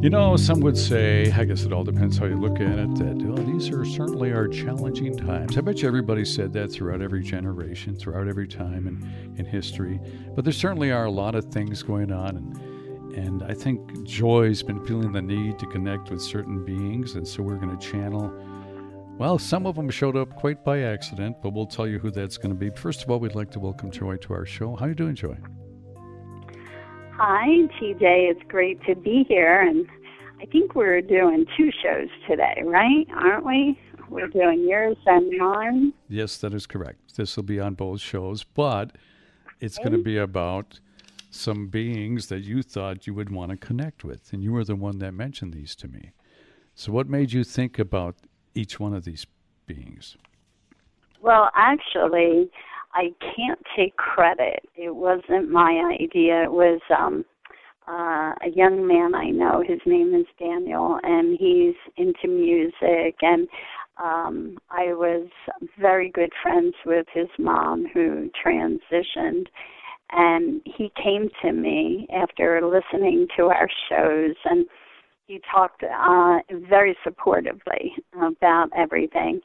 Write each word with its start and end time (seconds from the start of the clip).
You 0.00 0.08
know, 0.08 0.34
some 0.38 0.60
would 0.60 0.78
say, 0.78 1.30
I 1.30 1.44
guess 1.44 1.64
it 1.64 1.74
all 1.74 1.84
depends 1.84 2.16
how 2.16 2.24
you 2.24 2.36
look 2.36 2.58
at 2.58 2.78
it, 2.78 2.94
that 2.94 3.16
well, 3.16 3.36
these 3.44 3.68
are 3.68 3.84
certainly 3.84 4.32
our 4.32 4.48
challenging 4.48 5.14
times. 5.14 5.58
I 5.58 5.60
bet 5.60 5.82
you 5.82 5.88
everybody 5.88 6.24
said 6.24 6.54
that 6.54 6.72
throughout 6.72 7.02
every 7.02 7.22
generation, 7.22 7.94
throughout 7.94 8.26
every 8.26 8.48
time 8.48 8.86
in, 8.86 9.34
in 9.36 9.44
history. 9.44 10.00
But 10.34 10.44
there 10.44 10.54
certainly 10.54 10.90
are 10.90 11.04
a 11.04 11.10
lot 11.10 11.34
of 11.34 11.44
things 11.52 11.82
going 11.82 12.12
on. 12.12 12.38
And, 12.38 13.14
and 13.14 13.42
I 13.42 13.52
think 13.52 14.06
Joy's 14.06 14.62
been 14.62 14.82
feeling 14.86 15.12
the 15.12 15.20
need 15.20 15.58
to 15.58 15.66
connect 15.66 16.10
with 16.10 16.22
certain 16.22 16.64
beings. 16.64 17.14
And 17.16 17.28
so 17.28 17.42
we're 17.42 17.56
going 17.56 17.76
to 17.78 17.86
channel. 17.86 18.32
Well, 19.18 19.38
some 19.38 19.66
of 19.66 19.76
them 19.76 19.90
showed 19.90 20.16
up 20.16 20.34
quite 20.34 20.64
by 20.64 20.80
accident, 20.80 21.42
but 21.42 21.52
we'll 21.52 21.66
tell 21.66 21.86
you 21.86 21.98
who 21.98 22.10
that's 22.10 22.38
going 22.38 22.52
to 22.52 22.58
be. 22.58 22.70
First 22.70 23.02
of 23.02 23.10
all, 23.10 23.20
we'd 23.20 23.34
like 23.34 23.50
to 23.50 23.60
welcome 23.60 23.90
Joy 23.90 24.16
to 24.16 24.32
our 24.32 24.46
show. 24.46 24.76
How 24.76 24.86
are 24.86 24.88
you 24.88 24.94
doing, 24.94 25.14
Joy? 25.14 25.36
Hi, 27.22 27.68
TJ. 27.78 28.30
It's 28.30 28.40
great 28.48 28.82
to 28.86 28.94
be 28.94 29.26
here. 29.28 29.60
And 29.60 29.86
I 30.40 30.46
think 30.46 30.74
we're 30.74 31.02
doing 31.02 31.44
two 31.54 31.70
shows 31.82 32.08
today, 32.26 32.62
right? 32.64 33.06
Aren't 33.14 33.44
we? 33.44 33.78
We're 34.08 34.28
doing 34.28 34.66
yours 34.66 34.96
and 35.04 35.30
mine. 35.36 35.92
Yes, 36.08 36.38
that 36.38 36.54
is 36.54 36.66
correct. 36.66 37.16
This 37.16 37.36
will 37.36 37.42
be 37.42 37.60
on 37.60 37.74
both 37.74 38.00
shows, 38.00 38.42
but 38.42 38.92
it's 39.60 39.78
okay. 39.78 39.90
going 39.90 39.98
to 39.98 40.02
be 40.02 40.16
about 40.16 40.80
some 41.28 41.66
beings 41.66 42.28
that 42.28 42.40
you 42.40 42.62
thought 42.62 43.06
you 43.06 43.12
would 43.12 43.28
want 43.28 43.50
to 43.50 43.58
connect 43.58 44.02
with. 44.02 44.32
And 44.32 44.42
you 44.42 44.52
were 44.52 44.64
the 44.64 44.74
one 44.74 44.98
that 45.00 45.12
mentioned 45.12 45.52
these 45.52 45.74
to 45.76 45.88
me. 45.88 46.12
So, 46.74 46.90
what 46.90 47.10
made 47.10 47.32
you 47.32 47.44
think 47.44 47.78
about 47.78 48.16
each 48.54 48.80
one 48.80 48.94
of 48.94 49.04
these 49.04 49.26
beings? 49.66 50.16
Well, 51.20 51.50
actually, 51.54 52.50
I 52.92 53.12
can't 53.36 53.60
take 53.76 53.96
credit. 53.96 54.64
It 54.74 54.94
wasn't 54.94 55.50
my 55.50 55.96
idea. 56.00 56.44
It 56.44 56.52
was 56.52 56.80
um 56.96 57.24
uh 57.88 58.34
a 58.44 58.50
young 58.54 58.86
man 58.86 59.14
I 59.14 59.30
know. 59.30 59.62
His 59.66 59.80
name 59.86 60.14
is 60.14 60.26
Daniel 60.38 60.98
and 61.02 61.36
he's 61.38 61.74
into 61.96 62.28
music 62.28 63.16
and 63.22 63.48
um 64.02 64.58
I 64.70 64.92
was 64.94 65.28
very 65.78 66.10
good 66.10 66.32
friends 66.42 66.74
with 66.84 67.06
his 67.12 67.28
mom 67.38 67.86
who 67.92 68.30
transitioned 68.44 69.46
and 70.12 70.60
he 70.64 70.90
came 71.02 71.28
to 71.42 71.52
me 71.52 72.06
after 72.12 72.60
listening 72.62 73.28
to 73.36 73.44
our 73.44 73.68
shows 73.88 74.34
and 74.44 74.66
he 75.26 75.40
talked 75.52 75.84
uh 75.84 76.38
very 76.68 76.96
supportively 77.06 77.92
about 78.20 78.68
everything 78.76 79.40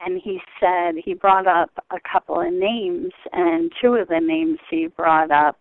and 0.00 0.20
he 0.22 0.40
said 0.60 0.94
he 1.02 1.14
brought 1.14 1.46
up 1.46 1.70
a 1.90 1.98
couple 2.10 2.40
of 2.40 2.52
names, 2.52 3.12
and 3.32 3.72
two 3.80 3.94
of 3.94 4.08
the 4.08 4.20
names 4.20 4.58
he 4.70 4.88
brought 4.88 5.30
up 5.30 5.58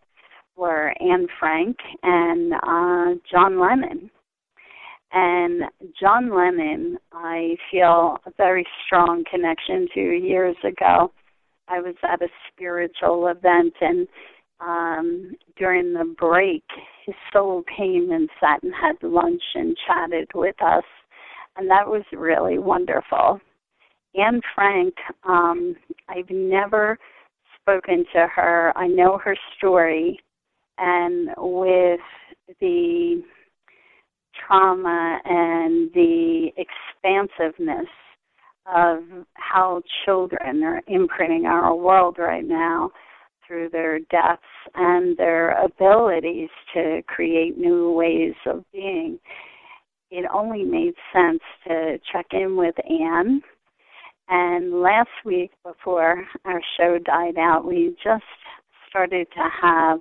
were 0.55 0.93
Anne 1.01 1.27
Frank 1.39 1.77
and 2.03 2.53
uh, 2.53 3.19
John 3.29 3.59
Lennon. 3.59 4.09
And 5.11 5.63
John 5.99 6.35
Lennon, 6.35 6.97
I 7.13 7.55
feel 7.71 8.17
a 8.25 8.31
very 8.37 8.65
strong 8.85 9.23
connection 9.29 9.87
to. 9.93 9.99
Years 9.99 10.57
ago, 10.63 11.11
I 11.67 11.79
was 11.79 11.95
at 12.03 12.21
a 12.21 12.27
spiritual 12.51 13.27
event, 13.27 13.73
and 13.79 14.07
um, 14.59 15.35
during 15.57 15.93
the 15.93 16.15
break, 16.17 16.63
his 17.05 17.15
soul 17.31 17.63
came 17.77 18.11
and 18.11 18.29
sat 18.39 18.63
and 18.63 18.73
had 18.73 18.95
lunch 19.07 19.41
and 19.55 19.75
chatted 19.87 20.29
with 20.33 20.61
us, 20.61 20.83
and 21.55 21.69
that 21.69 21.87
was 21.87 22.03
really 22.11 22.59
wonderful. 22.59 23.39
Anne 24.17 24.41
Frank, 24.53 24.93
um, 25.27 25.75
I've 26.07 26.29
never 26.29 26.97
spoken 27.61 28.05
to 28.13 28.27
her. 28.33 28.71
I 28.75 28.87
know 28.87 29.17
her 29.17 29.35
story, 29.57 30.19
and 30.77 31.29
with 31.37 31.99
the 32.61 33.23
trauma 34.47 35.19
and 35.25 35.91
the 35.93 36.49
expansiveness 36.57 37.87
of 38.73 39.03
how 39.33 39.81
children 40.05 40.63
are 40.63 40.81
imprinting 40.87 41.45
our 41.45 41.75
world 41.75 42.17
right 42.17 42.45
now 42.45 42.91
through 43.45 43.69
their 43.69 43.99
deaths 43.99 44.41
and 44.73 45.15
their 45.17 45.51
abilities 45.63 46.49
to 46.73 47.01
create 47.07 47.57
new 47.57 47.91
ways 47.91 48.33
of 48.47 48.63
being, 48.71 49.19
it 50.09 50.25
only 50.33 50.63
made 50.63 50.93
sense 51.13 51.41
to 51.67 51.97
check 52.11 52.27
in 52.31 52.55
with 52.57 52.75
Anne 52.89 53.41
and 54.27 54.81
last 54.81 55.09
week, 55.23 55.51
before 55.63 56.23
our 56.45 56.61
show 56.77 56.97
died 56.97 57.37
out, 57.37 57.65
we 57.65 57.95
just 58.03 58.23
started 58.89 59.27
to 59.35 59.49
have 59.61 59.99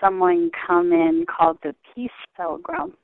someone 0.00 0.50
come 0.66 0.92
in 0.92 1.24
called 1.26 1.58
the 1.62 1.74
Peace 1.94 2.10
Pilgrim. 2.36 2.94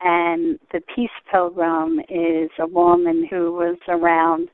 And 0.00 0.58
the 0.72 0.80
Peace 0.94 1.10
Pilgrim 1.30 2.00
is 2.08 2.50
a 2.58 2.66
woman 2.66 3.26
who 3.28 3.52
was 3.52 3.76
around, 3.88 4.48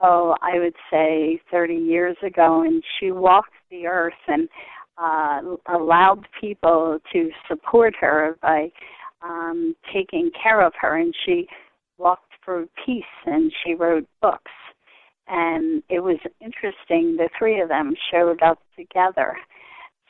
oh, 0.00 0.34
I 0.42 0.58
would 0.58 0.74
say 0.90 1.40
30 1.50 1.74
years 1.74 2.16
ago, 2.26 2.62
and 2.62 2.82
she 2.98 3.12
walked 3.12 3.52
the 3.70 3.86
earth 3.86 4.14
and 4.26 4.48
uh, 4.98 5.40
allowed 5.68 6.26
people 6.40 6.98
to 7.12 7.30
support 7.46 7.94
her 8.00 8.36
by 8.42 8.70
um, 9.22 9.76
taking 9.92 10.30
care 10.42 10.60
of 10.60 10.72
her. 10.80 10.96
And 10.96 11.14
she 11.24 11.46
walked 11.98 12.29
for 12.50 12.66
peace 12.84 13.04
and 13.26 13.52
she 13.62 13.74
wrote 13.74 14.08
books. 14.20 14.50
And 15.28 15.84
it 15.88 16.00
was 16.00 16.16
interesting, 16.40 17.16
the 17.16 17.28
three 17.38 17.60
of 17.60 17.68
them 17.68 17.94
showed 18.10 18.42
up 18.42 18.58
together. 18.76 19.36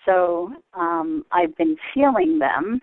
So 0.07 0.51
um, 0.73 1.27
I've 1.33 1.55
been 1.59 1.77
feeling 1.93 2.39
them 2.39 2.81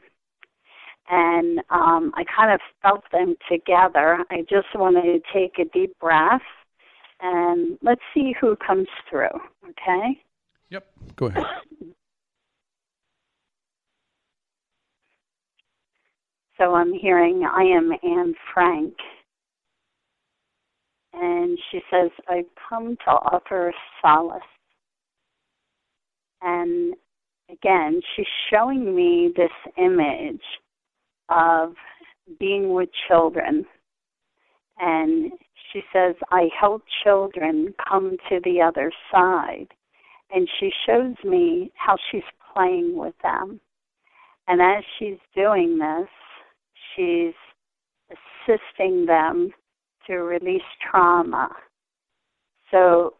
and 1.10 1.60
um, 1.72 2.12
I 2.16 2.24
kind 2.36 2.54
of 2.54 2.60
felt 2.84 3.04
them 3.12 3.36
together. 3.50 4.24
I 4.30 4.42
just 4.42 4.68
wanted 4.76 5.02
to 5.02 5.20
take 5.34 5.58
a 5.58 5.66
deep 5.72 5.98
breath 6.00 6.42
and 7.20 7.80
let's 7.82 8.02
see 8.14 8.36
who 8.40 8.56
comes 8.58 8.88
through, 9.10 9.26
okay? 9.64 10.22
Yep, 10.70 10.86
go 11.16 11.26
ahead. 11.28 11.46
So 16.60 16.76
I'm 16.76 16.94
hearing 16.94 17.44
I 17.44 17.64
am 17.64 17.92
Anne 18.04 18.36
Frank 18.54 18.94
and 21.20 21.58
she 21.72 21.80
says, 21.92 22.12
I've 22.30 22.46
come 22.70 22.96
to 23.06 23.12
offer 23.12 23.74
solace. 24.02 24.42
And 26.42 26.94
again, 27.50 28.02
she's 28.16 28.26
showing 28.52 28.96
me 28.96 29.32
this 29.36 29.52
image 29.78 30.44
of 31.30 31.74
being 32.40 32.74
with 32.74 32.90
children. 33.08 33.66
And 34.80 35.32
she 35.72 35.82
says, 35.92 36.16
I 36.30 36.50
help 36.60 36.84
children 37.04 37.74
come 37.90 38.18
to 38.30 38.40
the 38.44 38.62
other 38.62 38.92
side. 39.12 39.68
And 40.32 40.48
she 40.60 40.72
shows 40.86 41.16
me 41.24 41.72
how 41.76 41.98
she's 42.12 42.22
playing 42.54 42.96
with 42.96 43.16
them. 43.24 43.60
And 44.48 44.62
as 44.62 44.84
she's 45.00 45.18
doing 45.36 45.80
this, 45.80 46.08
she's 46.96 47.34
assisting 48.12 49.06
them 49.06 49.52
to 50.08 50.18
release 50.18 50.62
trauma. 50.90 51.50
So 52.72 53.14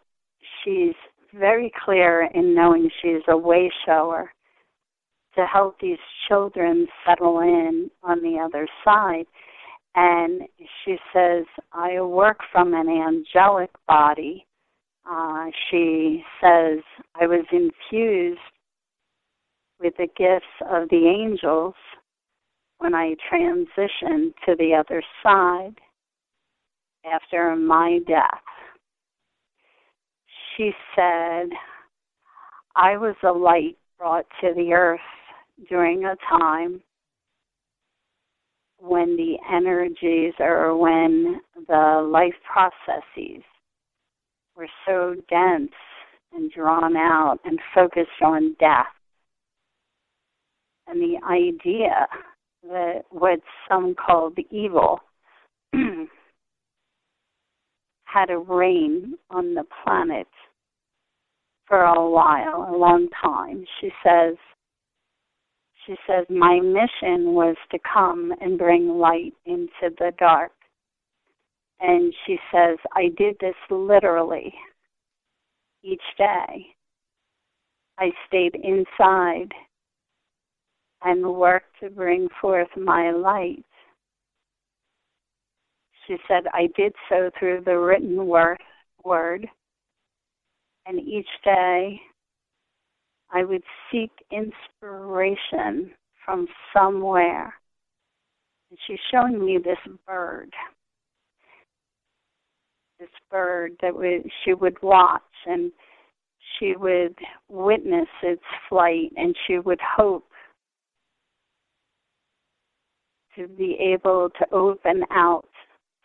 she's 0.64 0.96
very 1.34 1.72
clear 1.84 2.30
in 2.34 2.56
knowing 2.56 2.90
she's 3.02 3.22
a 3.28 3.38
way 3.38 3.72
shower 3.86 4.32
to 5.36 5.46
help 5.46 5.80
these 5.80 6.00
children 6.28 6.88
settle 7.06 7.40
in 7.42 7.90
on 8.04 8.22
the 8.22 8.40
other 8.40 8.68
side. 8.84 9.26
And 9.96 10.42
she 10.84 10.98
says, 11.14 11.46
I 11.74 12.02
work 12.02 12.40
from 12.52 12.74
an 12.74 12.88
angelic 12.90 13.72
body. 13.88 14.46
Uh, 15.10 15.46
she 15.70 16.24
says, 16.42 16.80
I 17.16 17.26
was 17.28 17.46
infused 17.52 18.40
with 19.80 19.94
the 19.98 20.08
gifts 20.18 20.46
of 20.70 20.90
the 20.90 21.08
angels 21.08 21.76
when 22.80 22.94
I 22.94 23.16
transitioned 23.32 24.34
to 24.46 24.56
the 24.58 24.74
other 24.74 25.04
side 25.24 25.76
after 27.06 27.56
my 27.56 28.00
death. 28.08 28.42
She 30.56 30.72
said, 30.96 31.50
I 32.76 32.98
was 32.98 33.16
a 33.24 33.32
light 33.32 33.78
brought 33.98 34.26
to 34.42 34.54
the 34.56 34.74
earth 34.74 35.00
during 35.70 36.06
a 36.06 36.16
time 36.30 36.82
when 38.80 39.16
the 39.18 39.38
energies 39.52 40.34
or 40.40 40.78
when 40.78 41.42
the 41.68 42.08
life 42.12 42.36
processes 42.52 43.44
were 44.56 44.68
so 44.86 45.16
dense 45.30 45.72
and 46.34 46.52
drawn 46.52 46.96
out 46.96 47.40
and 47.46 47.60
focused 47.74 48.22
on 48.24 48.56
death. 48.60 48.86
And 50.88 51.02
the 51.02 51.18
idea 51.28 52.08
that 52.64 53.04
what 53.10 53.40
some 53.68 53.96
call 53.96 54.32
the 54.36 54.48
evil 54.52 55.00
had 58.18 58.30
a 58.32 58.38
reign 58.38 59.14
on 59.30 59.54
the 59.54 59.64
planet 59.84 60.28
for 61.68 61.82
a 61.82 62.10
while, 62.10 62.68
a 62.74 62.76
long 62.76 63.08
time. 63.22 63.64
She 63.80 63.90
says 64.04 64.36
she 65.86 65.96
says, 66.08 66.26
My 66.30 66.60
mission 66.60 67.34
was 67.34 67.56
to 67.72 67.80
come 67.94 68.34
and 68.42 68.58
bring 68.58 68.90
light 68.90 69.34
into 69.46 69.96
the 69.98 70.12
dark. 70.20 70.52
And 71.80 72.14
she 72.26 72.38
says, 72.52 72.78
I 72.94 73.10
did 73.18 73.38
this 73.40 73.56
literally 73.70 74.54
each 75.84 76.02
day. 76.18 76.68
I 78.00 78.10
stayed 78.28 78.56
inside 78.56 79.52
and 81.04 81.36
worked 81.36 81.80
to 81.82 81.90
bring 81.90 82.28
forth 82.42 82.70
my 82.76 83.12
light. 83.12 83.64
She 86.08 86.16
said, 86.28 86.44
I 86.54 86.70
did 86.76 86.94
so 87.10 87.30
through 87.38 87.62
the 87.66 87.78
written 87.78 88.26
word, 88.26 88.58
word 89.04 89.48
and 90.88 91.00
each 91.00 91.28
day 91.44 92.00
I 93.30 93.44
would 93.44 93.64
seek 93.92 94.12
inspiration 94.32 95.92
from 96.26 96.48
somewhere. 96.74 97.54
And 98.70 98.80
she's 98.88 99.00
showing 99.12 99.46
me 99.46 99.58
this 99.58 99.78
bird. 100.06 100.50
This 103.00 103.10
bird 103.30 103.74
that 103.82 103.94
would, 103.94 104.24
she 104.44 104.54
would 104.54 104.82
watch 104.82 105.22
and 105.46 105.72
she 106.58 106.76
would 106.78 107.16
witness 107.50 108.08
its 108.24 108.42
flight 108.70 109.12
and 109.18 109.36
she 109.46 109.60
would 109.60 109.80
hope 109.82 110.26
to 113.36 113.48
be 113.48 113.78
able 113.94 114.30
to 114.40 114.54
open 114.54 115.04
out 115.12 115.46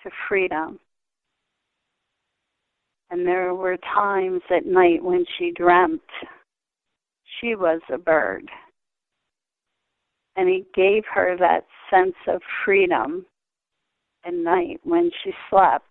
to 0.03 0.11
freedom. 0.29 0.79
And 3.11 3.27
there 3.27 3.55
were 3.55 3.77
times 3.95 4.41
at 4.55 4.65
night 4.65 5.03
when 5.03 5.25
she 5.37 5.53
dreamt 5.53 6.01
she 7.41 7.55
was 7.55 7.81
a 7.93 7.99
bird. 7.99 8.49
And 10.37 10.49
he 10.49 10.65
gave 10.75 11.03
her 11.13 11.37
that 11.39 11.67
sense 11.91 12.15
of 12.27 12.41
freedom 12.65 13.27
at 14.25 14.33
night 14.33 14.81
when 14.85 15.11
she 15.23 15.33
slept, 15.51 15.85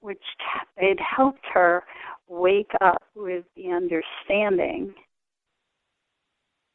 which 0.00 0.22
it 0.78 0.98
helped 0.98 1.44
her 1.52 1.82
wake 2.28 2.72
up 2.80 3.02
with 3.14 3.44
the 3.54 3.68
understanding 3.68 4.94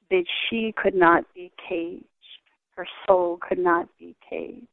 that 0.09 0.25
she 0.49 0.73
could 0.75 0.95
not 0.95 1.23
be 1.33 1.51
caged, 1.67 2.05
her 2.75 2.87
soul 3.07 3.39
could 3.47 3.59
not 3.59 3.87
be 3.97 4.15
caged. 4.29 4.67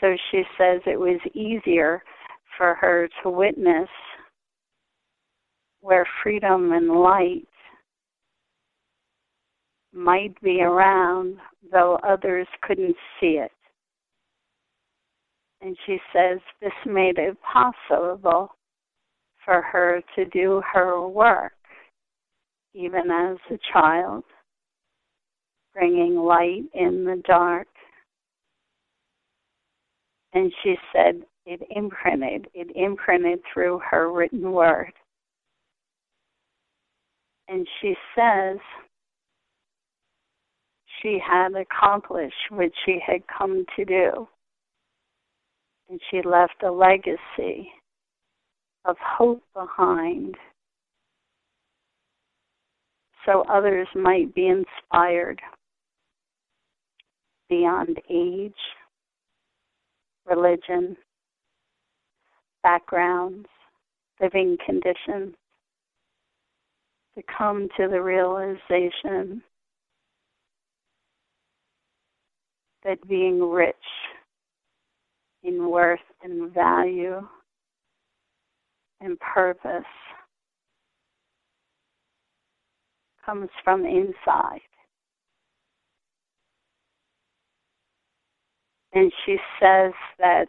So 0.00 0.16
she 0.30 0.42
says 0.58 0.80
it 0.86 0.98
was 0.98 1.20
easier 1.34 2.02
for 2.56 2.74
her 2.74 3.08
to 3.22 3.30
witness 3.30 3.88
where 5.80 6.06
freedom 6.22 6.72
and 6.72 6.88
light 6.88 7.46
might 9.92 10.40
be 10.42 10.60
around, 10.62 11.36
though 11.70 11.98
others 12.02 12.46
couldn't 12.62 12.96
see 13.20 13.38
it. 13.38 13.52
And 15.60 15.76
she 15.86 15.98
says 16.12 16.38
this 16.60 16.72
made 16.84 17.18
it 17.18 17.36
possible 17.40 18.50
for 19.44 19.62
her 19.62 20.02
to 20.16 20.24
do 20.26 20.62
her 20.72 21.06
work, 21.06 21.52
even 22.74 23.10
as 23.10 23.36
a 23.50 23.58
child, 23.72 24.24
bringing 25.72 26.16
light 26.16 26.64
in 26.74 27.04
the 27.04 27.22
dark. 27.26 27.68
And 30.34 30.52
she 30.62 30.76
said 30.92 31.22
it 31.46 31.62
imprinted, 31.70 32.48
it 32.54 32.68
imprinted 32.74 33.40
through 33.52 33.80
her 33.90 34.12
written 34.12 34.52
word 34.52 34.92
and 37.48 37.66
she 37.80 37.94
says 38.16 38.58
she 41.02 41.18
had 41.24 41.52
accomplished 41.54 42.34
what 42.50 42.70
she 42.84 42.98
had 43.06 43.22
come 43.26 43.64
to 43.76 43.84
do. 43.84 44.28
And 45.90 46.00
she 46.10 46.22
left 46.22 46.62
a 46.62 46.70
legacy 46.70 47.70
of 48.86 48.96
hope 48.98 49.42
behind 49.54 50.34
so 53.26 53.44
others 53.50 53.88
might 53.94 54.34
be 54.34 54.48
inspired 54.48 55.40
beyond 57.48 57.98
age, 58.10 58.52
religion, 60.26 60.96
backgrounds, 62.62 63.46
living 64.20 64.56
conditions 64.64 65.34
to 67.16 67.22
come 67.36 67.68
to 67.76 67.88
the 67.88 68.00
realization 68.00 69.42
that 72.84 73.06
being 73.08 73.42
rich 73.42 73.76
in 75.42 75.68
worth 75.68 76.00
and 76.22 76.52
value 76.52 77.20
and 79.00 79.18
purpose 79.20 79.84
comes 83.24 83.48
from 83.62 83.84
inside. 83.84 84.60
And 88.94 89.12
she 89.26 89.36
says 89.60 89.92
that 90.18 90.48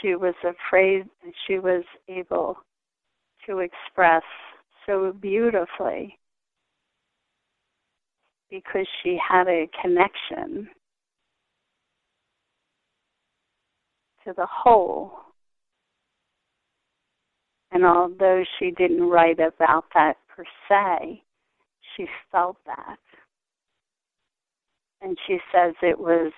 she 0.00 0.14
was 0.14 0.34
afraid 0.42 1.04
and 1.22 1.34
she 1.46 1.58
was 1.58 1.84
able 2.08 2.56
to 3.46 3.58
express 3.58 4.22
so 4.86 5.12
beautifully 5.20 6.18
because 8.50 8.86
she 9.02 9.18
had 9.28 9.46
a 9.46 9.68
connection 9.80 10.68
to 14.24 14.32
the 14.36 14.46
whole. 14.50 15.12
And 17.72 17.84
although 17.84 18.42
she 18.58 18.70
didn't 18.72 19.02
write 19.02 19.38
about 19.38 19.84
that 19.94 20.16
per 20.28 20.44
se, 20.68 21.22
she 21.96 22.06
felt 22.32 22.56
that. 22.66 22.98
And 25.02 25.16
she 25.26 25.38
says 25.52 25.74
it 25.82 25.98
was 25.98 26.32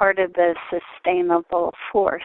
part 0.00 0.18
of 0.18 0.32
the 0.32 0.54
sustainable 0.70 1.74
force 1.92 2.22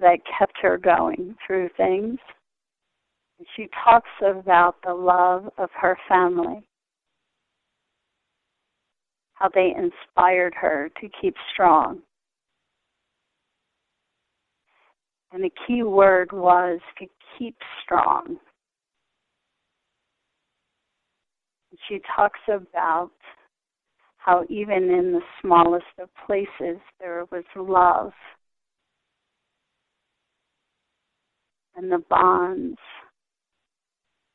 that 0.00 0.18
kept 0.38 0.54
her 0.62 0.78
going 0.78 1.34
through 1.44 1.68
things 1.76 2.18
she 3.56 3.68
talks 3.84 4.10
about 4.24 4.76
the 4.84 4.94
love 4.94 5.48
of 5.58 5.68
her 5.80 5.98
family, 6.08 6.66
how 9.34 9.48
they 9.54 9.74
inspired 9.76 10.54
her 10.54 10.90
to 11.00 11.08
keep 11.20 11.34
strong. 11.52 12.00
And 15.32 15.42
the 15.42 15.50
key 15.66 15.82
word 15.82 16.30
was 16.32 16.78
to 16.98 17.06
keep 17.36 17.56
strong. 17.82 18.36
She 21.88 22.00
talks 22.16 22.38
about 22.48 23.10
how 24.24 24.42
even 24.48 24.84
in 24.90 25.12
the 25.12 25.20
smallest 25.42 25.84
of 26.00 26.08
places 26.26 26.80
there 26.98 27.26
was 27.30 27.44
love 27.54 28.12
and 31.76 31.92
the 31.92 32.02
bonds 32.08 32.78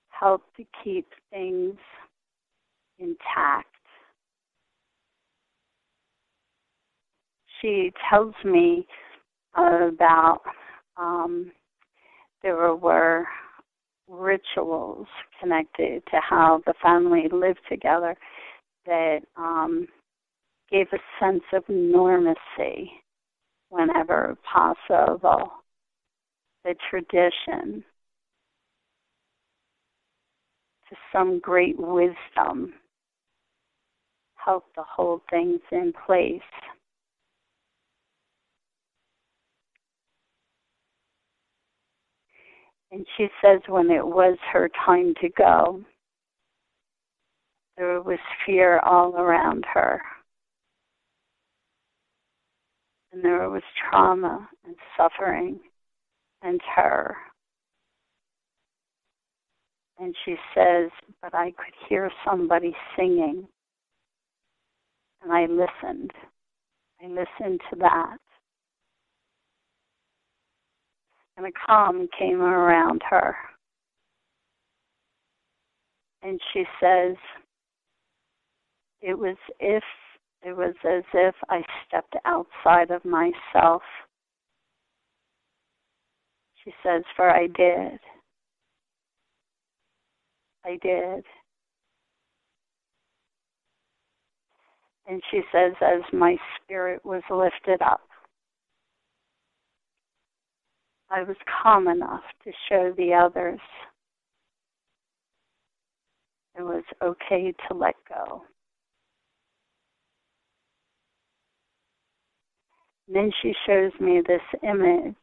help 0.10 0.43
to 0.58 0.63
keep 0.84 1.08
things 1.31 1.75
intact. 3.00 3.65
She 7.60 7.91
tells 8.10 8.36
me 8.46 8.86
about 9.55 10.41
um, 10.98 11.51
there 12.43 12.75
were 12.75 13.25
rituals 14.08 15.08
connected 15.39 16.03
to 16.12 16.19
how 16.22 16.62
the 16.67 16.74
family 16.81 17.27
lived 17.31 17.60
together 17.67 18.15
that 18.89 19.19
um, 19.38 19.88
gave 20.72 20.88
a 20.91 21.24
sense 21.24 21.43
of 21.53 21.63
normacy 21.67 22.89
whenever 23.69 24.36
possible. 24.51 25.51
The 26.65 26.75
tradition 26.89 27.84
to 30.89 30.96
some 31.13 31.39
great 31.39 31.75
wisdom 31.77 32.74
help 34.36 34.65
to 34.74 34.84
hold 34.84 35.22
things 35.29 35.60
in 35.72 35.93
place. 36.05 36.41
And 42.91 43.05
she 43.15 43.27
says 43.43 43.60
when 43.67 43.91
it 43.91 44.05
was 44.05 44.38
her 44.51 44.67
time 44.84 45.13
to 45.22 45.29
go, 45.38 45.84
there 47.79 48.01
was 48.01 48.19
fear 48.45 48.79
all 48.79 49.15
around 49.15 49.63
her. 49.74 50.01
And 53.13 53.24
there 53.24 53.50
was 53.50 53.63
trauma 53.89 54.50
and 54.65 54.75
suffering 54.98 55.59
and 56.41 56.59
terror. 56.75 57.15
And 59.98 60.13
she 60.25 60.36
says, 60.53 60.89
But 61.21 61.33
I 61.33 61.51
could 61.51 61.74
hear 61.88 62.12
somebody 62.29 62.75
singing. 62.98 63.48
And 65.24 65.31
I 65.31 65.45
listened. 65.45 66.12
I 67.01 67.07
listened 67.07 67.62
to 67.69 67.79
that. 67.79 68.17
And 71.38 71.48
a 71.48 71.51
calm 71.65 72.09
came 72.17 72.41
around 72.41 73.01
her. 73.09 73.38
And 76.21 76.41
she 76.51 76.65
says, 76.81 77.15
It 79.01 79.18
was 79.18 79.38
if 79.60 79.84
it 80.41 80.56
was 80.56 80.75
as 80.86 81.03
if 81.13 81.36
I 81.50 81.62
stepped 81.88 82.15
outside 82.25 82.91
of 82.91 83.03
myself. 83.03 83.82
She 86.63 86.74
says, 86.84 87.03
For 87.15 87.29
I 87.29 87.48
did. 87.48 88.00
I 90.65 90.77
did. 90.82 91.24
And 95.08 95.22
she 95.32 95.41
says, 95.51 95.74
As 95.82 96.01
my 96.13 96.38
spirit 96.56 97.03
was 97.03 97.24
lifted 97.29 97.82
up, 97.82 98.01
I 101.10 101.24
was 101.24 101.38
calm 101.63 101.88
enough 101.88 102.24
to 102.44 102.51
show 102.70 102.94
the 102.96 103.13
others 103.13 103.60
it 106.58 106.63
was 106.63 106.84
okay 107.01 107.53
to 107.68 107.74
let 107.74 107.96
go. 108.08 108.44
Then 113.13 113.31
she 113.41 113.53
shows 113.65 113.91
me 113.99 114.21
this 114.25 114.41
image. 114.63 115.15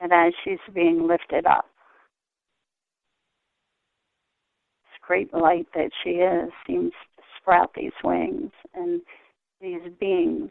And 0.00 0.12
as 0.12 0.32
she's 0.42 0.58
being 0.74 1.06
lifted 1.06 1.46
up, 1.46 1.66
this 4.82 4.98
great 5.06 5.32
light 5.32 5.66
that 5.74 5.90
she 6.02 6.10
is 6.10 6.50
seems 6.66 6.92
to 7.16 7.22
sprout 7.40 7.70
these 7.74 7.92
wings 8.02 8.50
and 8.74 9.00
these 9.60 9.80
beings, 10.00 10.50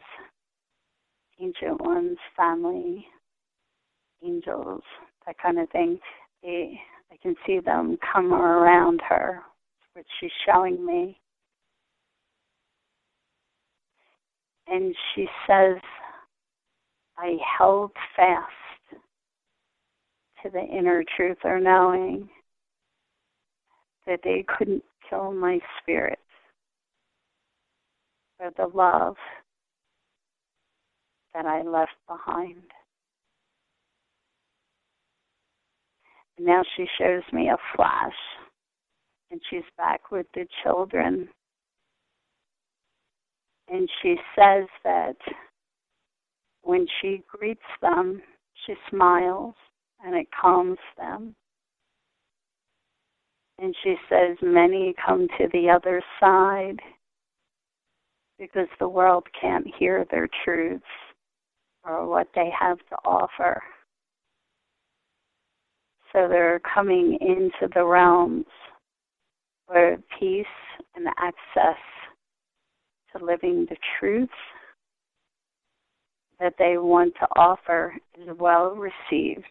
ancient 1.40 1.80
ones, 1.80 2.16
family, 2.36 3.06
angels, 4.24 4.82
that 5.26 5.36
kind 5.38 5.58
of 5.58 5.68
thing. 5.70 5.98
They, 6.42 6.80
I 7.12 7.16
can 7.22 7.34
see 7.46 7.60
them 7.60 7.98
come 8.12 8.32
around 8.32 9.02
her, 9.08 9.40
which 9.94 10.06
she's 10.20 10.30
showing 10.46 10.84
me. 10.84 11.20
And 14.66 14.94
she 15.14 15.26
says, 15.46 15.76
I 17.16 17.36
held 17.58 17.92
fast 18.16 18.50
to 20.42 20.50
the 20.50 20.60
inner 20.60 21.04
truth 21.16 21.38
or 21.44 21.60
knowing 21.60 22.28
that 24.06 24.20
they 24.24 24.44
couldn't 24.46 24.82
kill 25.08 25.32
my 25.32 25.58
spirit 25.80 26.18
or 28.40 28.50
the 28.56 28.76
love 28.76 29.16
that 31.34 31.46
I 31.46 31.62
left 31.62 31.92
behind. 32.08 32.62
Now 36.38 36.62
she 36.76 36.86
shows 36.98 37.22
me 37.32 37.48
a 37.48 37.56
flash, 37.76 38.12
and 39.30 39.40
she's 39.48 39.62
back 39.76 40.10
with 40.10 40.26
the 40.34 40.46
children 40.64 41.28
and 43.68 43.88
she 44.02 44.16
says 44.36 44.66
that 44.84 45.16
when 46.62 46.86
she 47.00 47.22
greets 47.28 47.60
them, 47.80 48.22
she 48.66 48.74
smiles 48.90 49.54
and 50.04 50.14
it 50.14 50.26
calms 50.38 50.78
them. 50.96 51.34
And 53.58 53.74
she 53.82 53.94
says 54.08 54.36
many 54.42 54.94
come 55.04 55.28
to 55.38 55.48
the 55.52 55.70
other 55.70 56.02
side 56.20 56.80
because 58.38 58.68
the 58.80 58.88
world 58.88 59.26
can't 59.40 59.66
hear 59.78 60.04
their 60.10 60.28
truths 60.44 60.82
or 61.84 62.08
what 62.08 62.28
they 62.34 62.50
have 62.58 62.78
to 62.78 62.96
offer. 63.04 63.62
So 66.12 66.28
they're 66.28 66.60
coming 66.60 67.18
into 67.20 67.72
the 67.74 67.84
realms 67.84 68.46
where 69.66 69.98
peace 70.18 70.46
and 70.94 71.06
access 71.18 71.78
to 73.16 73.24
living 73.24 73.66
the 73.68 73.76
truth 73.98 74.28
that 76.40 76.54
they 76.58 76.76
want 76.78 77.14
to 77.20 77.26
offer 77.36 77.94
is 78.20 78.28
well 78.38 78.76
received 78.76 79.44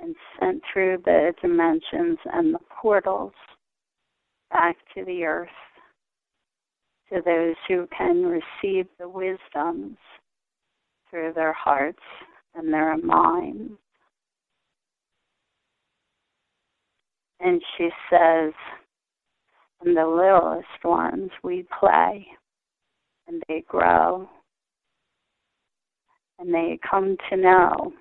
and 0.00 0.14
sent 0.38 0.62
through 0.72 0.98
the 1.04 1.32
dimensions 1.40 2.18
and 2.32 2.54
the 2.54 2.58
portals 2.80 3.32
back 4.50 4.76
to 4.94 5.04
the 5.04 5.24
earth 5.24 5.48
to 7.12 7.20
those 7.24 7.54
who 7.68 7.88
can 7.96 8.24
receive 8.24 8.86
the 8.98 9.08
wisdoms 9.08 9.96
through 11.10 11.32
their 11.34 11.52
hearts 11.52 12.02
and 12.54 12.72
their 12.72 12.96
minds. 12.98 13.72
And 17.40 17.62
she 17.76 17.90
says, 18.10 18.52
and 19.86 19.96
the 19.96 20.04
littlest 20.04 20.84
ones, 20.84 21.30
we 21.44 21.64
play 21.78 22.26
and 23.28 23.40
they 23.48 23.62
grow 23.68 24.28
and 26.40 26.52
they 26.52 26.78
come 26.88 27.16
to 27.30 27.36
know 27.36 27.92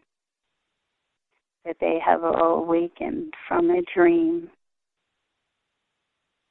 that 1.64 1.78
they 1.80 2.00
have 2.04 2.22
awakened 2.24 3.34
from 3.48 3.70
a 3.70 3.84
dream 3.94 4.50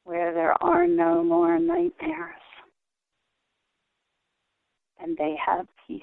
where 0.04 0.32
there 0.32 0.54
are 0.62 0.86
no 0.86 1.24
more 1.24 1.58
nightmares 1.58 2.40
and 5.00 5.16
they 5.16 5.34
have 5.44 5.66
peace. 5.86 6.02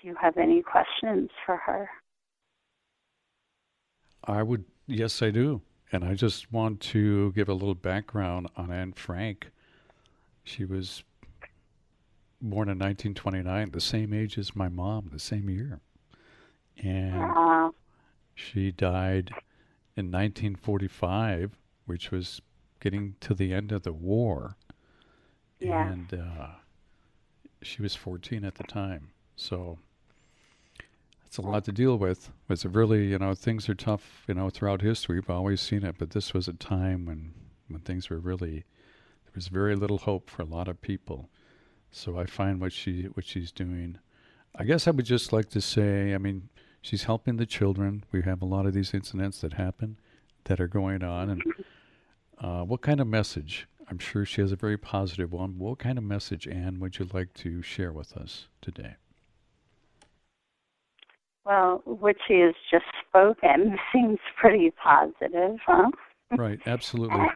Do 0.00 0.08
you 0.08 0.16
have 0.20 0.36
any 0.36 0.62
questions 0.62 1.30
for 1.46 1.56
her? 1.56 1.88
I 4.24 4.42
would, 4.42 4.64
yes, 4.86 5.22
I 5.22 5.30
do. 5.30 5.62
And 5.92 6.04
I 6.04 6.14
just 6.14 6.52
want 6.52 6.80
to 6.80 7.32
give 7.32 7.48
a 7.48 7.54
little 7.54 7.74
background 7.74 8.48
on 8.56 8.70
Anne 8.70 8.92
Frank. 8.92 9.50
She 10.44 10.64
was 10.64 11.02
born 12.40 12.68
in 12.68 12.78
1929, 12.78 13.70
the 13.70 13.80
same 13.80 14.14
age 14.14 14.38
as 14.38 14.56
my 14.56 14.68
mom, 14.68 15.10
the 15.12 15.18
same 15.18 15.50
year. 15.50 15.80
And 16.82 17.72
she 18.34 18.70
died 18.70 19.30
in 19.96 20.06
1945, 20.06 21.56
which 21.86 22.10
was 22.10 22.40
getting 22.80 23.16
to 23.20 23.34
the 23.34 23.52
end 23.52 23.72
of 23.72 23.82
the 23.82 23.92
war. 23.92 24.56
Yeah. 25.58 25.90
And 25.90 26.14
uh, 26.14 26.46
she 27.62 27.82
was 27.82 27.94
14 27.94 28.44
at 28.44 28.54
the 28.54 28.64
time. 28.64 29.10
So 29.36 29.78
it's 31.30 31.38
a 31.38 31.42
lot 31.42 31.64
to 31.64 31.70
deal 31.70 31.96
with. 31.96 32.32
It's 32.48 32.64
really, 32.64 33.06
you 33.06 33.18
know, 33.20 33.36
things 33.36 33.68
are 33.68 33.74
tough, 33.76 34.24
you 34.26 34.34
know, 34.34 34.50
throughout 34.50 34.82
history. 34.82 35.14
We've 35.14 35.30
always 35.30 35.60
seen 35.60 35.84
it, 35.84 35.94
but 35.96 36.10
this 36.10 36.34
was 36.34 36.48
a 36.48 36.52
time 36.54 37.06
when 37.06 37.32
when 37.68 37.82
things 37.82 38.10
were 38.10 38.18
really 38.18 38.64
there 39.24 39.32
was 39.36 39.46
very 39.46 39.76
little 39.76 39.98
hope 39.98 40.28
for 40.28 40.42
a 40.42 40.44
lot 40.44 40.66
of 40.66 40.82
people. 40.82 41.30
So 41.92 42.18
I 42.18 42.26
find 42.26 42.60
what 42.60 42.72
she 42.72 43.04
what 43.14 43.24
she's 43.24 43.52
doing. 43.52 43.98
I 44.56 44.64
guess 44.64 44.88
I 44.88 44.90
would 44.90 45.04
just 45.04 45.32
like 45.32 45.48
to 45.50 45.60
say, 45.60 46.14
I 46.16 46.18
mean, 46.18 46.48
she's 46.82 47.04
helping 47.04 47.36
the 47.36 47.46
children. 47.46 48.02
We 48.10 48.22
have 48.22 48.42
a 48.42 48.44
lot 48.44 48.66
of 48.66 48.74
these 48.74 48.92
incidents 48.92 49.40
that 49.42 49.52
happen 49.52 50.00
that 50.46 50.60
are 50.60 50.66
going 50.66 51.04
on, 51.04 51.30
and 51.30 51.42
uh, 52.38 52.64
what 52.64 52.82
kind 52.82 52.98
of 52.98 53.06
message? 53.06 53.68
I'm 53.88 54.00
sure 54.00 54.24
she 54.24 54.40
has 54.40 54.50
a 54.50 54.56
very 54.56 54.76
positive 54.76 55.30
one. 55.30 55.60
What 55.60 55.78
kind 55.78 55.96
of 55.96 56.02
message, 56.02 56.48
Anne, 56.48 56.80
would 56.80 56.98
you 56.98 57.08
like 57.12 57.34
to 57.34 57.62
share 57.62 57.92
with 57.92 58.16
us 58.16 58.48
today? 58.60 58.96
Well, 61.44 61.82
what 61.84 62.16
she 62.26 62.40
has 62.40 62.54
just 62.70 62.84
spoken 63.08 63.78
seems 63.92 64.18
pretty 64.40 64.72
positive, 64.82 65.58
huh? 65.66 65.90
Right, 66.36 66.60
absolutely. 66.66 67.26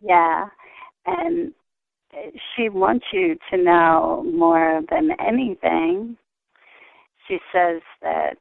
yeah, 0.00 0.46
and 1.06 1.52
she 2.54 2.68
wants 2.68 3.06
you 3.12 3.36
to 3.50 3.56
know 3.56 4.24
more 4.32 4.82
than 4.90 5.10
anything. 5.20 6.16
She 7.28 7.38
says 7.52 7.82
that 8.02 8.36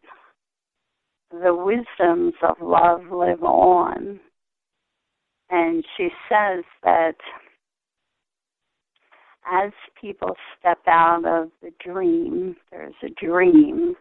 the 1.31 1.53
wisdoms 1.55 2.33
of 2.47 2.57
love 2.61 3.01
live 3.11 3.43
on. 3.43 4.19
And 5.49 5.83
she 5.97 6.09
says 6.29 6.63
that 6.83 7.15
as 9.51 9.71
people 9.99 10.35
step 10.59 10.79
out 10.87 11.25
of 11.25 11.49
the 11.61 11.71
dream, 11.83 12.55
there's 12.71 12.95
a 13.03 13.09
dream 13.09 13.95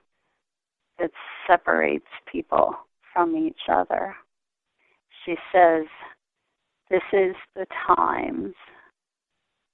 that 1.03 1.11
separates 1.49 2.07
people 2.31 2.75
from 3.13 3.37
each 3.37 3.69
other. 3.69 4.15
She 5.27 5.35
says, 5.53 5.85
This 6.89 7.03
is 7.13 7.35
the 7.57 7.67
times 7.87 8.55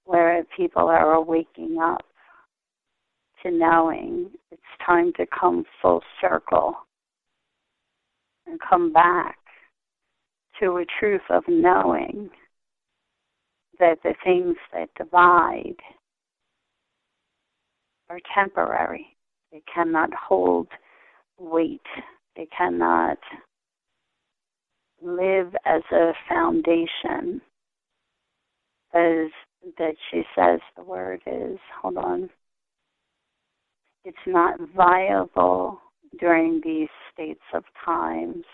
where 0.04 0.42
people 0.56 0.88
are 0.88 1.22
waking 1.22 1.76
up 1.80 2.02
to 3.42 3.50
knowing. 3.50 4.30
It's 4.50 4.62
time 4.84 5.12
to 5.18 5.26
come 5.38 5.64
full 5.82 6.02
circle 6.20 6.74
and 8.46 8.58
come 8.68 8.90
back 8.90 9.36
to 10.60 10.78
a 10.78 10.86
truth 10.98 11.20
of 11.28 11.44
knowing 11.46 12.30
that 13.78 13.98
the 14.02 14.14
things 14.24 14.56
that 14.72 14.88
divide 14.96 15.76
are 18.08 18.18
temporary. 18.34 19.06
They 19.52 19.62
cannot 19.72 20.10
hold 20.14 20.68
weight. 21.38 21.80
They 22.36 22.46
cannot 22.56 23.18
live 25.02 25.54
as 25.64 25.82
a 25.92 26.12
foundation. 26.28 27.40
As 28.94 29.30
that 29.76 29.94
she 30.10 30.22
says 30.34 30.60
the 30.76 30.82
word 30.82 31.20
is, 31.26 31.58
hold 31.80 31.98
on. 31.98 32.30
It's 34.04 34.16
not 34.26 34.58
viable 34.74 35.80
during 36.18 36.60
these 36.64 36.88
states 37.12 37.42
of 37.52 37.64
times 37.84 38.44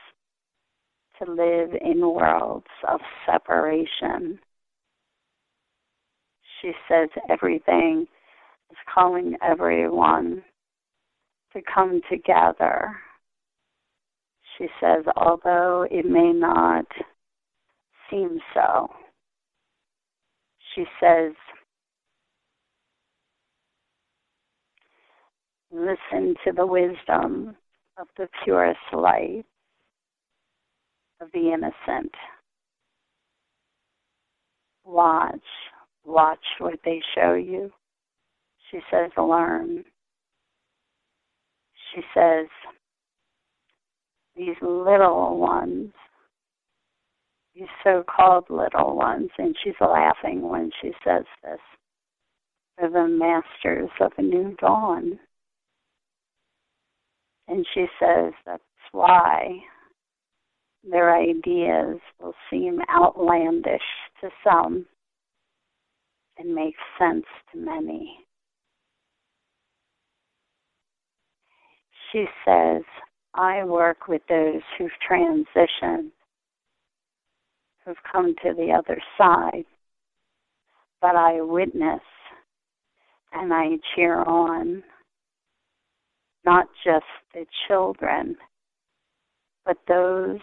to 1.23 1.31
live 1.31 1.71
in 1.81 2.01
worlds 2.01 2.67
of 2.89 3.01
separation. 3.27 4.39
She 6.61 6.73
says 6.89 7.09
everything 7.29 8.07
is 8.71 8.77
calling 8.93 9.37
everyone 9.43 10.43
to 11.55 11.63
come 11.73 12.01
together. 12.11 12.97
She 14.59 14.67
says, 14.81 15.05
although 15.17 15.87
it 15.91 16.05
may 16.05 16.33
not 16.33 16.87
seem 18.11 18.39
so, 18.53 18.89
she 20.75 20.85
says, 21.01 21.33
listen 25.73 26.35
to 26.45 26.53
the 26.53 26.67
wisdom 26.67 27.57
of 27.99 28.07
the 28.17 28.29
purest 28.45 28.79
light 28.93 29.45
of 31.21 31.29
the 31.33 31.53
innocent. 31.53 32.13
Watch, 34.85 35.41
watch 36.05 36.45
what 36.59 36.79
they 36.85 37.01
show 37.15 37.35
you. 37.35 37.73
She 38.71 38.81
says, 38.91 39.11
learn. 39.17 39.85
She 41.95 42.01
says, 42.13 42.47
these 44.37 44.57
little 44.61 45.39
ones, 45.39 45.93
these 47.55 47.69
so 47.85 48.05
called 48.05 48.47
little 48.51 48.97
ones, 48.97 49.31
and 49.39 49.55
she's 49.63 49.75
laughing 49.81 50.49
when 50.49 50.71
she 50.83 50.91
says 51.05 51.25
this, 51.43 51.61
are 52.81 52.91
the 52.91 53.07
masters 53.07 53.91
of 54.01 54.13
a 54.19 54.23
new 54.23 54.57
dawn. 54.61 55.19
And 57.47 57.65
she 57.75 57.87
says 58.01 58.33
that's 58.45 58.63
why 58.91 59.59
their 60.83 61.17
ideas 61.17 62.01
will 62.21 62.35
seem 62.51 62.81
outlandish 62.91 63.81
to 64.21 64.31
some 64.43 64.87
and 66.39 66.55
make 66.55 66.75
sense 66.99 67.27
to 67.53 67.59
many. 67.59 68.24
She 72.15 72.27
says, 72.47 72.83
I 73.35 73.65
work 73.65 74.07
with 74.07 74.23
those 74.29 74.63
who've 74.79 74.89
transitioned, 75.11 76.11
who've 77.85 77.97
come 78.13 78.37
to 78.45 78.55
the 78.55 78.71
other 78.71 79.03
side, 79.19 79.65
but 81.01 81.17
I 81.17 81.41
witness 81.41 82.03
and 83.33 83.53
I 83.53 83.79
cheer 83.95 84.23
on 84.23 84.85
not 86.45 86.69
just 86.85 87.05
the 87.33 87.47
children, 87.67 88.37
but 89.67 89.79
those 89.89 90.39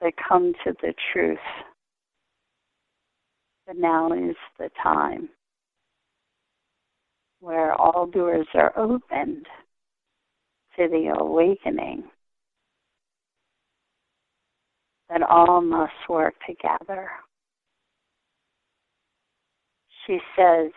that 0.00 0.14
come 0.28 0.54
to 0.64 0.74
the 0.82 0.92
truth. 1.12 1.38
But 3.64 3.76
now 3.76 4.12
is 4.12 4.34
the 4.58 4.70
time 4.82 5.28
where 7.38 7.74
all 7.74 8.06
doors 8.06 8.48
are 8.54 8.76
opened 8.76 9.46
to 10.76 10.88
the 10.88 11.14
awakening 11.18 12.04
that 15.08 15.22
all 15.22 15.60
must 15.60 15.92
work 16.08 16.34
together. 16.46 17.10
She 20.06 20.18
says, 20.36 20.70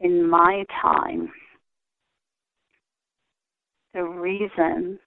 in 0.00 0.28
my 0.28 0.64
time, 0.80 1.30
the 3.94 4.04
reason 4.04 4.98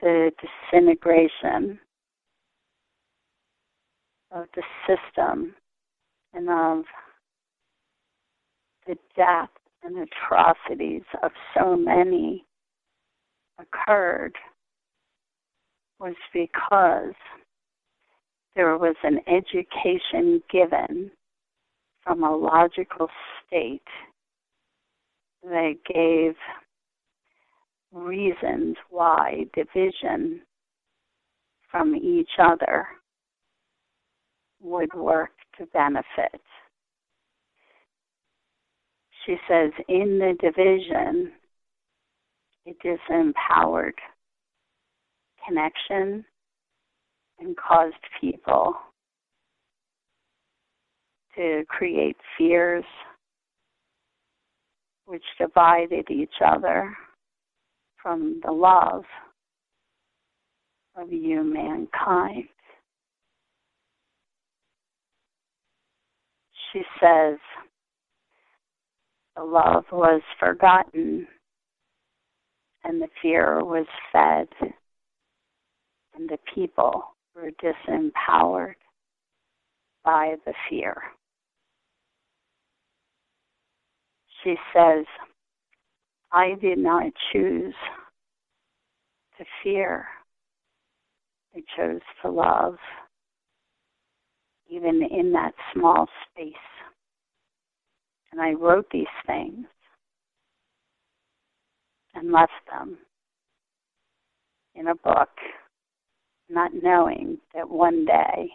the 0.00 0.30
disintegration 0.70 1.78
of 4.30 4.46
the 4.54 4.62
system 4.86 5.54
and 6.34 6.50
of 6.50 6.84
the 8.86 8.96
death 9.16 9.48
and 9.82 9.96
atrocities 9.96 11.02
of 11.22 11.30
so 11.56 11.76
many 11.76 12.44
occurred 13.58 14.34
was 15.98 16.14
because 16.32 17.14
there 18.54 18.76
was 18.78 18.96
an 19.02 19.20
education 19.26 20.42
given 20.50 21.10
from 22.02 22.22
a 22.22 22.36
logical 22.36 23.08
state 23.46 23.82
that 25.42 25.74
gave 25.92 26.34
reasons 27.92 28.76
why 28.90 29.44
division 29.54 30.40
from 31.70 31.94
each 31.94 32.30
other 32.38 32.86
would 34.60 34.92
work 34.94 35.30
to 35.58 35.66
benefit. 35.66 36.40
She 39.24 39.36
says, 39.48 39.70
in 39.88 40.18
the 40.18 40.36
division, 40.40 41.32
it 42.66 42.76
disempowered 42.84 43.92
connection 45.46 46.24
and 47.38 47.56
caused 47.56 47.94
people 48.20 48.74
to 51.36 51.64
create 51.68 52.16
fears 52.36 52.84
which 55.04 55.22
divided 55.38 56.10
each 56.10 56.34
other 56.44 56.92
from 58.02 58.40
the 58.44 58.50
love 58.50 59.04
of 60.96 61.12
you, 61.12 61.44
mankind. 61.44 62.48
She 66.72 66.82
says, 67.00 67.38
the 69.36 69.44
love 69.44 69.84
was 69.92 70.22
forgotten 70.40 71.28
and 72.86 73.02
the 73.02 73.08
fear 73.20 73.64
was 73.64 73.86
fed, 74.12 74.46
and 76.14 76.28
the 76.28 76.38
people 76.54 77.02
were 77.34 77.50
disempowered 77.62 78.76
by 80.04 80.36
the 80.46 80.54
fear. 80.70 81.02
She 84.44 84.54
says, 84.72 85.04
I 86.30 86.54
did 86.60 86.78
not 86.78 87.12
choose 87.32 87.74
to 89.38 89.44
fear. 89.64 90.06
I 91.56 91.62
chose 91.76 92.00
to 92.22 92.30
love, 92.30 92.76
even 94.68 95.02
in 95.10 95.32
that 95.32 95.54
small 95.74 96.06
space. 96.30 96.52
And 98.30 98.40
I 98.40 98.52
wrote 98.52 98.86
these 98.92 99.06
things 99.26 99.66
and 102.16 102.32
left 102.32 102.52
them 102.70 102.98
in 104.74 104.88
a 104.88 104.94
book, 104.94 105.30
not 106.50 106.72
knowing 106.82 107.38
that 107.54 107.68
one 107.68 108.04
day 108.04 108.50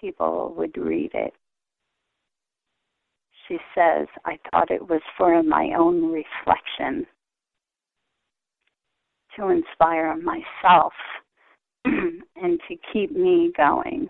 people 0.00 0.54
would 0.56 0.76
read 0.76 1.10
it 1.14 1.34
she 3.48 3.58
says, 3.74 4.06
I 4.24 4.38
thought 4.50 4.70
it 4.70 4.88
was 4.88 5.02
for 5.16 5.42
my 5.42 5.72
own 5.78 6.12
reflection 6.12 7.06
to 9.36 9.48
inspire 9.48 10.16
myself 10.16 10.92
and 11.84 12.60
to 12.68 12.76
keep 12.92 13.12
me 13.12 13.52
going. 13.56 14.08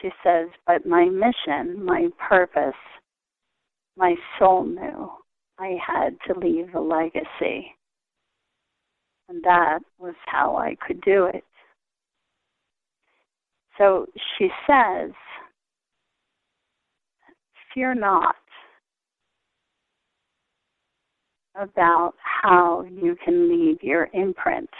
She 0.00 0.08
says, 0.24 0.48
but 0.66 0.86
my 0.86 1.04
mission, 1.04 1.84
my 1.84 2.08
purpose, 2.28 2.74
my 3.96 4.14
soul 4.38 4.64
knew 4.64 5.10
I 5.60 5.76
had 5.86 6.16
to 6.26 6.38
leave 6.38 6.74
a 6.74 6.80
legacy. 6.80 7.74
And 9.28 9.42
that 9.44 9.80
was 9.98 10.14
how 10.26 10.56
I 10.56 10.76
could 10.86 11.00
do 11.02 11.26
it. 11.26 11.44
So 13.78 14.06
she 14.36 14.48
says, 14.66 15.10
Fear 17.74 17.94
not. 17.94 18.34
about 21.60 22.14
how 22.42 22.84
you 22.90 23.16
can 23.24 23.48
leave 23.48 23.82
your 23.82 24.08
imprint 24.14 24.70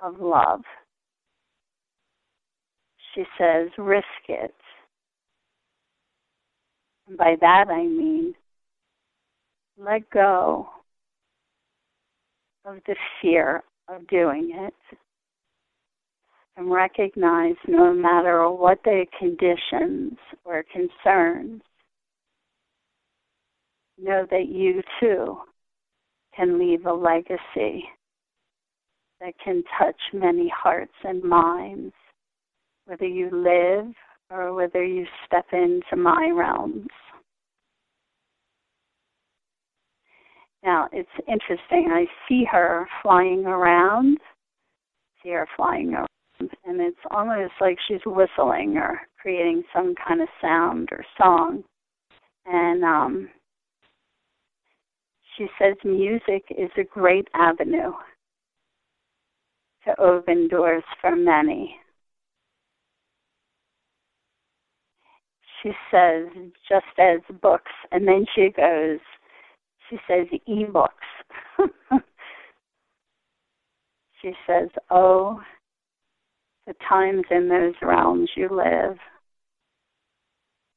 of 0.00 0.20
love. 0.20 0.62
She 3.14 3.24
says, 3.38 3.68
risk 3.78 4.06
it. 4.28 4.54
And 7.08 7.16
by 7.16 7.36
that 7.40 7.66
I 7.68 7.82
mean, 7.82 8.34
let 9.78 10.08
go 10.10 10.68
of 12.64 12.78
the 12.86 12.96
fear 13.20 13.62
of 13.88 14.06
doing 14.08 14.50
it 14.54 14.98
and 16.56 16.70
recognize 16.70 17.54
no 17.68 17.92
matter 17.92 18.50
what 18.50 18.78
the 18.84 19.04
conditions 19.18 20.16
or 20.44 20.64
concerns, 20.72 21.62
know 23.98 24.26
that 24.30 24.48
you 24.48 24.82
too 25.00 25.36
can 26.34 26.58
leave 26.58 26.84
a 26.86 26.92
legacy 26.92 27.84
that 29.20 29.32
can 29.42 29.62
touch 29.78 29.96
many 30.12 30.52
hearts 30.54 30.92
and 31.04 31.22
minds, 31.22 31.94
whether 32.84 33.06
you 33.06 33.30
live 33.30 33.92
or 34.30 34.54
whether 34.54 34.84
you 34.84 35.06
step 35.26 35.46
into 35.52 35.96
my 35.96 36.30
realms. 36.34 36.88
Now, 40.66 40.88
it's 40.92 41.08
interesting. 41.28 41.88
I 41.92 42.06
see 42.28 42.44
her 42.50 42.88
flying 43.00 43.46
around, 43.46 44.18
see 45.22 45.30
her 45.30 45.46
flying 45.56 45.94
around, 45.94 46.08
and 46.40 46.80
it's 46.80 46.96
almost 47.12 47.52
like 47.60 47.78
she's 47.86 48.00
whistling 48.04 48.76
or 48.76 49.00
creating 49.16 49.62
some 49.72 49.94
kind 50.06 50.20
of 50.20 50.28
sound 50.40 50.88
or 50.90 51.04
song. 51.16 51.62
And 52.46 52.82
um, 52.82 53.28
she 55.38 55.46
says 55.56 55.76
music 55.84 56.42
is 56.50 56.70
a 56.76 56.82
great 56.82 57.28
avenue 57.34 57.92
to 59.84 60.00
open 60.00 60.48
doors 60.48 60.82
for 61.00 61.14
many. 61.14 61.76
She 65.62 65.70
says, 65.92 66.26
just 66.68 66.86
as 66.98 67.20
books, 67.40 67.70
and 67.92 68.06
then 68.06 68.26
she 68.34 68.50
goes, 68.56 68.98
she 69.88 69.98
says, 70.08 70.26
e-books. 70.46 70.94
she 74.22 74.32
says, 74.46 74.68
oh, 74.90 75.40
the 76.66 76.74
times 76.88 77.22
in 77.30 77.48
those 77.48 77.74
realms 77.82 78.28
you 78.36 78.48
live 78.50 78.98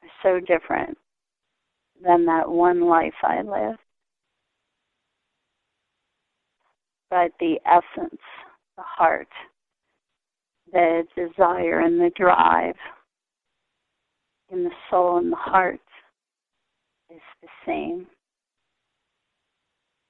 are 0.04 0.12
so 0.22 0.40
different 0.40 0.98
than 2.04 2.26
that 2.26 2.50
one 2.50 2.82
life 2.82 3.14
I 3.24 3.42
lived. 3.42 3.80
But 7.10 7.32
the 7.40 7.56
essence, 7.66 8.22
the 8.78 8.84
heart, 8.84 9.28
the 10.72 11.04
desire 11.16 11.80
and 11.80 12.00
the 12.00 12.12
drive 12.16 12.76
in 14.52 14.64
the 14.64 14.72
soul 14.90 15.18
and 15.18 15.32
the 15.32 15.38
heart 15.38 15.80
is 17.10 17.22
the 17.42 17.48
same. 17.66 18.06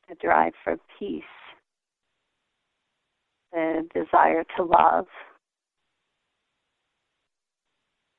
The 0.10 0.16
drive 0.16 0.54
for 0.64 0.78
peace, 0.98 1.24
the 3.52 3.88
desire 3.94 4.44
to 4.58 4.64
love, 4.64 5.06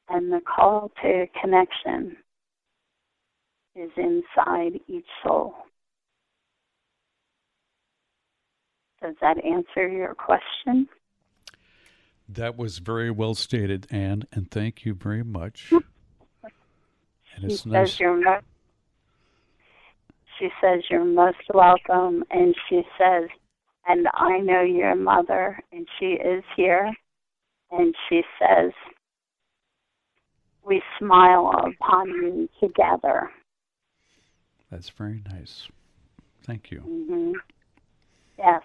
and 0.08 0.32
the 0.32 0.40
call 0.40 0.92
to 1.02 1.26
connection 1.40 2.16
is 3.74 3.90
inside 3.96 4.80
each 4.88 5.06
soul. 5.24 5.54
Does 9.02 9.14
that 9.20 9.44
answer 9.44 9.88
your 9.88 10.14
question? 10.14 10.88
That 12.28 12.56
was 12.56 12.78
very 12.78 13.10
well 13.10 13.34
stated, 13.34 13.86
Anne, 13.90 14.24
and 14.30 14.50
thank 14.50 14.84
you 14.84 14.94
very 14.94 15.24
much. 15.24 15.70
and 15.72 17.50
it's 17.50 17.66
nice. 17.66 17.98
You're 17.98 18.16
most, 18.16 18.44
she 20.40 20.48
says 20.60 20.82
you're 20.90 21.04
most 21.04 21.36
welcome, 21.54 22.24
and 22.30 22.54
she 22.68 22.82
says, 22.98 23.28
and 23.86 24.08
I 24.14 24.38
know 24.38 24.62
your 24.62 24.96
mother, 24.96 25.60
and 25.72 25.86
she 25.98 26.06
is 26.06 26.42
here, 26.56 26.90
and 27.70 27.94
she 28.08 28.22
says, 28.38 28.72
we 30.64 30.82
smile 30.98 31.52
upon 31.66 32.08
you 32.08 32.48
together. 32.60 33.30
That's 34.70 34.90
very 34.90 35.22
nice. 35.30 35.68
Thank 36.44 36.70
you. 36.70 36.80
Mm-hmm. 36.80 37.32
Yes. 38.38 38.62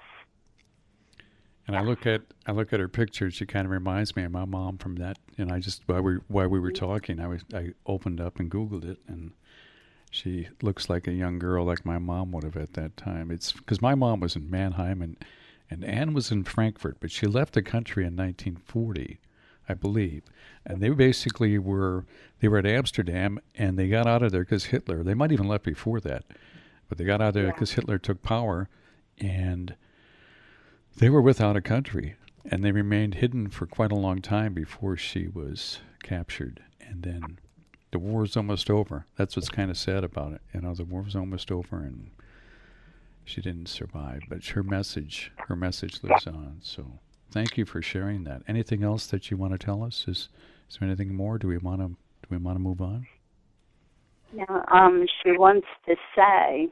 And 1.67 1.75
I 1.75 1.81
look 1.81 2.05
at 2.05 2.21
I 2.45 2.51
look 2.51 2.73
at 2.73 2.79
her 2.79 2.87
picture. 2.87 3.31
She 3.31 3.45
kind 3.45 3.65
of 3.65 3.71
reminds 3.71 4.15
me 4.15 4.23
of 4.23 4.31
my 4.31 4.45
mom 4.45 4.77
from 4.77 4.97
that. 4.97 5.17
And 5.37 5.51
I 5.51 5.59
just 5.59 5.81
while 5.87 6.01
we 6.01 6.17
while 6.27 6.47
we 6.47 6.59
were 6.59 6.71
talking, 6.71 7.19
I 7.19 7.27
was 7.27 7.41
I 7.53 7.69
opened 7.87 8.21
up 8.21 8.39
and 8.39 8.51
Googled 8.51 8.85
it, 8.85 8.99
and 9.07 9.31
she 10.15 10.47
looks 10.61 10.89
like 10.89 11.07
a 11.07 11.13
young 11.13 11.39
girl 11.39 11.65
like 11.65 11.85
my 11.85 11.97
mom 11.97 12.31
would 12.31 12.45
have 12.45 12.55
at 12.55 12.73
that 12.73 12.95
time. 12.95 13.31
It's 13.31 13.51
because 13.51 13.81
my 13.81 13.95
mom 13.95 14.21
was 14.21 14.35
in 14.35 14.49
Mannheim 14.49 15.01
and 15.01 15.17
and 15.69 15.83
Anne 15.83 16.13
was 16.13 16.31
in 16.31 16.43
Frankfurt, 16.43 16.97
but 16.99 17.11
she 17.11 17.25
left 17.25 17.53
the 17.53 17.63
country 17.63 18.03
in 18.03 18.15
1940, 18.15 19.19
I 19.67 19.73
believe. 19.73 20.21
And 20.63 20.79
they 20.79 20.89
basically 20.89 21.57
were 21.57 22.05
they 22.39 22.47
were 22.47 22.59
at 22.59 22.65
Amsterdam 22.65 23.39
and 23.55 23.77
they 23.77 23.89
got 23.89 24.07
out 24.07 24.23
of 24.23 24.31
there 24.31 24.43
because 24.43 24.65
Hitler. 24.65 25.03
They 25.03 25.15
might 25.15 25.33
even 25.33 25.47
left 25.47 25.65
before 25.65 25.99
that, 25.99 26.23
but 26.87 26.97
they 26.97 27.03
got 27.03 27.21
out 27.21 27.29
of 27.29 27.33
there 27.33 27.47
because 27.47 27.71
yeah. 27.71 27.75
Hitler 27.75 27.97
took 27.97 28.23
power 28.23 28.69
and 29.17 29.75
they 30.97 31.09
were 31.09 31.21
without 31.21 31.57
a 31.57 31.61
country, 31.61 32.15
and 32.45 32.63
they 32.63 32.71
remained 32.71 33.15
hidden 33.15 33.49
for 33.49 33.65
quite 33.65 33.91
a 33.91 33.95
long 33.95 34.21
time 34.21 34.53
before 34.53 34.95
she 34.95 35.27
was 35.27 35.79
captured. 36.03 36.63
And 36.79 37.03
then 37.03 37.39
the 37.95 37.99
war 37.99 38.19
was 38.19 38.35
almost 38.35 38.69
over. 38.69 39.05
That's 39.15 39.37
what's 39.37 39.47
kind 39.47 39.71
of 39.71 39.77
sad 39.77 40.03
about 40.03 40.33
it. 40.33 40.41
You 40.53 40.59
know, 40.59 40.73
the 40.73 40.83
war 40.83 41.01
was 41.01 41.15
almost 41.15 41.49
over, 41.49 41.77
and 41.77 42.11
she 43.23 43.39
didn't 43.39 43.69
survive. 43.69 44.23
But 44.27 44.45
her 44.47 44.63
message, 44.63 45.31
her 45.47 45.55
message 45.55 46.03
lives 46.03 46.27
on. 46.27 46.57
So 46.61 46.99
thank 47.31 47.57
you 47.57 47.63
for 47.63 47.81
sharing 47.81 48.25
that. 48.25 48.41
Anything 48.49 48.83
else 48.83 49.07
that 49.07 49.31
you 49.31 49.37
want 49.37 49.53
to 49.53 49.57
tell 49.57 49.81
us? 49.81 50.03
Is 50.09 50.27
is 50.69 50.77
there 50.77 50.89
anything 50.89 51.15
more? 51.15 51.37
Do 51.37 51.47
we 51.47 51.57
want 51.57 51.79
to 51.79 51.87
do 51.87 52.27
we 52.29 52.35
want 52.35 52.57
to 52.57 52.61
move 52.61 52.81
on? 52.81 53.07
Yeah, 54.33 54.63
um, 54.69 55.05
she 55.23 55.31
wants 55.31 55.67
to 55.85 55.95
say 56.13 56.67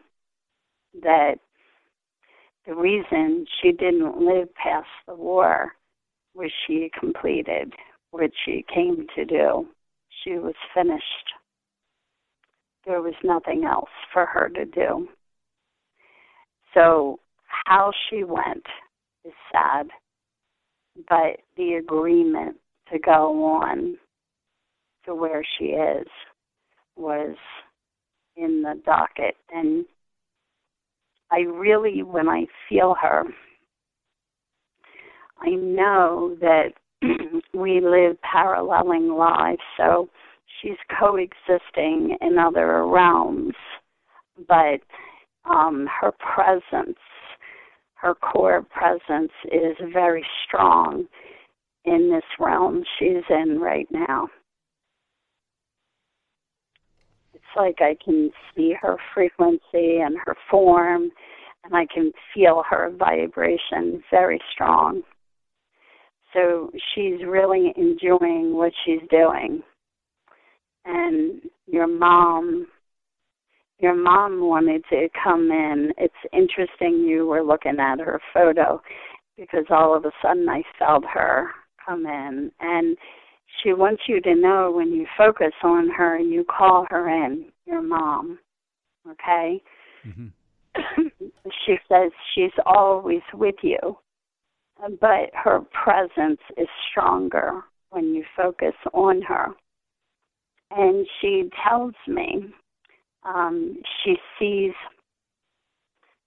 that 1.03 1.35
the 2.67 2.75
reason 2.75 3.45
she 3.61 3.71
didn't 3.71 4.19
live 4.19 4.53
past 4.55 4.89
the 5.07 5.15
war 5.15 5.71
was 6.33 6.51
she 6.67 6.91
completed 6.99 7.71
what 8.11 8.31
she 8.43 8.65
came 8.73 9.07
to 9.15 9.23
do. 9.23 9.69
She 10.23 10.31
was 10.31 10.55
finished. 10.73 11.03
There 12.85 13.01
was 13.01 13.13
nothing 13.23 13.65
else 13.65 13.89
for 14.11 14.25
her 14.25 14.49
to 14.49 14.65
do. 14.65 15.07
So, 16.73 17.19
how 17.65 17.91
she 18.09 18.23
went 18.23 18.65
is 19.25 19.33
sad, 19.51 19.87
but 21.07 21.39
the 21.55 21.73
agreement 21.73 22.57
to 22.91 22.99
go 22.99 23.43
on 23.45 23.97
to 25.05 25.15
where 25.15 25.43
she 25.57 25.65
is 25.65 26.07
was 26.95 27.35
in 28.35 28.61
the 28.61 28.81
docket. 28.85 29.35
And 29.53 29.85
I 31.31 31.39
really, 31.41 32.03
when 32.03 32.27
I 32.27 32.45
feel 32.67 32.95
her, 33.01 33.23
I 35.39 35.49
know 35.49 36.35
that 36.39 36.73
we 37.53 37.81
live 37.81 38.17
paralleling 38.21 39.09
lives, 39.09 39.61
so 39.77 40.09
she's 40.61 40.77
coexisting 40.99 42.17
in 42.21 42.37
other 42.37 42.85
realms, 42.87 43.53
but 44.47 44.79
um, 45.45 45.87
her 46.01 46.11
presence, 46.33 46.97
her 47.95 48.15
core 48.15 48.63
presence, 48.63 49.31
is 49.45 49.75
very 49.93 50.25
strong 50.47 51.05
in 51.85 52.09
this 52.09 52.23
realm 52.39 52.83
she's 52.97 53.23
in 53.29 53.59
right 53.59 53.87
now. 53.91 54.27
It's 57.33 57.43
like 57.55 57.79
I 57.79 57.95
can 58.03 58.31
see 58.55 58.73
her 58.81 58.97
frequency 59.13 59.99
and 59.99 60.17
her 60.25 60.35
form, 60.49 61.11
and 61.63 61.75
I 61.75 61.85
can 61.93 62.11
feel 62.33 62.63
her 62.69 62.89
vibration 62.97 64.01
very 64.09 64.39
strong. 64.53 65.03
So 66.33 66.71
she's 66.93 67.25
really 67.25 67.73
enjoying 67.75 68.55
what 68.55 68.71
she's 68.85 69.01
doing. 69.09 69.61
And 70.85 71.41
your 71.67 71.87
mom, 71.87 72.67
your 73.79 73.95
mom 73.95 74.41
wanted 74.41 74.83
to 74.89 75.07
come 75.23 75.51
in. 75.51 75.91
It's 75.97 76.13
interesting 76.33 77.05
you 77.07 77.27
were 77.27 77.43
looking 77.43 77.79
at 77.79 77.99
her 77.99 78.19
photo 78.33 78.81
because 79.37 79.65
all 79.69 79.95
of 79.95 80.05
a 80.05 80.11
sudden 80.21 80.47
I 80.49 80.61
felt 80.77 81.03
her 81.13 81.49
come 81.85 82.05
in. 82.05 82.51
And 82.59 82.97
she 83.61 83.73
wants 83.73 84.03
you 84.07 84.19
to 84.21 84.35
know 84.35 84.71
when 84.71 84.91
you 84.91 85.05
focus 85.17 85.53
on 85.63 85.89
her 85.89 86.17
and 86.17 86.31
you 86.31 86.43
call 86.45 86.85
her 86.89 87.09
in, 87.09 87.45
your 87.65 87.81
mom, 87.81 88.39
okay? 89.09 89.61
Mm-hmm. 90.05 90.27
she 91.65 91.75
says 91.87 92.11
she's 92.33 92.51
always 92.65 93.21
with 93.33 93.55
you, 93.61 93.77
but 94.99 95.29
her 95.33 95.61
presence 95.83 96.41
is 96.57 96.67
stronger 96.89 97.61
when 97.89 98.13
you 98.13 98.23
focus 98.35 98.73
on 98.93 99.21
her. 99.21 99.47
And 100.71 101.05
she 101.21 101.49
tells 101.67 101.93
me 102.07 102.45
um, 103.23 103.77
she 104.03 104.15
sees 104.39 104.73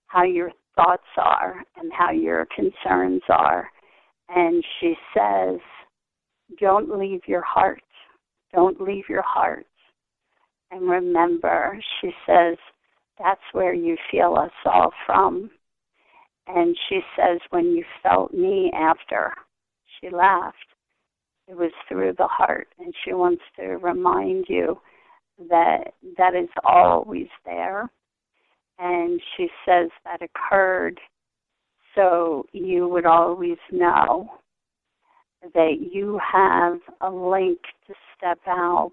how 0.07 0.23
your 0.23 0.51
thoughts 0.75 1.03
are 1.17 1.63
and 1.75 1.91
how 1.91 2.11
your 2.11 2.47
concerns 2.55 3.21
are. 3.29 3.69
And 4.29 4.63
she 4.79 4.95
says, 5.15 5.59
Don't 6.59 6.97
leave 6.97 7.21
your 7.27 7.43
heart. 7.43 7.81
Don't 8.53 8.79
leave 8.79 9.05
your 9.09 9.23
heart. 9.23 9.65
And 10.71 10.89
remember, 10.89 11.79
she 12.01 12.11
says, 12.25 12.57
that's 13.19 13.41
where 13.51 13.73
you 13.73 13.97
feel 14.11 14.35
us 14.35 14.51
all 14.65 14.91
from. 15.05 15.49
And 16.47 16.77
she 16.87 16.99
says, 17.15 17.39
when 17.49 17.71
you 17.71 17.83
felt 18.01 18.33
me 18.33 18.71
after, 18.73 19.33
she 19.99 20.09
laughed. 20.09 20.55
It 21.47 21.55
was 21.55 21.71
through 21.87 22.13
the 22.17 22.27
heart. 22.27 22.67
And 22.79 22.93
she 23.03 23.13
wants 23.13 23.43
to 23.57 23.63
remind 23.77 24.45
you 24.47 24.79
that 25.49 25.93
that 26.17 26.35
is 26.35 26.49
always 26.65 27.27
there. 27.45 27.89
And 28.79 29.19
she 29.35 29.47
says 29.65 29.89
that 30.05 30.21
occurred 30.21 30.99
so 31.95 32.45
you 32.51 32.87
would 32.87 33.05
always 33.05 33.57
know 33.71 34.29
that 35.53 35.89
you 35.91 36.19
have 36.31 36.77
a 37.01 37.09
link 37.09 37.59
to 37.87 37.93
step 38.15 38.39
out 38.47 38.91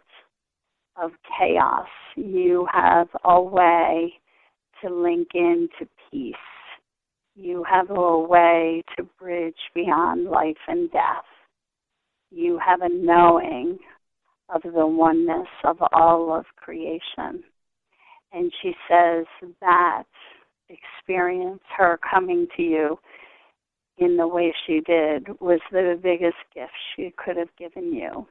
of 0.96 1.10
chaos. 1.38 1.86
You 2.16 2.66
have 2.72 3.08
a 3.24 3.40
way 3.40 4.14
to 4.82 4.90
link 4.90 5.28
into 5.34 5.88
peace. 6.10 6.34
You 7.36 7.64
have 7.68 7.90
a 7.90 8.18
way 8.18 8.82
to 8.96 9.02
bridge 9.18 9.54
beyond 9.74 10.26
life 10.26 10.56
and 10.68 10.90
death. 10.92 11.24
You 12.30 12.60
have 12.64 12.80
a 12.82 12.88
knowing 12.88 13.78
of 14.48 14.62
the 14.62 14.86
oneness 14.86 15.48
of 15.64 15.78
all 15.92 16.32
of 16.32 16.44
creation. 16.56 17.42
And 18.32 18.52
she 18.62 18.72
says 18.88 19.26
that 19.60 20.04
experience, 20.68 21.62
her 21.76 21.98
coming 22.08 22.46
to 22.56 22.62
you 22.62 22.98
in 23.98 24.16
the 24.16 24.28
way 24.28 24.54
she 24.66 24.80
did, 24.86 25.28
was 25.40 25.60
the 25.72 25.98
biggest 26.00 26.36
gift 26.54 26.72
she 26.94 27.12
could 27.16 27.36
have 27.36 27.54
given 27.58 27.92
you 27.92 28.26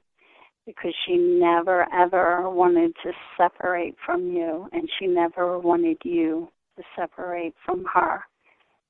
because 0.65 0.93
she 1.05 1.17
never 1.17 1.85
ever 1.93 2.49
wanted 2.49 2.93
to 3.03 3.11
separate 3.37 3.95
from 4.05 4.27
you 4.27 4.67
and 4.71 4.89
she 4.97 5.07
never 5.07 5.59
wanted 5.59 5.97
you 6.05 6.47
to 6.77 6.83
separate 6.95 7.53
from 7.65 7.85
her. 7.93 8.23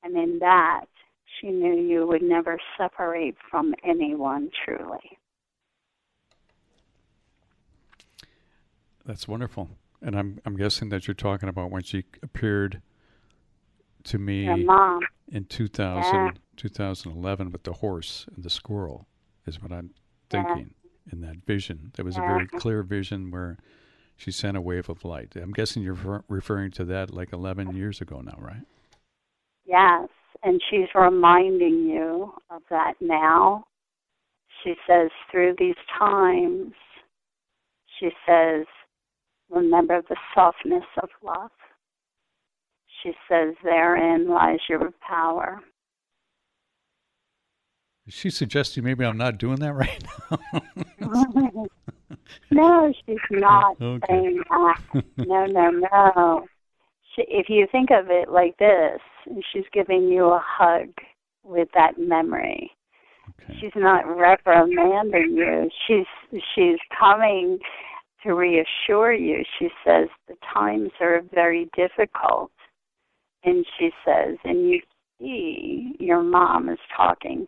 And 0.04 0.18
in 0.18 0.40
that, 0.40 0.86
she 1.40 1.48
knew 1.48 1.76
you 1.76 2.06
would 2.08 2.22
never 2.22 2.58
separate 2.78 3.36
from 3.50 3.74
anyone 3.84 4.50
truly. 4.64 5.18
That's 9.06 9.28
wonderful. 9.28 9.70
And 10.02 10.18
I'm 10.18 10.40
I'm 10.46 10.56
guessing 10.56 10.90
that 10.90 11.08
you're 11.08 11.14
talking 11.14 11.50
about 11.50 11.72
when 11.72 11.84
she 11.84 12.04
appeared 12.22 12.82
to 14.04 14.18
me 14.18 14.48
in 14.48 15.46
2000, 15.46 16.14
yeah. 16.14 16.32
2011 16.58 17.52
with 17.52 17.64
the 17.64 17.74
horse 17.74 18.26
and 18.36 18.44
the 18.44 18.50
squirrel 18.50 19.08
is 19.46 19.62
what 19.62 19.72
I'm 19.72 19.92
thinking 20.30 20.74
in 21.12 21.22
that 21.22 21.38
vision. 21.46 21.92
There 21.96 22.06
was 22.06 22.18
a 22.18 22.22
very 22.22 22.48
clear 22.48 22.84
vision 22.84 23.32
where 23.32 23.58
she 24.16 24.32
sent 24.32 24.58
a 24.58 24.62
wave 24.62 24.90
of 24.90 25.04
light. 25.04 25.36
I'm 25.36 25.52
guessing 25.52 25.84
you're 25.84 26.24
referring 26.28 26.72
to 26.72 26.86
that 26.86 27.14
like 27.14 27.34
11 27.34 27.76
years 27.76 28.02
ago 28.02 28.22
now, 28.22 28.38
right? 28.38 28.64
Yes, 29.66 30.10
and 30.44 30.62
she's 30.70 30.88
reminding 30.94 31.88
you 31.88 32.34
of 32.50 32.62
that 32.70 32.94
now. 33.00 33.66
She 34.64 34.74
says, 34.88 35.10
through 35.32 35.56
these 35.58 35.76
times, 35.98 36.74
she 38.00 38.10
says, 38.28 38.66
remember 39.50 40.02
the 40.08 40.16
softness 40.34 40.84
of 41.02 41.10
love. 41.24 41.52
She 43.02 43.12
says, 43.30 43.56
therein 43.64 44.30
lies 44.30 44.60
your 44.70 44.92
power. 45.08 45.60
Is 48.06 48.14
she 48.14 48.30
suggesting 48.30 48.84
maybe 48.84 49.06
I'm 49.06 49.18
not 49.18 49.38
doing 49.38 49.60
that 49.60 49.74
right 49.74 50.04
now? 50.30 50.38
no, 52.52 52.94
she's 53.06 53.18
not 53.32 53.78
okay. 53.82 54.06
saying 54.10 54.42
that. 54.50 55.04
No, 55.18 55.46
no, 55.46 55.70
no. 55.70 56.46
She, 57.16 57.24
if 57.30 57.48
you 57.50 57.66
think 57.72 57.92
of 57.92 58.08
it 58.10 58.30
like 58.30 58.58
this, 58.58 59.00
she's 59.52 59.66
giving 59.74 60.08
you 60.08 60.26
a 60.26 60.44
hug 60.44 60.90
with 61.44 61.68
that 61.74 61.98
memory. 61.98 62.72
Okay. 63.42 63.60
She's 63.60 63.72
not 63.76 64.06
reprimanding 64.06 65.36
you. 65.36 65.70
She's 65.88 66.42
she's 66.56 66.80
coming 66.98 67.60
to 68.24 68.34
reassure 68.34 69.14
you. 69.14 69.44
She 69.60 69.70
says 69.86 70.08
the 70.28 70.36
times 70.54 70.92
are 71.02 71.22
very 71.34 71.70
difficult, 71.76 72.52
and 73.44 73.66
she 73.78 73.90
says, 74.06 74.38
and 74.44 74.70
you 74.70 74.82
see 75.20 75.96
your 76.00 76.22
mom 76.22 76.70
is 76.70 76.80
talking 76.96 77.48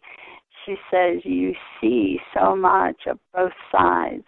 she 0.66 0.76
says, 0.92 1.22
You 1.24 1.54
see 1.80 2.20
so 2.34 2.56
much 2.56 3.02
of 3.08 3.20
both 3.34 3.52
sides. 3.72 4.24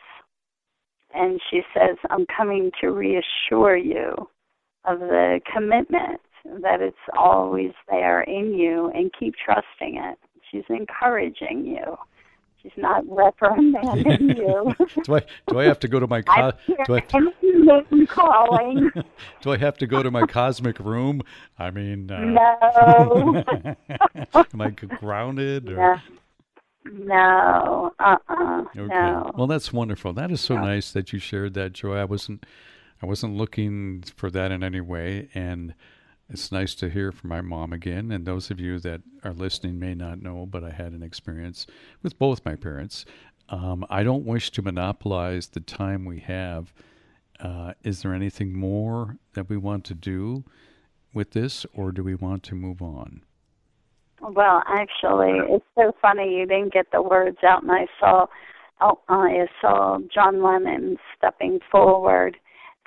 And 1.13 1.39
she 1.49 1.61
says, 1.73 1.97
I'm 2.09 2.25
coming 2.35 2.71
to 2.81 2.91
reassure 2.91 3.77
you 3.77 4.13
of 4.85 4.99
the 4.99 5.39
commitment 5.53 6.21
that 6.61 6.81
it's 6.81 6.97
always 7.17 7.71
there 7.89 8.21
in 8.21 8.53
you 8.53 8.91
and 8.93 9.11
keep 9.17 9.35
trusting 9.43 9.97
it. 9.97 10.17
She's 10.51 10.63
encouraging 10.69 11.65
you. 11.65 11.97
She's 12.61 12.71
not 12.75 13.03
reprimanding 13.07 14.29
you. 14.37 14.73
do 15.03 15.15
I 15.15 15.21
do 15.47 15.59
I 15.59 15.65
have 15.65 15.79
to 15.79 15.87
go 15.87 15.99
to 15.99 16.07
my 16.07 16.21
co- 16.21 16.53
do 16.85 16.95
I 16.95 17.01
calling? 18.07 18.91
do 19.41 19.51
I 19.51 19.57
have 19.57 19.77
to 19.77 19.87
go 19.87 20.01
to 20.01 20.11
my 20.11 20.25
cosmic 20.25 20.79
room? 20.79 21.21
I 21.57 21.71
mean, 21.71 22.09
uh, 22.11 22.19
no. 22.19 23.43
am 24.33 24.61
I 24.61 24.69
grounded? 24.71 25.69
Or? 25.69 26.01
No, 26.85 27.91
uh-uh, 27.99 28.63
okay. 28.77 28.93
no. 28.93 29.31
Well, 29.35 29.47
that's 29.47 29.73
wonderful. 29.73 30.13
That 30.13 30.31
is 30.31 30.41
so 30.41 30.55
no. 30.55 30.61
nice 30.61 30.91
that 30.91 31.11
you 31.11 31.19
shared 31.19 31.53
that, 31.55 31.73
Joy. 31.73 31.97
I 31.97 32.05
wasn't, 32.05 32.45
I 33.01 33.05
wasn't 33.05 33.35
looking 33.35 34.03
for 34.15 34.31
that 34.31 34.51
in 34.51 34.63
any 34.63 34.81
way, 34.81 35.29
and 35.33 35.73
it's 36.29 36.51
nice 36.51 36.75
to 36.75 36.89
hear 36.89 37.11
from 37.11 37.29
my 37.29 37.41
mom 37.41 37.73
again. 37.73 38.11
And 38.11 38.25
those 38.25 38.51
of 38.51 38.59
you 38.59 38.79
that 38.79 39.01
are 39.23 39.33
listening 39.33 39.79
may 39.79 39.95
not 39.95 40.21
know, 40.21 40.45
but 40.45 40.63
I 40.63 40.71
had 40.71 40.91
an 40.91 41.03
experience 41.03 41.67
with 42.03 42.19
both 42.19 42.43
my 42.45 42.55
parents. 42.55 43.05
Um, 43.49 43.85
I 43.89 44.03
don't 44.03 44.25
wish 44.25 44.51
to 44.51 44.61
monopolize 44.61 45.47
the 45.47 45.61
time 45.61 46.03
we 46.03 46.19
have. 46.19 46.73
Uh, 47.39 47.73
is 47.83 48.01
there 48.01 48.13
anything 48.13 48.57
more 48.57 49.17
that 49.33 49.47
we 49.47 49.57
want 49.57 49.85
to 49.85 49.93
do 49.93 50.43
with 51.13 51.31
this, 51.31 51.65
or 51.73 51.91
do 51.91 52.03
we 52.03 52.15
want 52.15 52.43
to 52.43 52.55
move 52.55 52.81
on? 52.81 53.21
Well, 54.19 54.63
actually, 54.67 55.39
it's 55.47 55.65
so 55.75 55.93
funny 56.01 56.35
you 56.37 56.45
didn't 56.45 56.73
get 56.73 56.91
the 56.91 57.01
words 57.01 57.37
out, 57.43 57.61
and 57.61 57.71
I 57.71 57.87
saw, 57.99 58.25
oh, 58.81 58.99
I 59.07 59.47
saw 59.61 59.99
John 60.13 60.43
Lennon 60.43 60.97
stepping 61.15 61.59
forward, 61.71 62.35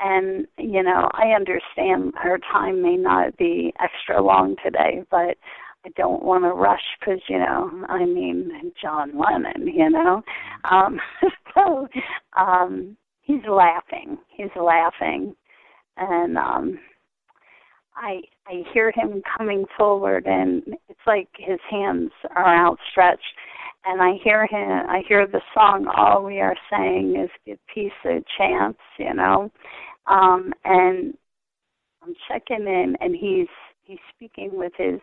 and 0.02 0.46
you 0.58 0.82
know, 0.82 1.08
I 1.12 1.28
understand 1.34 2.14
our 2.24 2.38
time 2.52 2.82
may 2.82 2.96
not 2.96 3.36
be 3.36 3.72
extra 3.80 4.22
long 4.22 4.56
today, 4.64 5.02
but 5.10 5.36
I 5.84 5.90
don't 5.96 6.22
want 6.22 6.44
to 6.44 6.50
rush 6.50 6.82
because 6.98 7.20
you 7.28 7.38
know, 7.38 7.84
I 7.88 8.04
mean, 8.04 8.72
John 8.80 9.12
Lennon, 9.18 9.66
you 9.66 9.90
know, 9.90 10.22
um, 10.70 11.00
so 11.54 11.88
um, 12.38 12.96
he's 13.22 13.46
laughing, 13.48 14.18
he's 14.36 14.54
laughing, 14.56 15.34
and 15.96 16.36
um 16.36 16.78
I 17.96 18.20
I 18.46 18.62
hear 18.72 18.92
him 18.94 19.22
coming 19.36 19.64
forward, 19.76 20.26
and 20.26 20.62
it's 20.88 21.00
like 21.06 21.28
his 21.36 21.60
hands 21.70 22.10
are 22.34 22.66
outstretched, 22.66 23.22
and 23.84 24.00
I 24.00 24.14
hear 24.22 24.46
him. 24.46 24.88
I 24.88 25.02
hear 25.06 25.26
the 25.26 25.40
song. 25.54 25.86
All 25.96 26.24
we 26.24 26.40
are 26.40 26.56
saying 26.70 27.16
is 27.22 27.30
give 27.46 27.58
peace 27.72 27.92
a 28.04 28.22
chance, 28.38 28.78
you 28.98 29.14
know, 29.14 29.50
um, 30.06 30.52
and 30.64 31.14
I'm 32.02 32.14
checking 32.28 32.66
in, 32.66 32.96
and 33.00 33.14
he's 33.14 33.48
he's 33.82 33.98
speaking 34.14 34.50
with 34.52 34.72
his 34.76 35.00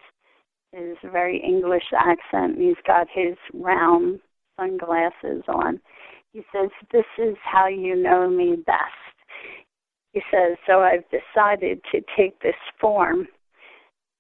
his 0.72 0.98
very 1.12 1.42
English 1.42 1.84
accent. 1.98 2.58
And 2.58 2.62
he's 2.62 2.84
got 2.86 3.08
his 3.14 3.36
round 3.54 4.20
sunglasses 4.60 5.44
on. 5.48 5.80
He 6.34 6.42
says, 6.54 6.70
"This 6.92 7.06
is 7.18 7.36
how 7.44 7.68
you 7.68 7.96
know 7.96 8.30
me 8.30 8.58
best." 8.66 9.08
He 10.18 10.24
says, 10.32 10.58
So 10.66 10.80
I've 10.80 11.04
decided 11.12 11.80
to 11.92 12.02
take 12.18 12.40
this 12.42 12.56
form. 12.82 13.28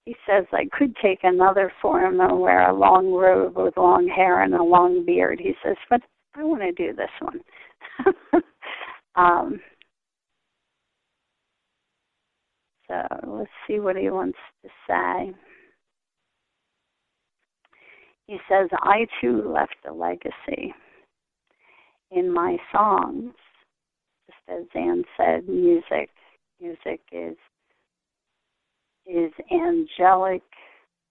He 0.05 0.15
says, 0.27 0.45
I 0.53 0.69
could 0.71 0.95
take 1.01 1.19
another 1.23 1.71
form 1.81 2.19
and 2.21 2.39
wear 2.39 2.69
a 2.69 2.77
long 2.77 3.11
robe 3.11 3.57
with 3.57 3.77
long 3.77 4.07
hair 4.07 4.43
and 4.43 4.53
a 4.53 4.63
long 4.63 5.05
beard. 5.05 5.39
He 5.39 5.53
says, 5.65 5.75
But 5.89 6.01
I 6.35 6.43
want 6.43 6.61
to 6.61 6.71
do 6.71 6.95
this 6.95 7.09
one. 7.19 7.39
um, 9.15 9.59
So 12.87 13.03
let's 13.27 13.49
see 13.67 13.79
what 13.79 13.97
he 13.97 14.09
wants 14.09 14.37
to 14.63 14.69
say. 14.87 15.33
He 18.27 18.37
says, 18.49 18.69
I 18.73 19.07
too 19.21 19.51
left 19.53 19.75
a 19.87 19.93
legacy 19.93 20.73
in 22.11 22.33
my 22.33 22.57
songs. 22.71 23.33
Just 24.27 24.59
as 24.59 24.65
Anne 24.75 25.03
said, 25.15 25.47
music. 25.47 26.09
Music 26.59 27.01
is 27.11 27.37
is 29.05 29.31
angelic 29.51 30.43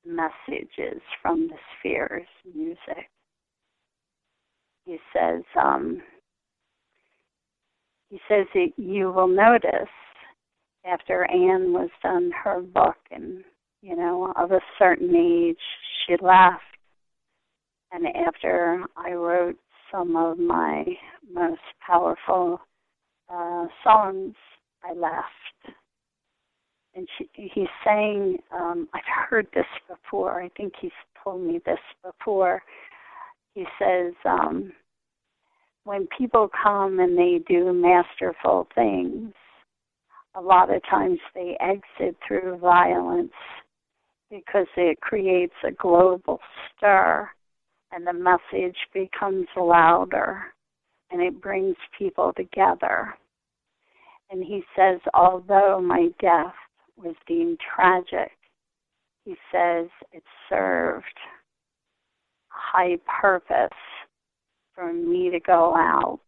messages 0.04 1.00
from 1.22 1.48
the 1.48 1.56
spheres, 1.78 2.26
music. 2.54 3.08
He 4.84 4.98
says, 5.14 5.42
um, 5.60 6.02
he 8.10 8.20
says 8.28 8.46
that 8.54 8.72
you 8.76 9.10
will 9.10 9.28
notice 9.28 9.88
after 10.86 11.24
Anne 11.30 11.72
was 11.72 11.90
done 12.02 12.30
her 12.44 12.60
book 12.60 12.96
and, 13.10 13.42
you 13.82 13.96
know, 13.96 14.32
of 14.36 14.52
a 14.52 14.60
certain 14.78 15.14
age, 15.14 15.58
she 16.06 16.14
left. 16.22 16.62
And 17.92 18.06
after 18.06 18.84
I 18.96 19.12
wrote 19.12 19.56
some 19.90 20.16
of 20.16 20.38
my 20.38 20.84
most 21.32 21.60
powerful 21.84 22.60
uh, 23.32 23.66
songs, 23.82 24.34
I 24.84 24.92
left. 24.92 25.76
And 26.94 27.06
she, 27.18 27.28
he's 27.34 27.68
saying, 27.84 28.38
um, 28.52 28.88
I've 28.94 29.28
heard 29.28 29.46
this 29.54 29.66
before. 29.88 30.40
I 30.40 30.48
think 30.56 30.72
he's 30.80 30.90
told 31.22 31.42
me 31.42 31.60
this 31.66 31.78
before. 32.04 32.62
He 33.54 33.64
says, 33.78 34.14
um, 34.24 34.72
when 35.84 36.08
people 36.16 36.50
come 36.62 37.00
and 37.00 37.16
they 37.16 37.40
do 37.48 37.72
masterful 37.72 38.68
things, 38.74 39.32
a 40.36 40.40
lot 40.40 40.74
of 40.74 40.82
times 40.88 41.18
they 41.34 41.56
exit 41.60 42.16
through 42.26 42.58
violence 42.58 43.32
because 44.30 44.66
it 44.76 45.00
creates 45.00 45.54
a 45.66 45.70
global 45.72 46.38
stir 46.76 47.28
and 47.92 48.06
the 48.06 48.12
message 48.12 48.76
becomes 48.92 49.46
louder 49.56 50.42
and 51.10 51.22
it 51.22 51.40
brings 51.40 51.76
people 51.98 52.32
together. 52.36 53.14
And 54.30 54.42
he 54.44 54.62
says, 54.76 55.00
although 55.14 55.80
my 55.80 56.08
death 56.20 56.54
was 56.96 57.14
deemed 57.28 57.58
tragic, 57.74 58.32
he 59.24 59.36
says 59.52 59.86
it 60.12 60.22
served 60.48 61.04
a 62.50 62.54
high 62.54 62.96
purpose 63.20 63.78
for 64.74 64.92
me 64.92 65.30
to 65.30 65.40
go 65.40 65.74
out. 65.76 66.20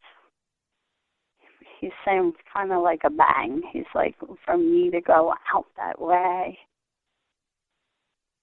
He's 1.81 1.91
saying 2.05 2.33
kind 2.53 2.73
of 2.73 2.83
like 2.83 3.03
a 3.05 3.11
bang. 3.11 3.63
He's 3.73 3.85
like, 3.95 4.17
for 4.45 4.59
me 4.59 4.91
to 4.91 5.01
go 5.01 5.33
out 5.55 5.67
that 5.77 6.01
way, 6.01 6.59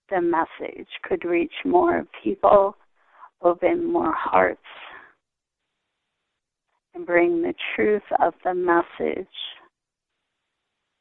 the 0.10 0.22
message 0.22 0.88
could 1.04 1.26
reach 1.26 1.54
more 1.66 2.06
people, 2.24 2.78
open 3.42 3.92
more 3.92 4.14
hearts, 4.14 4.60
and 6.94 7.06
bring 7.06 7.42
the 7.42 7.54
truth 7.76 8.04
of 8.22 8.34
the 8.44 8.54
message 8.54 9.28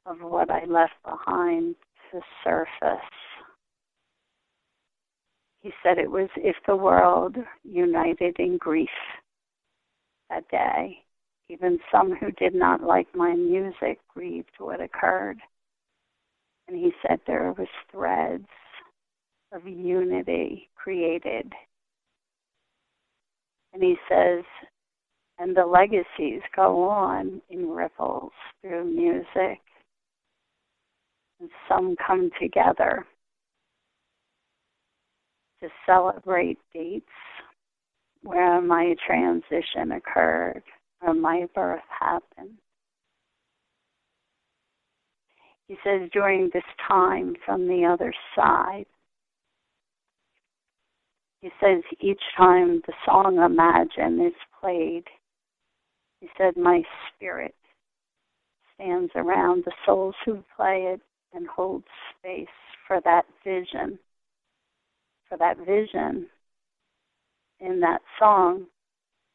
of 0.06 0.18
what 0.20 0.50
I 0.50 0.64
left 0.64 0.94
behind 1.04 1.76
to 2.10 2.20
surface. 2.42 2.98
He 5.60 5.70
said 5.82 5.98
it 5.98 6.10
was 6.10 6.28
if 6.36 6.56
the 6.66 6.76
world 6.76 7.36
united 7.62 8.36
in 8.38 8.58
grief 8.58 8.88
that 10.28 10.48
day. 10.50 11.03
Even 11.48 11.78
some 11.92 12.16
who 12.16 12.30
did 12.32 12.54
not 12.54 12.82
like 12.82 13.06
my 13.14 13.34
music 13.34 13.98
grieved 14.08 14.52
what 14.58 14.80
occurred. 14.80 15.38
And 16.68 16.76
he 16.76 16.92
said 17.02 17.20
there 17.26 17.52
was 17.52 17.68
threads 17.92 18.48
of 19.52 19.66
unity 19.66 20.68
created. 20.74 21.52
And 23.72 23.82
he 23.82 23.96
says, 24.08 24.44
and 25.38 25.56
the 25.56 25.66
legacies 25.66 26.40
go 26.54 26.88
on 26.88 27.42
in 27.50 27.68
ripples 27.68 28.32
through 28.62 28.84
music. 28.84 29.60
And 31.40 31.50
some 31.68 31.96
come 32.06 32.30
together 32.40 33.04
to 35.60 35.68
celebrate 35.84 36.58
dates 36.72 37.06
where 38.22 38.60
my 38.62 38.94
transition 39.06 39.92
occurred 39.92 40.62
or 41.04 41.14
my 41.14 41.46
birth 41.54 41.82
happened. 42.00 42.58
He 45.68 45.76
says, 45.84 46.08
during 46.12 46.50
this 46.52 46.64
time 46.86 47.34
from 47.44 47.66
the 47.66 47.84
other 47.84 48.12
side, 48.36 48.86
he 51.40 51.50
says, 51.60 51.82
each 52.00 52.20
time 52.36 52.82
the 52.86 52.92
song 53.04 53.38
Imagine 53.38 54.26
is 54.26 54.34
played, 54.60 55.04
he 56.20 56.28
said, 56.38 56.56
my 56.56 56.82
spirit 57.14 57.54
stands 58.74 59.12
around 59.14 59.64
the 59.64 59.72
souls 59.86 60.14
who 60.24 60.42
play 60.56 60.94
it 60.94 61.00
and 61.32 61.46
holds 61.48 61.86
space 62.18 62.46
for 62.86 63.00
that 63.04 63.24
vision 63.44 63.98
for 65.28 65.38
that 65.38 65.58
vision 65.66 66.26
in 67.60 67.80
that 67.80 68.00
song 68.18 68.66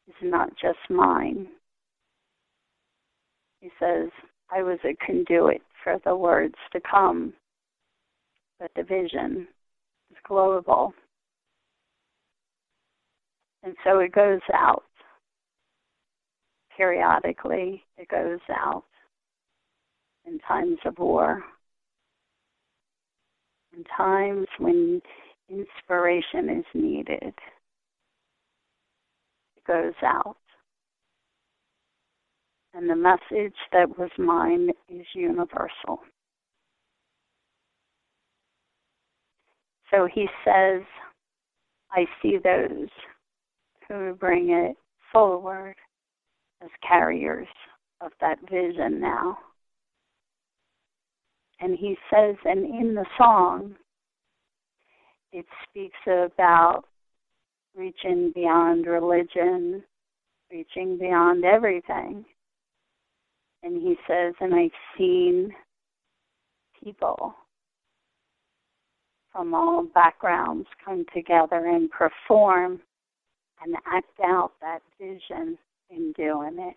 is 0.08 0.14
not 0.22 0.50
just 0.60 0.78
mine. 0.88 1.48
He 3.60 3.70
says, 3.78 4.08
I 4.50 4.62
was 4.62 4.78
a 4.84 4.96
conduit 5.04 5.62
for 5.84 5.98
the 6.04 6.16
words 6.16 6.54
to 6.72 6.80
come, 6.80 7.32
but 8.58 8.70
the 8.74 8.82
vision 8.82 9.46
is 10.10 10.16
global. 10.26 10.92
And 13.62 13.74
so 13.84 13.98
it 13.98 14.12
goes 14.12 14.40
out. 14.54 14.84
Periodically, 16.76 17.84
it 17.98 18.08
goes 18.08 18.40
out 18.48 18.84
in 20.26 20.38
times 20.40 20.78
of 20.86 20.98
war, 20.98 21.42
in 23.76 23.84
times 23.96 24.46
when 24.58 25.00
inspiration 25.48 26.48
is 26.48 26.64
needed, 26.74 27.34
it 29.56 29.64
goes 29.66 29.94
out. 30.02 30.36
And 32.72 32.88
the 32.88 32.96
message 32.96 33.56
that 33.72 33.98
was 33.98 34.10
mine 34.16 34.70
is 34.88 35.06
universal. 35.14 36.00
So 39.90 40.08
he 40.12 40.28
says, 40.44 40.82
I 41.90 42.04
see 42.22 42.38
those 42.42 42.88
who 43.88 44.14
bring 44.14 44.50
it 44.50 44.76
forward 45.12 45.74
as 46.62 46.70
carriers 46.86 47.48
of 48.00 48.12
that 48.20 48.38
vision 48.48 49.00
now. 49.00 49.36
And 51.58 51.76
he 51.76 51.96
says, 52.08 52.36
and 52.44 52.64
in 52.64 52.94
the 52.94 53.04
song, 53.18 53.74
it 55.32 55.44
speaks 55.68 55.98
about 56.06 56.84
reaching 57.76 58.32
beyond 58.34 58.86
religion, 58.86 59.82
reaching 60.50 60.98
beyond 60.98 61.44
everything. 61.44 62.24
And 63.62 63.82
he 63.82 63.96
says, 64.08 64.34
and 64.40 64.54
I've 64.54 64.70
seen 64.96 65.54
people 66.82 67.34
from 69.32 69.54
all 69.54 69.84
backgrounds 69.94 70.66
come 70.84 71.04
together 71.14 71.66
and 71.66 71.90
perform 71.90 72.80
and 73.62 73.76
act 73.86 74.18
out 74.24 74.52
that 74.60 74.80
vision 74.98 75.58
in 75.90 76.12
doing 76.16 76.58
it. 76.58 76.76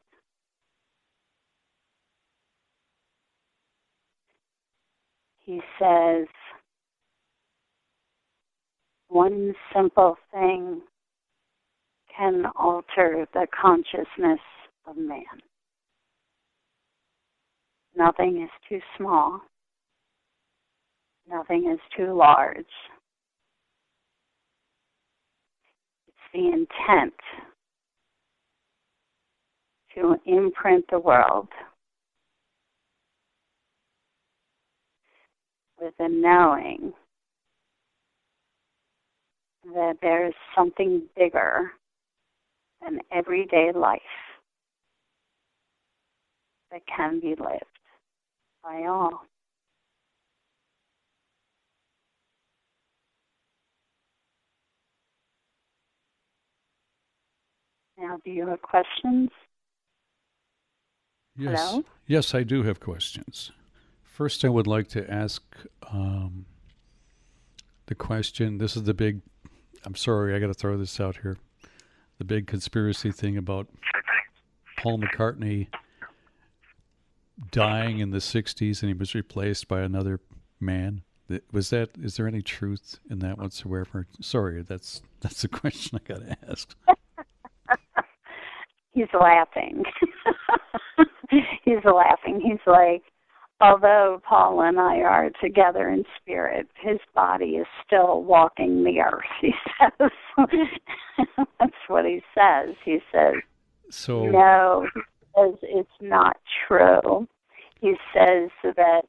He 5.40 5.62
says, 5.80 6.28
one 9.08 9.54
simple 9.74 10.18
thing 10.32 10.82
can 12.16 12.46
alter 12.56 13.28
the 13.34 13.48
consciousness 13.60 14.40
of 14.88 14.98
man. 14.98 15.24
Nothing 17.96 18.42
is 18.42 18.50
too 18.68 18.80
small. 18.98 19.42
Nothing 21.30 21.72
is 21.72 21.80
too 21.96 22.14
large. 22.14 22.66
It's 26.08 26.18
the 26.34 26.48
intent 26.48 27.14
to 29.96 30.16
imprint 30.26 30.86
the 30.90 31.00
world 31.00 31.48
with 35.80 35.94
a 36.00 36.10
knowing 36.10 36.94
that 39.66 39.98
there's 40.02 40.34
something 40.56 41.04
bigger 41.16 41.72
than 42.82 43.00
everyday 43.12 43.72
life 43.74 44.02
that 46.72 46.82
can 46.88 47.20
be 47.20 47.36
lived 47.40 47.73
I 48.66 48.86
all. 48.86 49.26
Now, 57.98 58.20
do 58.24 58.32
you 58.32 58.48
have 58.48 58.62
questions? 58.62 59.30
Yes. 61.38 61.60
Hello? 61.60 61.84
Yes, 62.06 62.34
I 62.36 62.44
do 62.44 62.64
have 62.64 62.80
questions. 62.80 63.52
First, 64.04 64.46
I 64.46 64.50
would 64.50 64.68
like 64.68 64.88
to 64.90 65.10
ask 65.12 65.42
um, 65.92 66.46
the 67.88 67.96
question. 67.96 68.58
This 68.58 68.76
is 68.76 68.84
the 68.84 68.94
big, 68.94 69.22
I'm 69.86 69.96
sorry, 69.96 70.36
I 70.36 70.40
got 70.40 70.48
to 70.48 70.54
throw 70.54 70.78
this 70.78 71.00
out 71.00 71.18
here. 71.18 71.38
The 72.20 72.26
big 72.26 72.46
conspiracy 72.46 73.12
thing 73.12 73.38
about 73.38 73.68
Paul 74.78 75.00
McCartney 75.00 75.68
dying 77.52 78.00
in 78.00 78.12
the 78.12 78.20
60s 78.20 78.82
and 78.82 78.90
he 78.90 78.94
was 78.94 79.16
replaced 79.16 79.68
by 79.68 79.82
another 79.82 80.20
man. 80.60 81.02
Was 81.52 81.70
that 81.72 81.92
is 82.02 82.18
there 82.18 82.28
any 82.28 82.42
truth 82.42 83.00
in 83.10 83.20
that 83.20 83.38
whatsoever? 83.38 84.08
Sorry, 84.22 84.62
that's 84.62 85.02
that's 85.22 85.42
the 85.42 85.48
question 85.60 86.00
I 86.00 86.08
got 86.08 86.22
to 86.22 86.38
ask. 86.50 86.76
He's 88.92 89.08
laughing. 89.20 89.84
He's 91.64 91.84
laughing. 91.84 92.40
He's 92.40 92.60
like, 92.68 93.02
although 93.60 94.22
Paul 94.28 94.62
and 94.62 94.80
I 94.80 94.98
are 94.98 95.32
together 95.42 95.90
in 95.90 96.04
spirit, 96.22 96.68
his 96.80 97.00
body 97.16 97.56
is 97.56 97.66
still 97.86 98.22
walking 98.22 98.84
the 98.84 99.00
earth. 99.00 99.24
He 99.42 99.54
says 99.80 100.10
that's 101.60 101.74
what 101.88 102.06
he 102.06 102.22
says. 102.36 102.76
He 102.86 103.00
says, 103.12 103.36
so 103.90 104.26
no, 104.26 104.88
says 105.36 105.56
it's 105.62 105.90
not 106.02 106.38
true. 106.68 107.28
He 107.80 107.94
says 108.14 108.50
that 108.76 109.02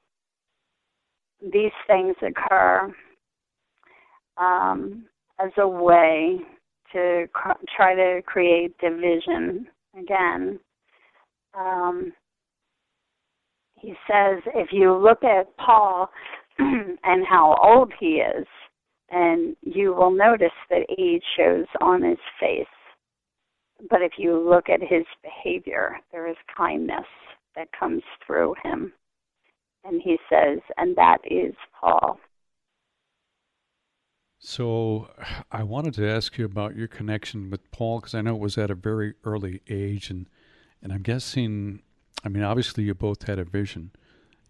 these 1.41 1.73
things 1.87 2.17
occur 2.23 2.93
um, 4.37 5.05
as 5.41 5.51
a 5.59 5.69
way 5.69 6.39
to 6.93 7.27
cr- 7.33 7.65
try 7.77 7.95
to 7.95 8.23
create 8.27 8.77
division 8.79 9.67
again. 9.99 10.59
Um, 11.57 12.13
he 13.77 13.95
says 14.11 14.43
if 14.55 14.69
you 14.73 14.95
look 14.95 15.23
at 15.25 15.55
Paul 15.59 16.09
and 16.59 17.27
how 17.29 17.57
old 17.63 17.93
he 18.01 18.17
is, 18.17 18.47
and 19.11 19.55
you 19.63 19.95
will 19.95 20.11
notice 20.11 20.49
that 20.71 20.87
age 20.99 21.23
shows 21.37 21.67
on 21.81 22.03
his 22.03 22.19
face. 22.41 22.67
But 23.91 24.03
if 24.03 24.13
you 24.19 24.39
look 24.39 24.69
at 24.69 24.81
his 24.81 25.05
behavior, 25.23 25.99
there 26.13 26.29
is 26.29 26.37
kindness 26.57 27.07
that 27.57 27.69
comes 27.79 28.03
through 28.27 28.55
him. 28.63 28.93
And 29.85 30.01
he 30.03 30.19
says, 30.31 30.61
and 30.77 30.97
that 30.97 31.19
is 31.25 31.55
Paul. 31.79 32.19
So 34.39 35.09
I 35.51 35.63
wanted 35.63 35.95
to 35.95 36.09
ask 36.09 36.37
you 36.37 36.45
about 36.45 36.77
your 36.77 36.87
connection 36.87 37.49
with 37.49 37.71
Paul 37.71 38.01
because 38.01 38.15
I 38.15 38.21
know 38.21 38.35
it 38.35 38.41
was 38.41 38.59
at 38.59 38.71
a 38.71 38.75
very 38.75 39.15
early 39.25 39.63
age, 39.71 40.11
and 40.11 40.29
and 40.83 40.93
I'm 40.93 41.01
guessing, 41.01 41.81
I 42.23 42.29
mean, 42.29 42.43
obviously 42.43 42.85
you 42.85 42.95
both 42.95 43.23
had 43.23 43.39
a 43.39 43.45
vision, 43.45 43.93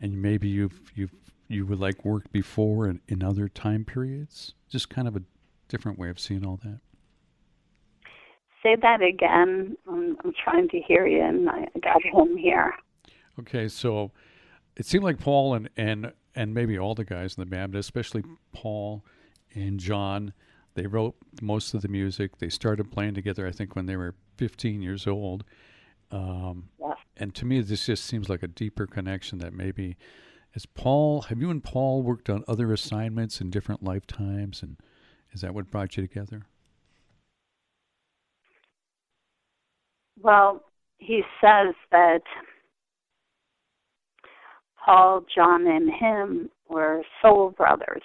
and 0.00 0.20
maybe 0.20 0.48
you've 0.48 0.90
you've 0.96 1.14
you 1.46 1.64
would 1.66 1.78
like 1.78 2.04
worked 2.04 2.32
before 2.32 2.88
in, 2.88 3.02
in 3.06 3.22
other 3.22 3.48
time 3.48 3.84
periods. 3.84 4.54
Just 4.68 4.90
kind 4.90 5.06
of 5.06 5.14
a 5.14 5.22
different 5.68 5.96
way 5.96 6.08
of 6.08 6.18
seeing 6.18 6.44
all 6.44 6.58
that. 6.64 6.80
Say 8.64 8.76
that 8.80 9.02
again. 9.02 9.76
I'm, 9.88 10.16
I'm 10.24 10.32
trying 10.42 10.68
to 10.70 10.80
hear 10.80 11.06
you, 11.06 11.22
and 11.22 11.48
I 11.50 11.68
got 11.82 12.02
him 12.02 12.36
here. 12.36 12.72
Okay, 13.38 13.68
so 13.68 14.10
it 14.76 14.86
seemed 14.86 15.04
like 15.04 15.18
Paul 15.18 15.54
and 15.54 15.68
and 15.76 16.12
and 16.34 16.54
maybe 16.54 16.78
all 16.78 16.94
the 16.94 17.04
guys 17.04 17.36
in 17.36 17.42
the 17.42 17.46
band, 17.46 17.72
but 17.72 17.78
especially 17.78 18.24
Paul 18.52 19.04
and 19.54 19.78
John, 19.78 20.32
they 20.74 20.86
wrote 20.86 21.14
most 21.40 21.74
of 21.74 21.82
the 21.82 21.88
music. 21.88 22.38
They 22.38 22.48
started 22.48 22.90
playing 22.90 23.14
together, 23.14 23.46
I 23.46 23.52
think, 23.52 23.76
when 23.76 23.86
they 23.86 23.96
were 23.96 24.14
15 24.38 24.82
years 24.82 25.06
old. 25.06 25.44
Um, 26.10 26.70
yeah. 26.80 26.94
And 27.16 27.34
to 27.36 27.44
me, 27.44 27.60
this 27.60 27.86
just 27.86 28.04
seems 28.04 28.28
like 28.28 28.42
a 28.42 28.48
deeper 28.48 28.86
connection 28.86 29.38
that 29.38 29.52
maybe 29.52 29.96
is 30.54 30.66
Paul. 30.66 31.22
Have 31.22 31.40
you 31.40 31.50
and 31.50 31.62
Paul 31.62 32.02
worked 32.02 32.28
on 32.28 32.42
other 32.48 32.72
assignments 32.72 33.40
in 33.40 33.50
different 33.50 33.82
lifetimes, 33.82 34.62
and 34.62 34.76
is 35.32 35.42
that 35.42 35.54
what 35.54 35.70
brought 35.70 35.96
you 35.96 36.06
together? 36.06 36.46
Well, 40.22 40.62
he 40.98 41.22
says 41.40 41.74
that 41.90 42.22
Paul, 44.84 45.24
John, 45.34 45.66
and 45.66 45.90
him 45.90 46.50
were 46.68 47.02
soul 47.22 47.50
brothers 47.56 48.02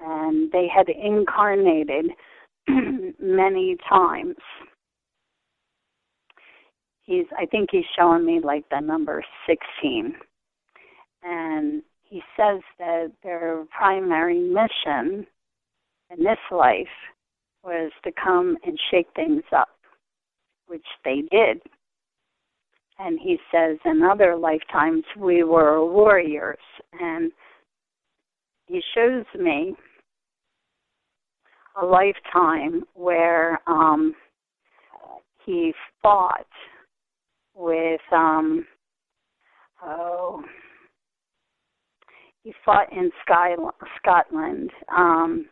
and 0.00 0.50
they 0.52 0.68
had 0.74 0.88
incarnated 0.88 2.06
many 3.20 3.76
times. 3.88 4.36
He's 7.02 7.24
I 7.38 7.46
think 7.46 7.70
he's 7.72 7.84
showing 7.98 8.26
me 8.26 8.40
like 8.42 8.64
the 8.70 8.80
number 8.80 9.24
16. 9.46 10.14
And 11.22 11.82
he 12.02 12.22
says 12.36 12.60
that 12.78 13.12
their 13.22 13.64
primary 13.76 14.38
mission 14.38 15.26
in 16.10 16.24
this 16.24 16.38
life 16.50 16.86
was 17.64 17.90
to 18.04 18.12
come 18.12 18.56
and 18.64 18.78
shake 18.90 19.08
things 19.16 19.42
up, 19.56 19.77
which 20.68 20.86
they 21.04 21.22
did. 21.30 21.60
And 22.98 23.18
he 23.20 23.38
says 23.52 23.78
in 23.84 24.02
other 24.02 24.36
lifetimes 24.36 25.04
we 25.16 25.44
were 25.44 25.84
warriors 25.84 26.58
and 27.00 27.30
he 28.66 28.82
shows 28.94 29.24
me 29.38 29.74
a 31.80 31.84
lifetime 31.84 32.82
where 32.94 33.60
um, 33.68 34.14
he 35.46 35.72
fought 36.02 36.46
with 37.54 38.00
um, 38.12 38.66
oh 39.82 40.42
he 42.48 42.54
fought 42.64 42.90
in 42.92 43.10
Skye, 43.22 43.56
Scotland 44.00 44.70
um, 44.96 45.50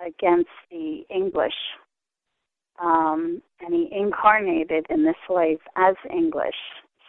against 0.00 0.48
the 0.70 1.02
English, 1.14 1.52
um, 2.80 3.42
and 3.60 3.74
he 3.74 3.88
incarnated 3.92 4.86
in 4.90 5.04
this 5.04 5.14
life 5.28 5.60
as 5.76 5.94
English, 6.10 6.54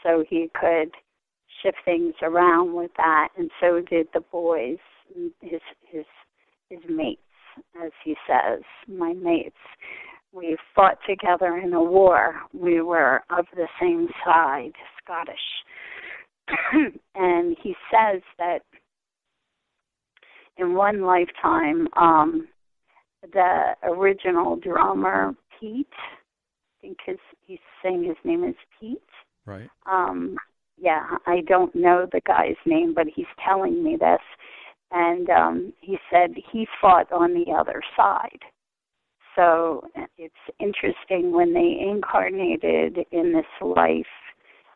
so 0.03 0.24
he 0.28 0.49
could 0.59 0.91
shift 1.61 1.78
things 1.86 2.13
around 2.22 2.74
with 2.74 2.91
that, 2.97 3.30
and 3.38 3.49
so 3.59 3.82
did 3.82 4.07
the 4.13 4.22
boys, 4.32 4.78
his 5.41 5.61
his 5.89 6.05
his 6.69 6.80
mates 6.89 7.22
as 7.84 7.91
he 8.03 8.15
says, 8.28 8.61
my 8.88 9.13
mates. 9.13 9.55
We 10.34 10.57
fought 10.76 10.97
together 11.07 11.57
in 11.57 11.74
a 11.74 11.84
war. 11.84 12.36
We 12.53 12.82
were 12.82 13.22
of 13.30 13.45
the 13.55 13.67
same 13.80 14.07
side, 14.26 14.72
Scottish. 15.03 15.36
and 17.15 17.57
he 17.61 17.76
says 17.91 18.22
that 18.38 18.59
in 20.57 20.74
one 20.74 21.01
lifetime, 21.01 21.88
um, 21.97 22.47
the 23.34 23.76
original 23.84 24.55
drummer, 24.55 25.34
Pete, 25.62 25.88
I 25.93 26.82
think 26.82 26.97
his, 27.05 27.18
he's 27.45 27.59
saying 27.82 28.03
his 28.03 28.18
name 28.26 28.43
is 28.43 28.55
Pete. 28.80 28.99
Right. 29.45 29.70
Um, 29.89 30.36
yeah, 30.78 31.03
I 31.28 31.41
don't 31.47 31.74
know 31.76 32.07
the 32.12 32.22
guy's 32.26 32.55
name, 32.66 32.93
but 32.93 33.05
he's 33.16 33.28
telling 33.45 33.82
me 33.84 33.95
this 33.97 34.20
and 34.91 35.30
um, 35.30 35.74
he 35.80 35.97
said 36.12 36.32
he 36.51 36.68
fought 36.80 37.12
on 37.12 37.34
the 37.34 37.51
other 37.51 37.82
side. 37.95 38.39
So 39.36 39.86
it's 40.18 40.34
interesting 40.59 41.32
when 41.32 41.53
they 41.53 41.78
incarnated 41.89 42.97
in 43.12 43.32
this 43.34 43.45
life. 43.62 44.05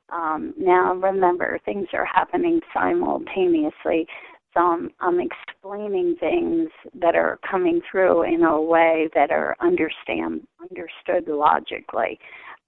Um, 0.10 0.54
now 0.58 0.94
remember, 0.94 1.60
things 1.66 1.88
are 1.94 2.06
happening 2.06 2.62
simultaneously. 2.74 4.08
I'm, 4.56 4.92
I'm 5.00 5.20
explaining 5.20 6.16
things 6.20 6.70
that 7.02 7.16
are 7.16 7.40
coming 7.50 7.82
through 7.90 8.24
in 8.24 8.44
a 8.44 8.62
way 8.62 9.10
that 9.14 9.32
are 9.32 9.56
understand 9.62 10.48
understood 10.62 11.32
logically, 11.32 12.20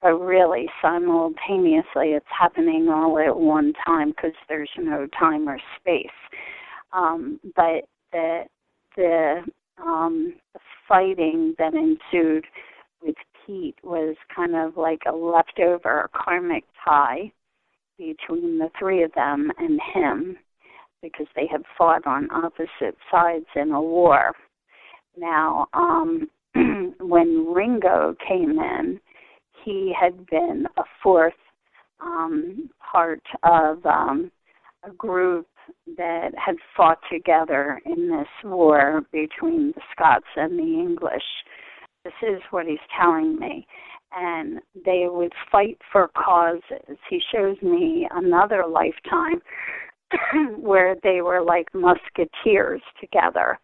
but 0.02 0.16
really 0.16 0.68
simultaneously 0.82 2.12
it's 2.12 2.26
happening 2.38 2.90
all 2.90 3.18
at 3.20 3.36
one 3.36 3.74
time 3.86 4.10
because 4.12 4.36
there's 4.48 4.70
no 4.78 5.08
time 5.20 5.48
or 5.48 5.60
space. 5.80 6.08
Um, 6.94 7.40
but 7.56 7.88
the 8.12 8.44
the 8.96 9.44
um, 9.80 10.34
the 10.54 10.60
fighting 10.88 11.54
that 11.60 11.74
ensued 11.74 12.46
with 13.02 13.16
Pete 13.46 13.76
was 13.84 14.16
kind 14.36 14.56
of 14.56 14.78
like 14.78 15.02
a 15.08 15.16
leftover 15.16 16.10
karmic 16.14 16.64
tie 16.84 17.32
between 17.98 18.58
the 18.58 18.70
three 18.80 19.04
of 19.04 19.12
them 19.14 19.52
and 19.58 19.80
him 19.94 20.38
because 21.02 21.28
they 21.36 21.48
had 21.52 21.62
fought 21.78 22.06
on 22.06 22.30
opposite 22.32 22.98
sides 23.12 23.46
in 23.56 23.72
a 23.72 23.82
war. 23.82 24.34
Now, 25.18 25.68
um, 25.74 26.30
when 27.00 27.48
Ringo 27.54 28.16
came 28.28 28.60
in, 28.60 29.00
he 29.64 29.94
had 30.00 30.26
been 30.28 30.66
a 30.78 30.84
fourth 31.02 31.34
um, 32.00 32.70
part 32.92 33.22
of 33.44 33.86
um, 33.86 34.32
a 34.84 34.92
group 34.92 35.48
that 35.98 36.30
had 36.38 36.56
fought 36.76 37.00
together 37.12 37.82
in 37.86 38.10
this 38.10 38.28
war 38.44 39.02
between 39.12 39.74
the 39.76 39.82
Scots 39.92 40.26
and 40.36 40.58
the 40.58 40.80
English. 40.80 41.24
This 42.04 42.14
is 42.22 42.42
what 42.52 42.68
he's 42.68 42.78
telling 43.00 43.38
me. 43.38 43.68
And 44.16 44.62
they 44.86 45.06
would 45.10 45.34
fight 45.52 45.78
for 45.92 46.10
causes. 46.10 46.98
He 47.10 47.20
shows 47.34 47.58
me 47.62 48.08
another 48.12 48.64
lifetime 48.66 49.42
where 50.58 50.96
they 51.04 51.22
were 51.22 51.42
like 51.42 51.68
musketeers 51.74 52.82
together. 53.00 53.60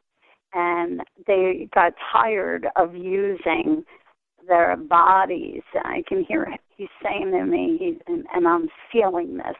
And 0.53 1.01
they 1.25 1.67
got 1.73 1.93
tired 2.11 2.67
of 2.75 2.93
using 2.95 3.83
their 4.47 4.75
bodies. 4.75 5.61
I 5.83 6.03
can 6.07 6.23
hear 6.23 6.47
he's 6.77 6.87
saying 7.03 7.31
to 7.31 7.45
me, 7.45 7.77
he, 7.79 7.97
and, 8.11 8.25
and 8.33 8.47
I'm 8.47 8.67
feeling 8.91 9.37
this. 9.37 9.55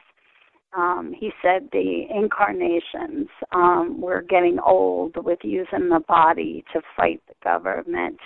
Um, 0.76 1.14
he 1.16 1.30
said 1.40 1.68
the 1.72 2.04
incarnations 2.10 3.28
um, 3.52 4.00
were 4.00 4.22
getting 4.22 4.58
old 4.58 5.14
with 5.16 5.38
using 5.42 5.88
the 5.88 6.02
body 6.08 6.64
to 6.72 6.80
fight 6.96 7.22
the 7.28 7.34
government. 7.44 8.18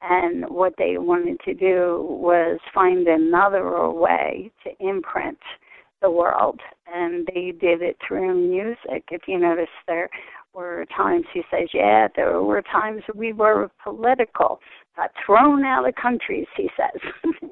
And 0.00 0.44
what 0.48 0.72
they 0.78 0.96
wanted 0.96 1.38
to 1.44 1.54
do 1.54 2.06
was 2.08 2.58
find 2.74 3.06
another 3.06 3.88
way 3.90 4.50
to 4.64 4.70
imprint 4.86 5.38
the 6.02 6.10
world. 6.10 6.60
And 6.92 7.26
they 7.34 7.52
did 7.52 7.80
it 7.80 7.96
through 8.06 8.34
music. 8.34 9.04
If 9.10 9.22
you 9.26 9.38
notice, 9.38 9.68
there 9.86 10.10
were 10.54 10.84
times 10.94 11.24
he 11.32 11.42
says, 11.50 11.68
yeah, 11.72 12.08
there 12.14 12.42
were 12.42 12.62
times 12.62 13.02
we 13.14 13.32
were 13.32 13.70
political, 13.82 14.60
got 14.96 15.10
thrown 15.24 15.64
out 15.64 15.88
of 15.88 15.94
countries. 15.94 16.46
He 16.56 16.68
says, 16.76 17.00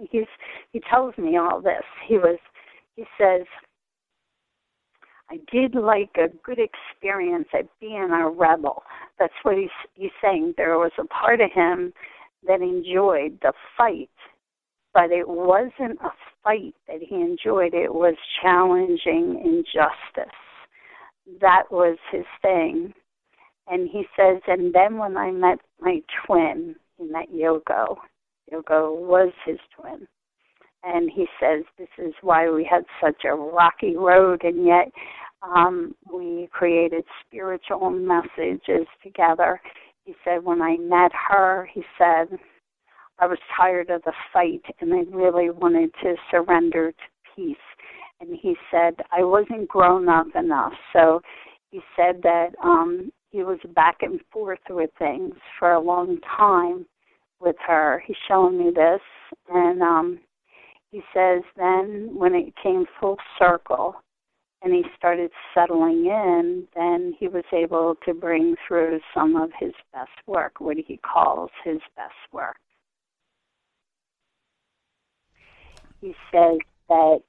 he's 0.11 0.27
he 0.73 0.81
tells 0.91 1.17
me 1.17 1.37
all 1.37 1.61
this. 1.61 1.85
He 2.07 2.19
was, 2.19 2.39
he 2.97 3.05
says, 3.19 3.47
I 5.31 5.39
did 5.53 5.75
like 5.75 6.11
a 6.17 6.29
good 6.45 6.59
experience 6.59 7.47
at 7.55 7.67
being 7.81 8.11
a 8.13 8.29
rebel. 8.29 8.83
That's 9.19 9.33
what 9.43 9.57
he's 9.57 9.69
he's 9.95 10.11
saying. 10.23 10.55
There 10.57 10.77
was 10.79 10.93
a 10.99 11.05
part 11.07 11.41
of 11.41 11.51
him 11.53 11.93
that 12.47 12.63
enjoyed 12.63 13.39
the 13.43 13.53
fight, 13.77 14.11
but 14.93 15.11
it 15.11 15.29
wasn't 15.29 15.99
a 16.01 16.11
fight 16.43 16.75
that 16.89 17.01
he 17.01 17.15
enjoyed. 17.17 17.75
It 17.75 17.93
was 17.93 18.15
challenging 18.43 19.41
injustice 19.45 20.35
that 21.41 21.65
was 21.71 21.99
his 22.11 22.25
thing. 22.43 22.93
And 23.69 23.89
he 23.89 24.05
says, 24.17 24.41
and 24.49 24.75
then 24.75 24.99
when 24.99 25.17
I 25.17 25.31
met 25.31 25.59
my 25.81 26.01
twin, 26.27 26.75
he 26.97 27.05
met 27.05 27.33
Yoko. 27.33 27.97
Yoko 28.53 28.97
was 28.97 29.33
his 29.47 29.59
twin. 29.77 30.07
And 30.83 31.11
he 31.11 31.27
says, 31.39 31.63
this 31.79 31.89
is 31.99 32.15
why 32.23 32.51
we 32.51 32.65
had 32.69 32.85
such 33.03 33.25
a 33.25 33.35
rocky 33.35 33.97
road, 33.97 34.43
and 34.45 34.67
yet 34.67 34.91
um, 35.43 35.95
we 36.11 36.49
created 36.51 37.05
spiritual 37.27 37.91
messages 37.91 38.87
together. 39.03 39.61
He 40.05 40.15
said, 40.25 40.43
when 40.43 40.63
I 40.63 40.79
met 40.79 41.13
her, 41.29 41.69
he 41.73 41.83
said, 41.99 42.39
I 43.21 43.27
was 43.27 43.39
tired 43.55 43.91
of 43.91 44.03
the 44.05 44.15
fight 44.33 44.63
and 44.81 44.95
I 44.95 45.03
really 45.15 45.51
wanted 45.51 45.91
to 46.03 46.15
surrender 46.31 46.93
to 46.93 47.35
peace 47.37 47.57
and 48.21 48.35
he 48.41 48.57
said 48.71 48.95
I 49.13 49.23
wasn't 49.25 49.69
grown 49.69 50.09
up 50.09 50.29
enough. 50.35 50.73
So 50.95 51.21
he 51.71 51.81
said 51.97 52.23
that 52.23 52.51
um 52.63 53.13
he 53.31 53.43
was 53.43 53.59
back 53.75 53.99
and 54.01 54.21
forth 54.33 54.61
with 54.71 54.91
things 54.99 55.35
for 55.59 55.73
a 55.73 55.81
long 55.81 56.19
time 56.37 56.87
with 57.41 57.57
her. 57.67 58.03
He's 58.07 58.17
showing 58.27 58.59
me 58.59 58.71
this 58.75 59.03
and 59.51 59.83
um 59.83 60.21
he 60.91 61.03
says 61.15 61.43
then 61.57 62.11
when 62.15 62.35
it 62.35 62.55
came 62.63 62.87
full 62.99 63.19
circle 63.39 63.97
and 64.63 64.73
he 64.73 64.83
started 64.97 65.31
settling 65.55 66.07
in, 66.07 66.67
then 66.75 67.15
he 67.19 67.29
was 67.29 67.45
able 67.53 67.97
to 68.07 68.15
bring 68.15 68.57
through 68.67 68.99
some 69.15 69.37
of 69.37 69.51
his 69.59 69.73
best 69.93 70.11
work, 70.27 70.55
what 70.59 70.77
he 70.77 70.99
calls 70.99 71.51
his 71.65 71.81
best 71.97 72.15
work. 72.33 72.57
He 76.01 76.15
says 76.33 76.59
that 76.89 77.21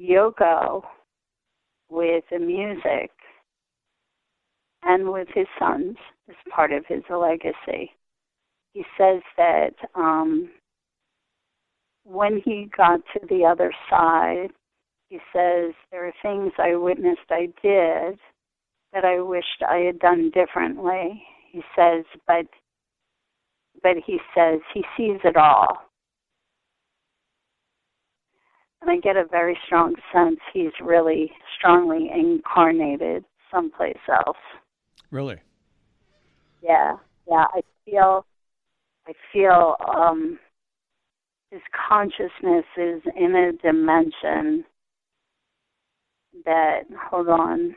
Yoko 0.00 0.82
with 1.90 2.24
the 2.30 2.38
music 2.38 3.10
and 4.82 5.10
with 5.10 5.28
his 5.34 5.46
sons 5.58 5.96
is 6.28 6.36
part 6.54 6.72
of 6.72 6.84
his 6.86 7.02
legacy. 7.10 7.92
He 8.72 8.84
says 8.98 9.22
that 9.36 9.74
um, 9.94 10.50
when 12.04 12.40
he 12.44 12.70
got 12.76 13.00
to 13.14 13.26
the 13.28 13.44
other 13.44 13.72
side, 13.90 14.48
he 15.08 15.18
says, 15.32 15.72
There 15.90 16.06
are 16.06 16.12
things 16.22 16.52
I 16.58 16.76
witnessed 16.76 17.30
I 17.30 17.46
did 17.62 18.18
that 18.92 19.04
I 19.04 19.20
wished 19.20 19.62
I 19.68 19.78
had 19.78 19.98
done 19.98 20.30
differently. 20.30 21.22
He 21.50 21.62
says, 21.76 22.04
but 22.26 22.46
but 23.82 23.96
he 24.04 24.18
says 24.34 24.60
he 24.72 24.82
sees 24.96 25.20
it 25.24 25.36
all 25.36 25.78
and 28.82 28.90
I 28.90 28.96
get 28.98 29.16
a 29.16 29.24
very 29.24 29.58
strong 29.66 29.94
sense 30.12 30.38
he's 30.52 30.72
really 30.82 31.32
strongly 31.56 32.10
incarnated 32.14 33.24
someplace 33.50 33.96
else. 34.08 34.36
Really? 35.10 35.36
Yeah, 36.62 36.96
yeah. 37.28 37.44
I 37.54 37.60
feel, 37.84 38.26
I 39.06 39.12
feel 39.32 39.76
um, 39.94 40.38
his 41.50 41.60
consciousness 41.88 42.64
is 42.76 43.02
in 43.16 43.34
a 43.34 43.52
dimension 43.62 44.64
that. 46.44 46.80
Hold 47.10 47.28
on. 47.28 47.74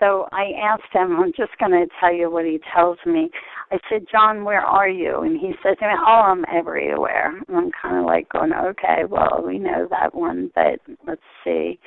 So 0.00 0.26
I 0.32 0.52
asked 0.62 0.92
him, 0.92 1.20
I'm 1.20 1.32
just 1.36 1.56
going 1.58 1.72
to 1.72 1.86
tell 2.00 2.12
you 2.12 2.30
what 2.30 2.46
he 2.46 2.58
tells 2.74 2.98
me. 3.04 3.30
I 3.70 3.78
said, 3.90 4.06
John, 4.10 4.44
where 4.44 4.62
are 4.62 4.88
you? 4.88 5.20
And 5.20 5.38
he 5.38 5.48
me, 5.48 5.54
Oh, 5.82 6.22
I'm 6.24 6.44
everywhere. 6.52 7.38
And 7.46 7.56
I'm 7.56 7.70
kind 7.80 7.98
of 7.98 8.06
like 8.06 8.28
going, 8.30 8.52
Okay, 8.52 9.04
well, 9.08 9.44
we 9.46 9.58
know 9.58 9.86
that 9.90 10.14
one, 10.14 10.50
but 10.54 10.80
let's 11.06 11.20
see. 11.44 11.78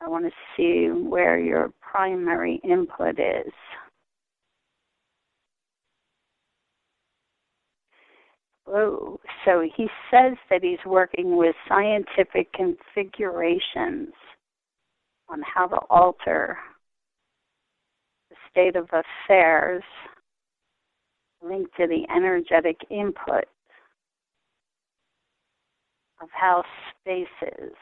I 0.00 0.08
want 0.08 0.24
to 0.24 0.32
see 0.56 0.88
where 0.90 1.38
your 1.38 1.72
primary 1.80 2.60
input 2.64 3.20
is. 3.20 3.52
Oh, 8.66 9.20
so 9.44 9.68
he 9.76 9.86
says 10.10 10.36
that 10.50 10.62
he's 10.62 10.78
working 10.84 11.36
with 11.36 11.54
scientific 11.68 12.52
configurations 12.52 14.12
on 15.28 15.40
how 15.42 15.66
to 15.68 15.76
alter 15.88 16.58
state 18.52 18.76
of 18.76 18.88
affairs 18.92 19.82
linked 21.42 21.74
to 21.76 21.86
the 21.86 22.06
energetic 22.14 22.76
input 22.90 23.44
of 26.20 26.28
how 26.30 26.62
spaces 27.00 27.74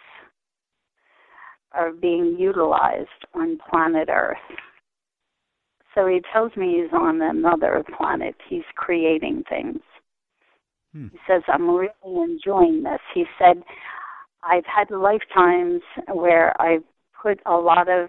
are 1.72 1.92
being 1.92 2.36
utilized 2.38 3.08
on 3.34 3.58
planet 3.68 4.08
Earth. 4.10 4.38
So 5.94 6.06
he 6.06 6.20
tells 6.32 6.56
me 6.56 6.80
he's 6.80 6.92
on 6.92 7.20
another 7.20 7.84
planet. 7.96 8.34
He's 8.48 8.62
creating 8.76 9.42
things. 9.48 9.80
Hmm. 10.92 11.08
He 11.12 11.18
says, 11.28 11.42
I'm 11.48 11.68
really 11.68 11.90
enjoying 12.04 12.82
this. 12.82 13.00
He 13.14 13.24
said, 13.38 13.62
I've 14.42 14.64
had 14.64 14.90
lifetimes 14.90 15.82
where 16.12 16.60
I've 16.60 16.84
put 17.20 17.40
a 17.46 17.54
lot 17.54 17.88
of 17.88 18.08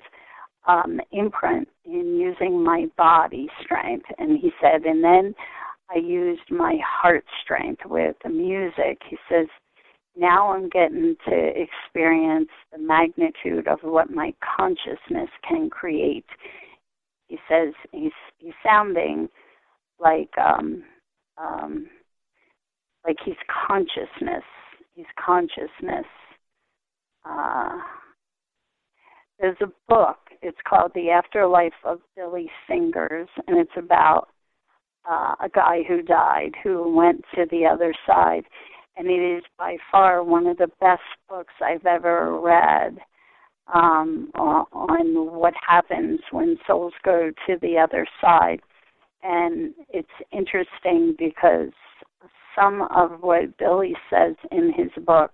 um, 0.68 1.00
imprint 1.12 1.68
in 1.86 2.18
using 2.20 2.64
my 2.64 2.86
body 2.98 3.48
strength. 3.64 4.06
And 4.18 4.38
he 4.38 4.52
said, 4.62 4.84
and 4.86 5.04
then 5.04 5.34
I 5.94 5.98
used 5.98 6.50
my 6.50 6.78
heart 6.86 7.26
strength 7.44 7.82
with 7.86 8.16
the 8.24 8.30
music. 8.30 9.02
He 9.10 9.18
says, 9.30 9.48
now 10.16 10.52
I'm 10.52 10.70
getting 10.70 11.16
to 11.28 11.52
experience 11.56 12.50
the 12.72 12.80
magnitude 12.80 13.68
of 13.68 13.80
what 13.82 14.12
my 14.12 14.34
consciousness 14.58 15.30
can 15.48 15.70
create. 15.70 16.26
He 17.28 17.38
says 17.50 17.74
he's 17.94 18.12
he's 18.38 18.54
sounding 18.64 19.30
like 20.00 20.30
um 20.38 20.84
um 21.38 21.88
like 23.06 23.16
he's 23.24 23.36
consciousness. 23.68 24.44
He's 24.96 25.06
consciousness. 25.24 26.06
Uh 27.26 27.78
there's 29.42 29.58
a 29.62 29.72
book. 29.90 30.18
It's 30.42 30.58
called 30.68 30.92
The 30.94 31.10
Afterlife 31.10 31.74
of 31.84 32.00
Billy 32.16 32.50
Fingers, 32.68 33.28
and 33.48 33.58
it's 33.58 33.72
about 33.76 34.30
uh, 35.10 35.34
a 35.44 35.50
guy 35.50 35.80
who 35.88 36.04
died 36.04 36.52
who 36.64 36.96
went 36.96 37.24
to 37.36 37.46
the 37.50 37.66
other 37.66 37.94
side. 38.08 38.44
And 38.96 39.08
it 39.08 39.38
is 39.38 39.44
by 39.58 39.78
far 39.92 40.24
one 40.24 40.46
of 40.46 40.58
the 40.58 40.70
best 40.80 41.02
books 41.28 41.54
I've 41.64 41.86
ever 41.86 42.40
read 42.40 43.00
um, 43.74 44.30
on 44.36 45.32
what 45.34 45.54
happens 45.68 46.20
when 46.32 46.58
souls 46.68 46.94
go 47.04 47.32
to 47.48 47.58
the 47.62 47.78
other 47.78 48.06
side. 48.20 48.60
And 49.24 49.74
it's 49.90 50.08
interesting 50.32 51.16
because 51.18 51.72
some 52.56 52.88
of 52.96 53.22
what 53.22 53.58
Billy 53.58 53.96
says 54.10 54.36
in 54.52 54.74
his 54.76 54.92
book 55.04 55.32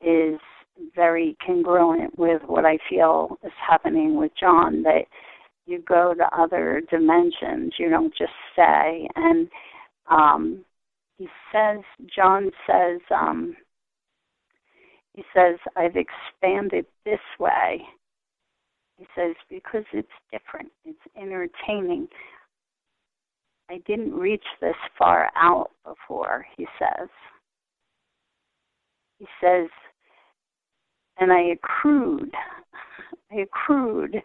is 0.00 0.38
very 0.94 1.36
congruent 1.44 2.18
with 2.18 2.42
what 2.46 2.64
I 2.64 2.78
feel 2.88 3.38
is 3.44 3.52
happening 3.68 4.16
with 4.16 4.32
John 4.38 4.82
that 4.82 5.04
you 5.66 5.82
go 5.86 6.14
to 6.14 6.36
other 6.36 6.82
dimensions. 6.90 7.74
You 7.78 7.88
don't 7.88 8.14
just 8.16 8.32
stay. 8.52 9.08
And 9.16 9.48
um, 10.10 10.64
he 11.18 11.28
says, 11.52 11.80
John 12.14 12.50
says, 12.66 13.00
um, 13.14 13.56
he 15.14 15.22
says, 15.34 15.58
I've 15.76 15.96
expanded 15.96 16.86
this 17.04 17.20
way. 17.38 17.82
He 18.98 19.06
says, 19.14 19.34
because 19.50 19.84
it's 19.92 20.08
different, 20.30 20.70
it's 20.84 20.98
entertaining. 21.16 22.08
I 23.70 23.78
didn't 23.86 24.14
reach 24.14 24.44
this 24.60 24.76
far 24.98 25.30
out 25.36 25.70
before, 25.84 26.46
he 26.56 26.66
says. 26.78 27.08
He 29.18 29.26
says, 29.40 29.68
and 31.18 31.32
I 31.32 31.40
accrued, 31.42 32.34
I 33.30 33.40
accrued 33.40 34.22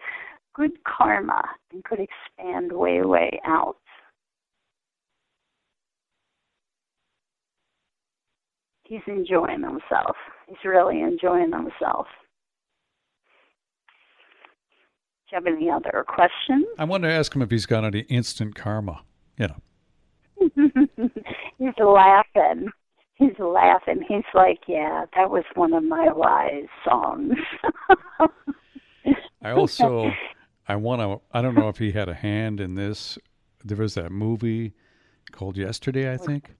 good 0.55 0.71
karma 0.83 1.41
and 1.71 1.83
could 1.83 1.99
expand 1.99 2.71
way, 2.71 3.01
way 3.01 3.39
out. 3.45 3.77
He's 8.83 9.01
enjoying 9.05 9.63
himself. 9.63 10.15
He's 10.47 10.57
really 10.63 11.01
enjoying 11.01 11.51
himself. 11.51 12.07
Do 15.29 15.35
you 15.35 15.43
have 15.43 15.45
any 15.45 15.69
other 15.69 16.05
questions? 16.07 16.65
I 16.79 16.85
want 16.85 17.03
to 17.03 17.09
ask 17.09 17.35
him 17.35 17.41
if 17.41 17.51
he's 17.51 17.65
got 17.65 17.83
any 17.83 17.99
instant 18.01 18.55
karma. 18.55 19.01
You 19.37 19.49
know. 19.49 19.59
he's 21.59 21.73
laughing. 21.77 22.69
He's 23.17 23.37
laughing. 23.39 24.03
He's 24.07 24.23
like, 24.33 24.59
"Yeah, 24.67 25.05
that 25.15 25.29
was 25.29 25.43
one 25.55 25.73
of 25.73 25.83
my 25.83 26.11
wise 26.11 26.67
songs." 26.85 27.35
I 29.43 29.51
also, 29.51 30.11
I 30.67 30.75
want 30.75 31.01
to. 31.01 31.21
I 31.35 31.41
don't 31.41 31.55
know 31.55 31.69
if 31.69 31.77
he 31.77 31.91
had 31.91 32.09
a 32.09 32.13
hand 32.13 32.59
in 32.59 32.75
this. 32.75 33.17
There 33.63 33.77
was 33.77 33.95
that 33.95 34.11
movie 34.11 34.73
called 35.31 35.57
Yesterday, 35.57 36.13
I 36.13 36.17
think. 36.17 36.53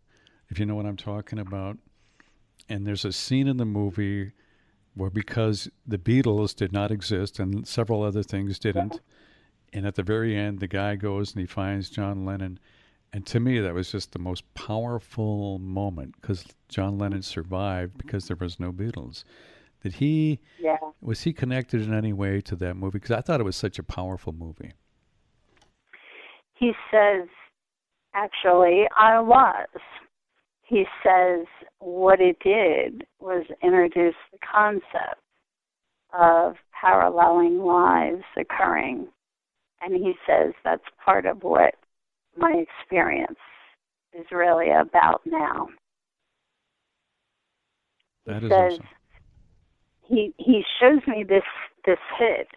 If 0.50 0.60
you 0.60 0.66
know 0.66 0.76
what 0.76 0.86
I'm 0.86 0.98
talking 0.98 1.40
about. 1.40 1.78
And 2.70 2.86
there's 2.86 3.06
a 3.06 3.14
scene 3.14 3.48
in 3.48 3.58
the 3.58 3.66
movie 3.66 4.32
where 4.96 5.10
because 5.10 5.70
the 5.86 5.98
Beatles 5.98 6.56
did 6.56 6.74
not 6.74 6.92
exist 6.92 7.40
and 7.40 7.68
several 7.68 8.02
other 8.02 8.24
things 8.24 8.58
didn't, 8.60 9.00
and 9.72 9.86
at 9.86 9.96
the 9.96 10.04
very 10.04 10.36
end, 10.36 10.60
the 10.60 10.68
guy 10.68 10.96
goes 10.96 11.34
and 11.34 11.40
he 11.40 11.46
finds 11.46 11.90
John 11.90 12.26
Lennon. 12.26 12.60
And 13.14 13.26
to 13.28 13.40
me, 13.40 13.60
that 13.60 13.74
was 13.74 13.92
just 13.92 14.12
the 14.12 14.20
most 14.20 14.44
powerful 14.54 15.60
moment 15.60 16.16
because 16.20 16.46
John 16.70 16.98
Lennon 16.98 17.22
survived 17.22 17.94
mm-hmm. 17.94 18.06
because 18.06 18.28
there 18.28 18.38
was 18.40 18.60
no 18.60 18.72
Beatles. 18.72 19.24
Did 19.82 19.94
he? 19.96 20.40
Yeah. 20.60 20.78
Was 21.02 21.22
he 21.22 21.34
connected 21.34 21.82
in 21.82 21.94
any 21.94 22.14
way 22.14 22.42
to 22.42 22.56
that 22.58 22.76
movie? 22.76 23.00
Because 23.00 23.12
I 23.12 23.22
thought 23.22 23.40
it 23.40 23.44
was 23.44 23.56
such 23.56 23.80
a 23.80 23.84
powerful 23.84 24.34
movie. 24.34 24.74
He 26.56 26.74
says, 26.92 27.28
actually, 28.14 28.86
I 28.98 29.20
was. 29.20 29.68
He 30.64 30.86
says 31.04 31.46
what 31.80 32.20
it 32.20 32.38
did 32.44 33.06
was 33.20 33.46
introduce 33.64 34.16
the 34.32 34.40
concept 34.40 35.22
of 36.12 36.56
paralleling 36.82 37.60
lives 37.60 38.24
occurring 38.38 39.08
and 39.82 39.94
he 39.96 40.14
says 40.26 40.54
that's 40.64 40.84
part 41.04 41.26
of 41.26 41.44
what 41.44 41.76
my 42.38 42.64
experience 42.80 43.38
is 44.18 44.26
really 44.32 44.70
about 44.72 45.22
now. 45.26 45.68
That 48.26 48.44
he 48.44 48.50
says, 48.50 48.74
awesome. 48.74 48.86
He 50.08 50.34
he 50.38 50.64
shows 50.80 51.00
me 51.08 51.24
this 51.28 51.44
this 51.86 52.00
hit. 52.18 52.48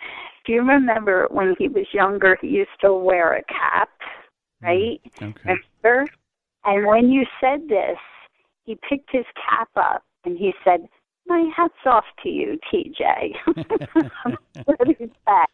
Do 0.47 0.53
you 0.53 0.63
remember 0.63 1.27
when 1.31 1.55
he 1.59 1.69
was 1.69 1.87
younger? 1.93 2.37
He 2.41 2.49
used 2.49 2.71
to 2.81 2.95
wear 2.95 3.35
a 3.35 3.43
cap, 3.45 3.91
Mm, 4.63 4.67
right? 4.67 5.01
Okay. 5.23 5.61
Remember? 5.83 6.11
And 6.65 6.87
when 6.87 7.11
you 7.11 7.25
said 7.41 7.69
this, 7.69 7.99
he 8.65 8.79
picked 8.89 9.11
his 9.11 9.25
cap 9.49 9.69
up 9.77 10.03
and 10.25 10.37
he 10.37 10.53
said, 10.65 10.81
my 11.31 11.49
hat's 11.57 11.73
off 11.87 12.05
to 12.25 12.29
you, 12.29 12.59
TJ. 12.71 13.35
what 14.65 14.91
is 15.01 15.09
that? 15.27 15.47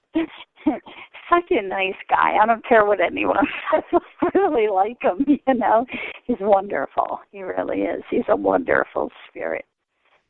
Such 1.29 1.51
a 1.51 1.63
nice 1.63 1.95
guy. 2.09 2.37
I 2.43 2.47
don't 2.47 2.67
care 2.67 2.85
what 2.87 3.01
anyone 3.01 3.47
says. 3.71 4.01
I 4.23 4.31
really 4.35 4.69
like 4.69 4.97
him, 5.03 5.25
you 5.29 5.55
know. 5.55 5.85
He's 6.25 6.39
wonderful. 6.41 7.21
He 7.31 7.43
really 7.43 7.83
is. 7.83 8.03
He's 8.11 8.25
a 8.29 8.37
wonderful 8.37 9.13
spirit. 9.29 9.67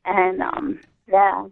And 0.04 0.42
um 0.42 0.80
yeah. 1.06 1.46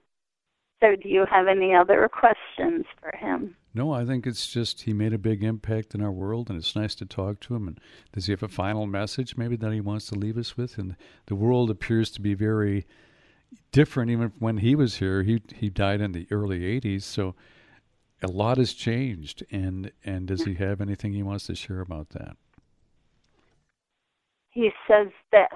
So 0.81 0.97
do 1.01 1.09
you 1.09 1.25
have 1.31 1.47
any 1.47 1.73
other 1.75 2.11
questions 2.13 2.85
for 3.01 3.17
him? 3.17 3.57
No, 3.75 3.93
I 3.93 4.05
think 4.05 4.27
it's 4.27 4.49
just 4.49 4.83
he 4.83 4.93
made 4.93 5.13
a 5.13 5.19
big 5.19 5.43
impact 5.43 5.95
in 5.95 6.03
our 6.03 6.13
world, 6.13 6.51
and 6.51 6.59
it's 6.59 6.77
nice 6.77 6.95
to 6.97 7.07
talk 7.07 7.41
to 7.41 7.55
him. 7.55 7.69
And 7.69 7.81
does 8.13 8.27
he 8.27 8.33
have 8.33 8.43
a 8.43 8.49
final 8.49 8.87
message, 8.87 9.37
maybe 9.37 9.57
that 9.57 9.73
he 9.73 9.81
wants 9.81 10.07
to 10.09 10.19
leave 10.19 10.37
us 10.37 10.57
with? 10.57 10.79
And 10.79 10.97
the 11.27 11.35
world 11.35 11.71
appears 11.71 12.11
to 12.13 12.21
be 12.21 12.35
very 12.35 12.87
different. 13.73 14.11
Even 14.11 14.33
when 14.39 14.59
he 14.59 14.75
was 14.75 14.97
here, 14.97 15.23
he 15.23 15.43
he 15.55 15.69
died 15.71 16.01
in 16.01 16.13
the 16.13 16.27
early 16.31 16.61
'80s, 16.61 17.03
so 17.03 17.35
a 18.23 18.29
lot 18.29 18.59
has 18.59 18.73
changed. 18.73 19.45
And 19.51 19.93
and 20.05 20.27
does 20.27 20.45
he 20.45 20.55
have 20.55 20.81
anything 20.81 21.13
he 21.13 21.23
wants 21.23 21.47
to 21.47 21.55
share 21.55 21.81
about 21.81 22.11
that? 22.11 22.37
He 24.51 24.71
says 24.89 25.09
this. 25.33 25.49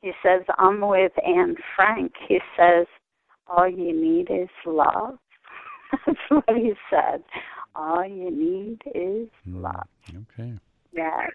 He 0.00 0.12
says, 0.22 0.42
"I'm 0.58 0.80
with 0.80 1.12
Anne 1.26 1.56
Frank." 1.74 2.12
He 2.28 2.40
says, 2.56 2.86
"All 3.46 3.68
you 3.68 3.92
need 3.94 4.28
is 4.30 4.48
love." 4.64 5.18
That's 6.06 6.18
what 6.28 6.56
he 6.56 6.74
said. 6.90 7.22
All 7.74 8.04
you 8.04 8.30
need 8.30 8.82
is 8.94 9.28
Mm, 9.48 9.62
love. 9.62 9.88
Okay. 10.32 10.58
Yes. 10.92 11.30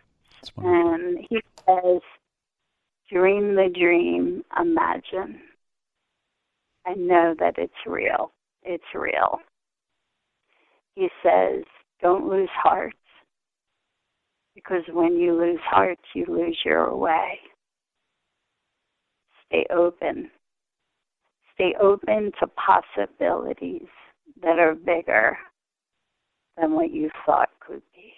And 0.58 1.20
he 1.30 1.40
says, 1.66 2.02
dream 3.10 3.56
the 3.56 3.70
dream, 3.74 4.44
imagine. 4.60 5.40
I 6.86 6.94
know 6.96 7.36
that 7.40 7.56
it's 7.58 7.74
real. 7.86 8.32
It's 8.64 8.84
real. 8.94 9.40
He 10.96 11.08
says, 11.24 11.64
don't 12.02 12.30
lose 12.30 12.50
heart. 12.54 12.94
Because 14.56 14.84
when 14.92 15.18
you 15.18 15.34
lose 15.34 15.60
heart, 15.64 15.98
you 16.14 16.26
lose 16.28 16.58
your 16.64 16.96
way. 16.96 17.40
Stay 19.48 19.66
open. 19.74 20.30
Stay 21.56 21.74
open 21.82 22.32
to 22.40 22.48
possibilities 22.48 23.88
that 24.42 24.60
are 24.60 24.76
bigger 24.76 25.38
than 26.58 26.74
what 26.74 26.92
you 26.92 27.10
thought 27.26 27.50
could 27.60 27.82
be. 27.94 28.14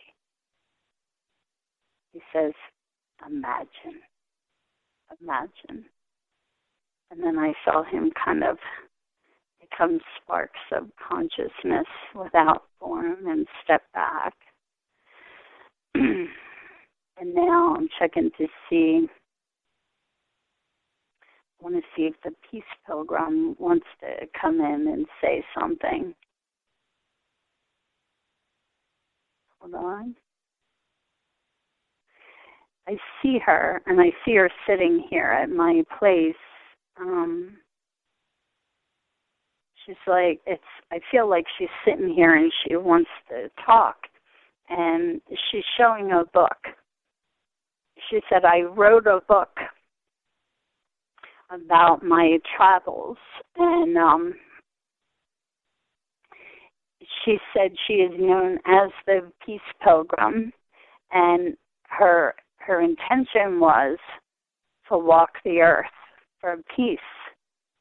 He 2.14 2.22
says, 2.34 2.54
imagine, 3.26 4.02
imagine. 5.22 5.86
And 7.12 7.24
then 7.24 7.38
I 7.38 7.54
saw 7.64 7.84
him 7.84 8.12
kind 8.24 8.44
of 8.44 8.58
become 9.62 10.00
sparks 10.22 10.60
of 10.72 10.90
consciousness 11.08 11.88
without 12.14 12.64
form 12.80 13.28
and 13.28 13.48
step 13.64 13.84
back. 13.94 14.34
and 15.96 16.28
now 17.22 17.76
I'm 17.76 17.88
checking 18.00 18.32
to 18.38 18.48
see, 18.70 19.08
I 21.60 21.64
want 21.64 21.76
to 21.76 21.82
see 21.96 22.04
if 22.04 22.16
the 22.24 22.32
Peace 22.50 22.64
Pilgrim 22.86 23.56
wants 23.60 23.86
to 24.02 24.28
come 24.40 24.60
in 24.60 24.88
and 24.92 25.06
say 25.22 25.44
something. 25.58 26.14
Hold 29.60 29.76
on. 29.76 30.16
I 32.88 32.98
see 33.22 33.40
her, 33.44 33.82
and 33.88 34.00
I 34.00 34.12
see 34.24 34.36
her 34.36 34.50
sitting 34.68 35.08
here 35.10 35.32
at 35.32 35.50
my 35.50 35.84
place. 35.98 36.36
Um, 37.00 37.58
she's 39.86 39.96
like, 40.08 40.42
it's. 40.46 40.64
I 40.92 41.00
feel 41.12 41.30
like 41.30 41.46
she's 41.58 41.70
sitting 41.86 42.14
here 42.14 42.36
and 42.36 42.52
she 42.64 42.76
wants 42.76 43.10
to 43.30 43.50
talk, 43.66 43.96
and 44.70 45.22
she's 45.52 45.64
showing 45.78 46.12
a 46.12 46.24
book. 46.34 46.58
She 48.10 48.20
said, 48.30 48.46
"I 48.46 48.62
wrote 48.62 49.08
a 49.08 49.22
book 49.28 49.58
about 51.50 52.04
my 52.04 52.38
travels," 52.56 53.18
and 53.58 53.98
um, 53.98 54.34
she 57.24 57.38
said 57.54 57.72
she 57.88 57.94
is 57.96 58.14
known 58.20 58.60
as 58.66 58.92
the 59.06 59.32
Peace 59.46 59.60
Pilgrim, 59.84 60.54
and 61.12 61.56
her 61.88 62.36
her 62.58 62.82
intention 62.82 63.60
was 63.60 63.98
to 64.90 64.98
walk 64.98 65.32
the 65.44 65.62
earth 65.62 65.86
for 66.46 66.58
peace 66.76 67.00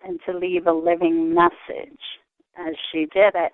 and 0.02 0.18
to 0.24 0.38
leave 0.38 0.66
a 0.66 0.72
living 0.72 1.34
message 1.34 2.00
as 2.56 2.74
she 2.90 3.00
did 3.12 3.34
it. 3.34 3.52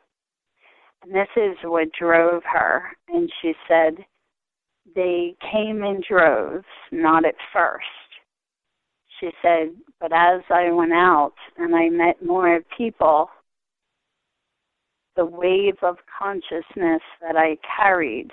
And 1.02 1.12
this 1.12 1.26
is 1.36 1.56
what 1.64 1.88
drove 1.98 2.42
her. 2.44 2.82
And 3.08 3.28
she 3.42 3.52
said, 3.66 3.96
they 4.94 5.34
came 5.50 5.82
in 5.82 6.00
droves, 6.08 6.64
not 6.92 7.24
at 7.24 7.34
first. 7.52 7.84
She 9.18 9.30
said, 9.42 9.74
but 9.98 10.12
as 10.12 10.42
I 10.48 10.70
went 10.70 10.92
out 10.92 11.34
and 11.58 11.74
I 11.74 11.88
met 11.88 12.24
more 12.24 12.60
people, 12.78 13.30
the 15.16 15.26
wave 15.26 15.76
of 15.82 15.96
consciousness 16.16 17.02
that 17.20 17.36
I 17.36 17.56
carried 17.76 18.30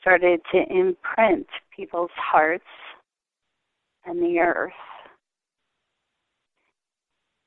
started 0.00 0.40
to 0.52 0.58
imprint 0.70 1.46
people's 1.76 2.10
hearts 2.16 2.64
and 4.08 4.22
the 4.22 4.38
earth. 4.38 4.72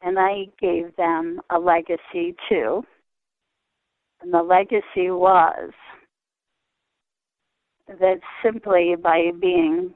And 0.04 0.18
I 0.18 0.46
gave 0.60 0.96
them 0.96 1.42
a 1.50 1.60
legacy 1.60 2.36
too. 2.48 2.84
And 4.22 4.34
the 4.34 4.42
legacy 4.42 5.10
was 5.10 5.72
that 7.88 8.20
simply 8.44 8.96
by 9.02 9.32
being 9.40 9.94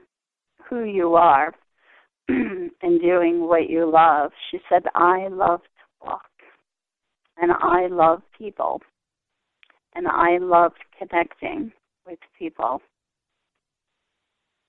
who 0.68 0.84
you 0.84 1.16
are 1.16 1.54
and 2.28 3.02
doing 3.02 3.48
what 3.48 3.70
you 3.70 3.90
love, 3.90 4.32
she 4.50 4.60
said, 4.68 4.84
I 4.96 5.28
love 5.30 5.62
to 5.62 6.08
walk 6.08 6.30
and 7.38 7.52
I 7.52 7.88
love 7.88 8.22
people 8.38 8.82
and 9.94 10.08
I 10.08 10.40
love 10.40 10.74
connecting 10.98 11.72
with 12.08 12.20
people. 12.38 12.82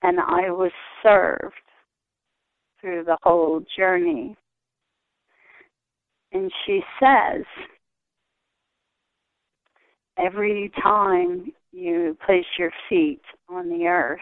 And 0.03 0.19
I 0.19 0.51
was 0.51 0.71
served 1.01 1.55
through 2.79 3.03
the 3.03 3.17
whole 3.23 3.61
journey. 3.77 4.35
And 6.31 6.51
she 6.65 6.81
says, 6.99 7.43
every 10.17 10.71
time 10.81 11.51
you 11.71 12.17
place 12.25 12.45
your 12.57 12.71
feet 12.89 13.21
on 13.49 13.69
the 13.69 13.85
earth 13.85 14.19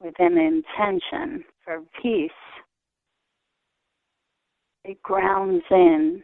with 0.00 0.14
an 0.18 0.36
intention 0.36 1.44
for 1.64 1.80
peace, 2.00 2.30
it 4.84 5.00
grounds 5.02 5.62
in 5.70 6.22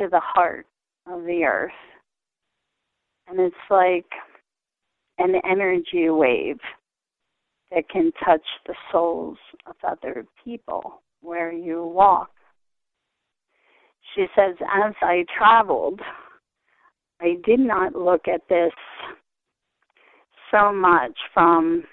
to 0.00 0.08
the 0.08 0.20
heart 0.20 0.66
of 1.06 1.24
the 1.24 1.44
earth. 1.44 1.70
And 3.28 3.38
it's 3.38 3.54
like 3.70 4.06
an 5.18 5.34
energy 5.48 6.08
wave 6.08 6.58
that 7.70 7.88
can 7.88 8.12
touch 8.24 8.44
the 8.66 8.74
souls 8.90 9.38
of 9.66 9.76
other 9.86 10.26
people 10.44 11.02
where 11.20 11.52
you 11.52 11.84
walk. 11.84 12.30
She 14.14 14.26
says, 14.34 14.56
as 14.60 14.92
I 15.02 15.24
traveled, 15.36 16.00
I 17.20 17.36
did 17.44 17.60
not 17.60 17.94
look 17.94 18.26
at 18.26 18.40
this 18.48 18.72
so 20.50 20.72
much 20.72 21.16
from 21.32 21.84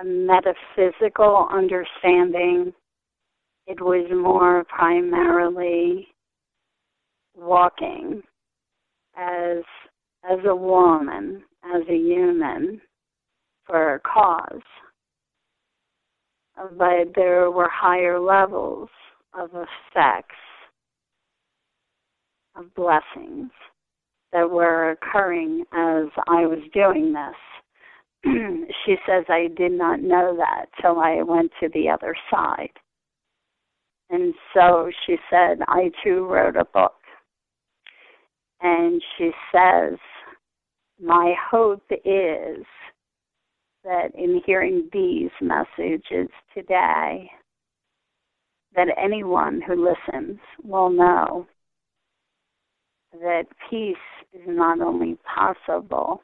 a 0.00 0.04
metaphysical 0.04 1.48
understanding. 1.50 2.72
It 3.66 3.80
was 3.80 4.10
more 4.12 4.64
primarily 4.64 6.08
walking 7.34 8.22
as 9.16 9.62
as 10.24 10.38
a 10.44 10.54
woman, 10.54 11.42
as 11.64 11.82
a 11.88 11.96
human, 11.96 12.80
for 13.66 13.94
a 13.94 14.00
cause. 14.00 14.60
But 16.56 17.14
there 17.14 17.50
were 17.50 17.68
higher 17.68 18.20
levels 18.20 18.88
of 19.34 19.50
effects, 19.50 20.36
of 22.54 22.74
blessings 22.74 23.50
that 24.32 24.50
were 24.50 24.90
occurring 24.90 25.64
as 25.72 26.06
I 26.28 26.46
was 26.46 26.60
doing 26.72 27.12
this. 27.12 28.24
she 28.84 28.96
says 29.06 29.24
I 29.28 29.48
did 29.56 29.72
not 29.72 30.00
know 30.00 30.36
that 30.36 30.66
till 30.80 31.00
I 31.00 31.22
went 31.22 31.50
to 31.60 31.68
the 31.74 31.88
other 31.88 32.14
side. 32.30 32.70
And 34.10 34.34
so 34.54 34.90
she 35.06 35.16
said, 35.30 35.58
I 35.68 35.90
too 36.04 36.26
wrote 36.26 36.56
a 36.56 36.66
book. 36.66 36.92
And 38.60 39.02
she 39.16 39.30
says, 39.50 39.98
My 41.02 41.34
hope 41.50 41.82
is 41.90 42.64
that 43.84 44.14
in 44.14 44.40
hearing 44.46 44.88
these 44.92 45.30
messages 45.40 46.28
today, 46.54 47.30
that 48.74 48.88
anyone 48.96 49.60
who 49.66 49.74
listens 49.74 50.38
will 50.62 50.90
know 50.90 51.46
that 53.20 53.44
peace 53.68 53.96
is 54.32 54.40
not 54.46 54.80
only 54.80 55.18
possible, 55.36 56.22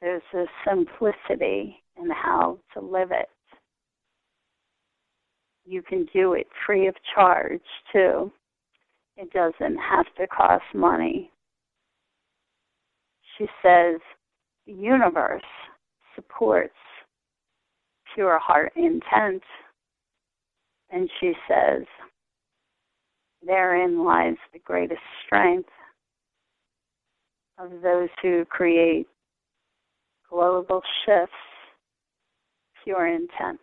there's 0.00 0.22
a 0.34 0.44
simplicity 0.66 1.82
in 2.00 2.10
how 2.10 2.58
to 2.74 2.80
live 2.80 3.10
it. 3.10 3.28
You 5.64 5.82
can 5.82 6.06
do 6.12 6.34
it 6.34 6.46
free 6.64 6.86
of 6.86 6.94
charge, 7.14 7.60
too. 7.92 8.32
It 9.16 9.32
doesn't 9.32 9.78
have 9.78 10.06
to 10.18 10.26
cost 10.28 10.64
money. 10.74 11.30
She 13.36 13.46
says, 13.62 14.00
the 14.66 14.72
universe 14.72 15.42
supports 16.16 16.74
pure 18.14 18.38
heart 18.38 18.72
intent. 18.74 19.42
And 20.90 21.08
she 21.20 21.32
says, 21.48 21.84
therein 23.44 24.04
lies 24.04 24.36
the 24.52 24.58
greatest 24.60 25.00
strength 25.24 25.68
of 27.58 27.70
those 27.82 28.08
who 28.22 28.44
create 28.46 29.06
global 30.30 30.82
shifts, 31.04 31.34
pure 32.84 33.06
intent, 33.06 33.60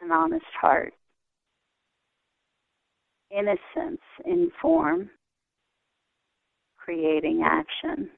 an 0.00 0.10
honest 0.12 0.44
heart, 0.60 0.92
innocence 3.30 4.00
in 4.24 4.50
form, 4.60 5.10
creating 6.76 7.42
action, 7.44 8.10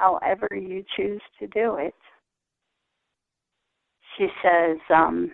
however 0.00 0.48
you 0.52 0.84
choose 0.96 1.22
to 1.38 1.46
do 1.48 1.76
it. 1.76 1.94
She 4.16 4.26
says, 4.42 4.78
um, 4.92 5.30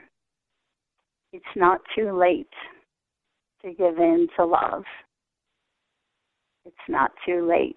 it's 1.33 1.45
not 1.57 1.81
too 1.97 2.17
late 2.17 2.47
to 3.63 3.73
give 3.73 3.99
in 3.99 4.29
to 4.37 4.45
love 4.45 4.85
it's 6.67 6.89
not 6.89 7.13
too 7.25 7.47
late 7.49 7.77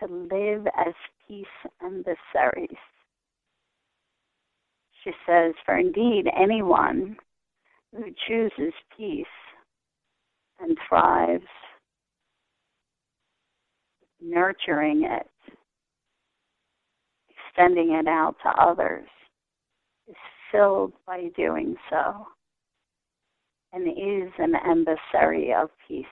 to 0.00 0.06
live 0.06 0.66
as 0.78 0.94
peace 1.28 1.46
emissaries. 1.84 2.78
She 5.04 5.10
says, 5.26 5.52
For 5.66 5.76
indeed, 5.76 6.24
anyone 6.34 7.16
who 7.94 8.06
chooses 8.26 8.72
peace 8.96 9.26
and 10.58 10.76
thrives, 10.88 11.44
nurturing 14.22 15.04
it, 15.04 15.26
extending 17.50 17.92
it 17.92 18.08
out 18.08 18.36
to 18.42 18.48
others, 18.48 19.06
is 20.08 20.16
filled 20.50 20.92
by 21.06 21.28
doing 21.36 21.76
so 21.88 22.26
and 23.72 23.86
is 23.86 24.32
an 24.38 24.54
emissary 24.66 25.52
of 25.54 25.70
peace 25.86 26.06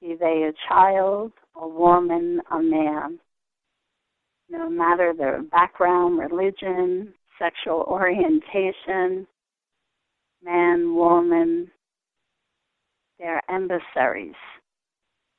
be 0.00 0.14
they 0.18 0.48
a 0.48 0.52
child, 0.68 1.32
a 1.56 1.66
woman, 1.66 2.40
a 2.50 2.60
man. 2.60 3.18
No 4.48 4.68
matter 4.68 5.12
their 5.16 5.42
background, 5.42 6.18
religion, 6.18 7.12
sexual 7.38 7.84
orientation, 7.88 9.26
man, 10.44 10.94
woman, 10.94 11.70
they're 13.18 13.42
emissaries. 13.50 14.34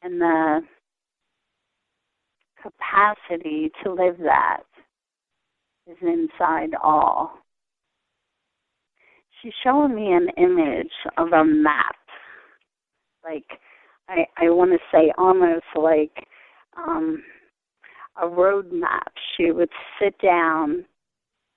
And 0.01 0.19
the 0.19 0.61
capacity 2.67 3.71
to 3.83 3.93
live 3.93 4.17
that 4.19 4.63
is 5.87 5.97
inside 6.01 6.71
all. 6.83 7.39
She's 9.41 9.53
showing 9.63 9.95
me 9.95 10.11
an 10.11 10.29
image 10.37 10.91
of 11.17 11.27
a 11.31 11.45
map, 11.45 11.95
like 13.23 13.45
I, 14.09 14.25
I 14.37 14.49
want 14.49 14.71
to 14.71 14.79
say 14.91 15.13
almost 15.17 15.65
like 15.75 16.25
um, 16.75 17.23
a 18.21 18.27
road 18.27 18.71
map. 18.71 19.13
She 19.35 19.51
would 19.51 19.69
sit 20.01 20.15
down 20.19 20.85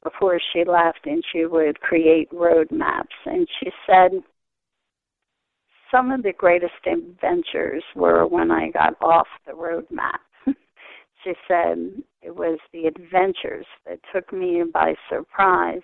before 0.03 0.39
she 0.53 0.65
left 0.65 1.01
and 1.05 1.23
she 1.33 1.47
would 1.47 1.81
create 1.81 2.29
road 2.33 2.69
maps. 2.71 3.15
And 3.25 3.47
she 3.59 3.71
said, 3.87 4.11
some 5.91 6.11
of 6.11 6.23
the 6.23 6.33
greatest 6.37 6.73
adventures 6.87 7.83
were 7.97 8.27
when 8.27 8.51
I 8.51 8.71
got 8.71 9.01
off 9.01 9.27
the 9.47 9.55
road 9.55 9.87
map. 9.91 10.21
She 11.25 11.33
said 11.47 11.93
it 12.23 12.35
was 12.35 12.59
the 12.73 12.87
adventures 12.87 13.67
that 13.87 13.99
took 14.13 14.33
me 14.33 14.63
by 14.73 14.95
surprise 15.09 15.83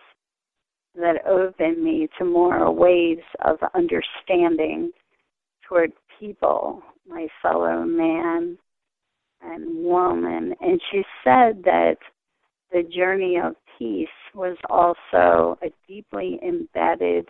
that 0.94 1.26
opened 1.26 1.82
me 1.82 2.08
to 2.18 2.24
more 2.24 2.70
ways 2.72 3.18
of 3.44 3.58
understanding 3.74 4.90
toward 5.68 5.92
people, 6.18 6.82
my 7.06 7.26
fellow 7.42 7.84
man 7.84 8.56
and 9.42 9.84
woman. 9.84 10.54
And 10.60 10.80
she 10.90 11.02
said 11.22 11.62
that 11.64 11.96
the 12.72 12.82
journey 12.82 13.38
of 13.42 13.54
peace 13.78 14.08
was 14.34 14.56
also 14.70 15.58
a 15.62 15.70
deeply 15.86 16.38
embedded 16.42 17.28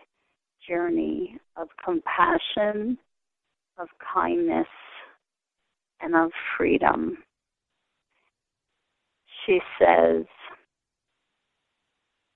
journey 0.67 1.39
of 1.57 1.69
compassion, 1.85 2.99
of 3.79 3.89
kindness, 4.15 4.67
and 6.01 6.15
of 6.15 6.31
freedom. 6.57 7.19
She 9.47 9.61
says, 9.79 10.25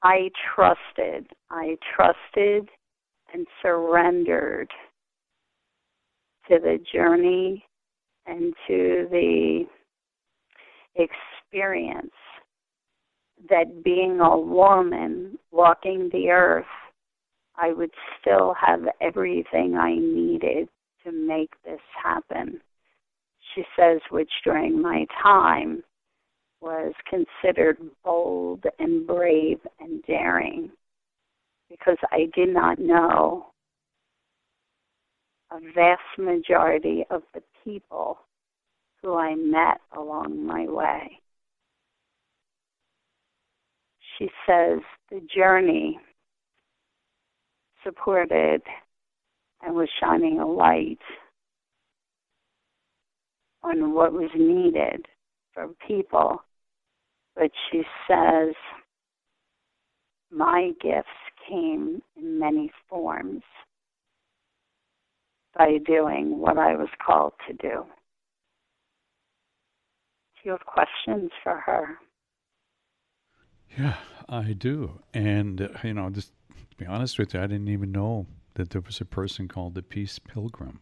I 0.03 0.31
trusted, 0.55 1.27
I 1.51 1.77
trusted 1.95 2.69
and 3.35 3.47
surrendered 3.61 4.71
to 6.49 6.59
the 6.59 6.79
journey 6.93 7.65
and 8.27 8.55
to 8.69 9.09
the 9.11 9.65
experience 10.95 12.13
that 13.49 13.83
being 13.83 14.21
a 14.21 14.39
woman 14.39 15.39
walking 15.51 16.11
the 16.13 16.31
earth, 16.31 16.65
I 17.57 17.73
would 17.73 17.91
still 18.21 18.55
have 18.55 18.81
everything 19.01 19.77
I 19.77 19.95
needed 19.97 20.69
to 21.05 21.13
make 21.13 21.51
this 21.65 21.81
happen. 22.03 22.61
She 23.55 23.65
says, 23.77 24.01
which 24.11 24.31
during 24.45 24.81
my 24.81 25.07
time 25.23 25.83
was 26.61 26.93
considered 27.09 27.79
bold 28.05 28.65
and 28.79 29.07
brave 29.07 29.59
and 29.81 30.03
daring 30.05 30.71
because 31.71 31.97
I 32.11 32.29
did 32.35 32.49
not 32.53 32.79
know 32.79 33.47
a 35.51 35.59
vast 35.75 36.01
majority 36.19 37.05
of 37.11 37.23
the 37.35 37.43
people 37.65 38.19
who 39.03 39.15
I 39.15 39.35
met 39.35 39.81
along 39.97 40.47
my 40.47 40.67
way. 40.67 41.21
She 44.19 44.29
says 44.47 44.81
the 45.11 45.21
journey 45.35 45.99
supported 47.83 48.63
and 49.63 49.75
was 49.75 49.89
shining 50.01 50.41
a 50.41 50.47
light 50.47 50.99
on 53.63 53.95
what 53.95 54.13
was 54.13 54.31
needed 54.37 55.07
for 55.53 55.69
people. 55.87 56.43
But 57.35 57.51
she 57.71 57.83
says, 58.09 58.55
my 60.31 60.71
gifts 60.81 61.09
came 61.49 62.03
in 62.17 62.39
many 62.39 62.71
forms 62.89 63.43
by 65.57 65.79
doing 65.85 66.39
what 66.39 66.59
I 66.59 66.77
was 66.77 66.89
called 67.05 67.33
to 67.49 67.55
do. 67.55 67.85
Do 70.35 70.45
you 70.45 70.51
have 70.53 70.65
questions 70.65 71.31
for 71.43 71.57
her? 71.57 71.99
Yeah, 73.79 73.97
I 74.29 74.53
do. 74.53 75.01
And, 75.13 75.61
uh, 75.61 75.69
you 75.83 75.95
know, 75.95 76.11
just 76.11 76.33
to 76.49 76.77
be 76.77 76.87
honest 76.87 77.19
with 77.19 77.35
you, 77.35 77.41
I 77.41 77.47
didn't 77.47 77.69
even 77.69 77.93
know 77.93 78.27
that 78.55 78.71
there 78.71 78.81
was 78.81 79.01
a 79.01 79.05
person 79.05 79.49
called 79.49 79.75
the 79.75 79.83
Peace 79.83 80.19
Pilgrim. 80.19 80.81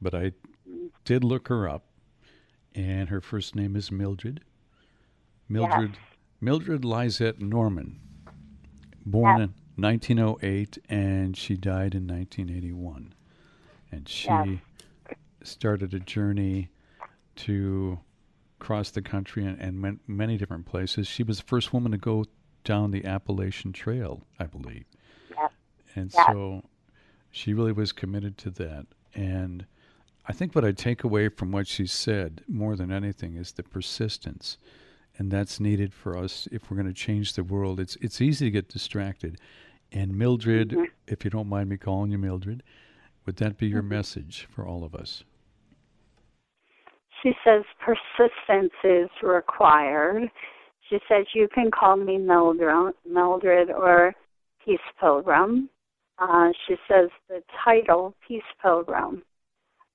But 0.00 0.14
I 0.14 0.32
did 1.04 1.24
look 1.24 1.48
her 1.48 1.68
up, 1.68 1.84
and 2.74 3.08
her 3.08 3.20
first 3.20 3.54
name 3.54 3.76
is 3.76 3.92
Mildred. 3.92 4.40
Mildred 5.50 5.90
yes. 5.92 6.00
Mildred 6.40 6.84
Lizette 6.84 7.40
Norman, 7.40 8.00
born 9.04 9.40
yes. 9.40 9.50
in 9.76 9.82
1908, 9.82 10.78
and 10.88 11.36
she 11.36 11.56
died 11.56 11.94
in 11.94 12.06
1981. 12.06 13.14
And 13.92 14.08
she 14.08 14.28
yes. 14.28 14.58
started 15.42 15.92
a 15.92 16.00
journey 16.00 16.70
to 17.36 17.98
cross 18.58 18.90
the 18.90 19.02
country 19.02 19.44
and, 19.44 19.60
and 19.60 19.82
went 19.82 20.00
many 20.06 20.36
different 20.38 20.66
places. 20.66 21.08
She 21.08 21.22
was 21.22 21.38
the 21.38 21.44
first 21.44 21.72
woman 21.74 21.92
to 21.92 21.98
go 21.98 22.24
down 22.64 22.90
the 22.90 23.04
Appalachian 23.04 23.72
Trail, 23.72 24.22
I 24.38 24.44
believe. 24.44 24.84
And 25.96 26.12
so 26.12 26.62
she 27.30 27.52
really 27.52 27.72
was 27.72 27.92
committed 27.92 28.38
to 28.38 28.50
that. 28.50 28.86
And 29.14 29.66
I 30.26 30.32
think 30.32 30.54
what 30.54 30.64
I 30.64 30.72
take 30.72 31.02
away 31.02 31.28
from 31.28 31.50
what 31.50 31.66
she 31.66 31.86
said 31.86 32.44
more 32.46 32.76
than 32.76 32.92
anything 32.92 33.36
is 33.36 33.52
the 33.52 33.62
persistence. 33.62 34.58
And 35.20 35.30
that's 35.30 35.60
needed 35.60 35.92
for 35.92 36.16
us 36.16 36.48
if 36.50 36.70
we're 36.70 36.78
going 36.78 36.88
to 36.88 36.94
change 36.94 37.34
the 37.34 37.44
world. 37.44 37.78
It's 37.78 37.94
it's 38.00 38.22
easy 38.22 38.46
to 38.46 38.50
get 38.50 38.68
distracted. 38.68 39.38
And 39.92 40.16
Mildred, 40.16 40.70
mm-hmm. 40.70 40.84
if 41.06 41.26
you 41.26 41.30
don't 41.30 41.46
mind 41.46 41.68
me 41.68 41.76
calling 41.76 42.10
you 42.10 42.16
Mildred, 42.16 42.62
would 43.26 43.36
that 43.36 43.58
be 43.58 43.66
your 43.66 43.82
mm-hmm. 43.82 43.90
message 43.90 44.48
for 44.50 44.66
all 44.66 44.82
of 44.82 44.94
us? 44.94 45.22
She 47.22 47.32
says 47.44 47.64
persistence 47.84 48.72
is 48.82 49.10
required. 49.22 50.30
She 50.88 50.96
says 51.06 51.26
you 51.34 51.48
can 51.52 51.70
call 51.70 51.96
me 51.96 52.16
Mildred, 52.16 52.94
Mildred 53.06 53.70
or 53.70 54.14
Peace 54.64 54.78
Pilgrim. 54.98 55.68
Uh, 56.18 56.48
she 56.66 56.76
says 56.88 57.10
the 57.28 57.42
title 57.62 58.14
Peace 58.26 58.42
Pilgrim 58.62 59.22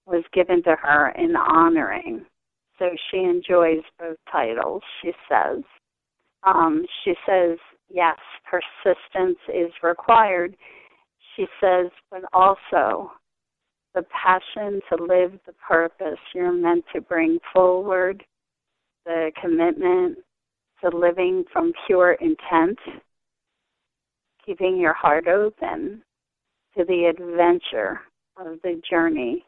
was 0.05 0.23
given 0.33 0.61
to 0.61 0.75
her 0.79 1.09
in 1.17 1.35
honoring. 1.35 2.27
So 2.77 2.89
she 3.09 3.17
enjoys 3.17 3.83
both 3.99 4.17
titles, 4.31 4.81
she 5.01 5.11
says. 5.29 5.63
Um, 6.43 6.85
she 7.03 7.13
says, 7.27 7.57
yes, 7.89 8.17
persistence 8.49 9.39
is 9.47 9.71
required. 9.81 10.55
She 11.35 11.45
says, 11.61 11.87
but 12.11 12.21
also 12.33 13.11
the 13.93 14.03
passion 14.03 14.81
to 14.89 15.03
live 15.03 15.39
the 15.45 15.53
purpose 15.53 16.19
you're 16.33 16.51
meant 16.51 16.83
to 16.93 17.01
bring 17.01 17.39
forward, 17.53 18.23
the 19.05 19.31
commitment 19.41 20.17
to 20.83 20.95
living 20.95 21.45
from 21.51 21.71
pure 21.87 22.13
intent, 22.13 22.77
keeping 24.45 24.77
your 24.77 24.93
heart 24.93 25.27
open 25.27 26.03
to 26.77 26.83
the 26.83 27.05
adventure 27.05 28.01
of 28.37 28.59
the 28.63 28.81
journey 28.89 29.45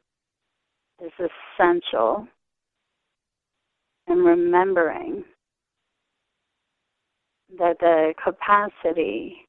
is 1.04 1.12
essential. 1.60 2.28
And 4.08 4.26
remembering 4.26 5.24
that 7.58 7.78
the 7.80 8.14
capacity 8.24 9.48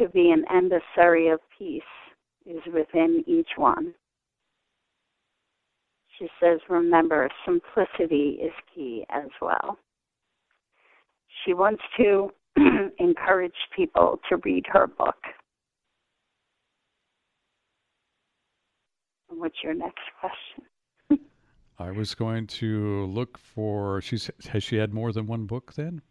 to 0.00 0.08
be 0.08 0.30
an 0.30 0.44
emissary 0.50 1.28
of 1.28 1.40
peace 1.58 1.82
is 2.46 2.60
within 2.72 3.22
each 3.26 3.50
one. 3.56 3.94
She 6.18 6.28
says, 6.42 6.60
remember, 6.68 7.28
simplicity 7.44 8.38
is 8.42 8.52
key 8.74 9.04
as 9.10 9.28
well. 9.40 9.78
She 11.44 11.54
wants 11.54 11.82
to 11.98 12.30
encourage 12.98 13.54
people 13.74 14.20
to 14.28 14.36
read 14.44 14.64
her 14.68 14.86
book. 14.86 15.16
What's 19.28 19.56
your 19.62 19.74
next 19.74 20.02
question? 20.20 20.69
I 21.80 21.90
was 21.90 22.14
going 22.14 22.46
to 22.46 23.06
look 23.06 23.38
for. 23.38 24.02
She's 24.02 24.30
has 24.50 24.62
she 24.62 24.76
had 24.76 24.92
more 24.92 25.12
than 25.12 25.26
one 25.26 25.46
book 25.46 25.72
then? 25.74 26.02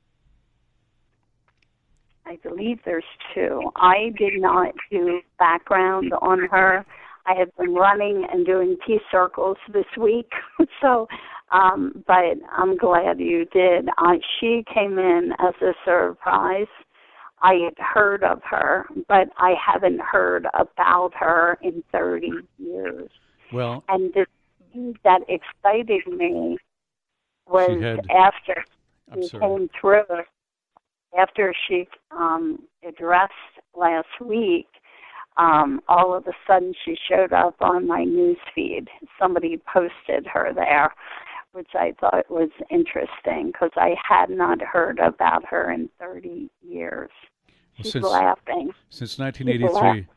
I 2.26 2.38
believe 2.42 2.80
there's 2.86 3.04
two. 3.36 3.62
I 3.76 4.12
did 4.18 4.42
not 4.42 4.74
do 4.90 5.22
background 5.38 6.12
on 6.22 6.48
her. 6.50 6.84
I 7.28 7.36
have 7.36 7.56
been 7.56 7.76
running 7.76 8.26
and 8.32 8.48
doing 8.48 8.78
peace 8.86 9.02
circles 9.12 9.58
this 9.72 9.86
week, 9.96 10.32
so 10.82 11.08
um, 11.52 12.04
but 12.08 12.38
I'm 12.52 12.76
glad 12.76 13.20
you 13.20 13.46
did. 13.46 13.90
Uh, 14.00 14.16
she 14.40 14.64
came 14.74 14.98
in 14.98 15.34
as 15.40 15.54
a 15.62 15.74
surprise. 15.86 16.68
I 17.44 17.54
had 17.54 17.76
heard 17.78 18.24
of 18.24 18.42
her, 18.44 18.88
but 19.08 19.30
I 19.38 19.54
haven't 19.54 20.02
heard 20.02 20.48
about 20.54 21.12
her 21.14 21.60
in 21.62 21.84
30 21.92 22.32
years. 22.58 23.10
Well, 23.54 23.84
and 23.88 24.14
thing 24.14 24.26
that 25.04 25.22
excited 25.28 26.08
me 26.08 26.58
was 27.48 27.82
had, 27.82 28.06
after 28.10 28.64
she 29.16 29.30
came 29.30 29.70
through 29.80 30.04
after 31.18 31.54
she 31.68 31.88
um, 32.12 32.60
addressed 32.88 33.34
last 33.76 34.08
week, 34.24 34.68
um, 35.38 35.82
all 35.88 36.14
of 36.14 36.28
a 36.28 36.34
sudden 36.46 36.74
she 36.86 36.96
showed 37.10 37.34
up 37.34 37.56
on 37.62 37.88
my 37.88 38.04
news 38.04 38.38
feed. 38.54 38.88
Somebody 39.18 39.60
posted 39.72 40.28
her 40.28 40.52
there, 40.54 40.94
which 41.54 41.70
I 41.74 41.94
thought 42.00 42.30
was 42.30 42.50
interesting 42.70 43.48
because 43.48 43.72
I 43.76 43.96
had 44.08 44.30
not 44.30 44.62
heard 44.62 45.00
about 45.00 45.46
her 45.46 45.72
in 45.72 45.90
30 46.00 46.50
years. 46.62 47.10
She's 47.78 47.94
since, 47.94 48.06
laughing. 48.06 48.72
Since 48.90 49.18
1983, 49.18 50.08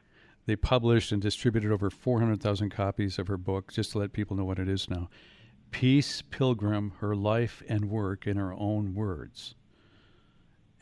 they 0.46 0.56
published 0.56 1.12
and 1.12 1.22
distributed 1.22 1.70
over 1.70 1.90
400,000 1.90 2.70
copies 2.70 3.18
of 3.18 3.28
her 3.28 3.36
book, 3.36 3.72
just 3.72 3.92
to 3.92 3.98
let 3.98 4.12
people 4.12 4.36
know 4.36 4.44
what 4.44 4.58
it 4.58 4.68
is 4.68 4.88
now. 4.90 5.08
Peace 5.70 6.22
Pilgrim, 6.22 6.92
Her 6.98 7.14
Life 7.14 7.62
and 7.68 7.86
Work 7.86 8.26
in 8.26 8.36
Her 8.36 8.52
Own 8.52 8.94
Words. 8.94 9.54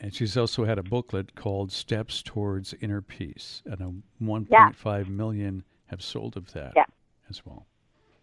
And 0.00 0.14
she's 0.14 0.36
also 0.36 0.64
had 0.64 0.78
a 0.78 0.82
booklet 0.82 1.34
called 1.34 1.70
Steps 1.70 2.22
Towards 2.22 2.74
Inner 2.80 3.02
Peace, 3.02 3.62
and 3.66 3.80
a 3.80 4.24
1.5 4.24 4.48
yeah. 4.50 5.02
million 5.11 5.62
have 5.86 6.02
sold 6.02 6.36
of 6.36 6.52
that 6.52 6.72
yeah. 6.74 6.84
as 7.28 7.44
well. 7.44 7.66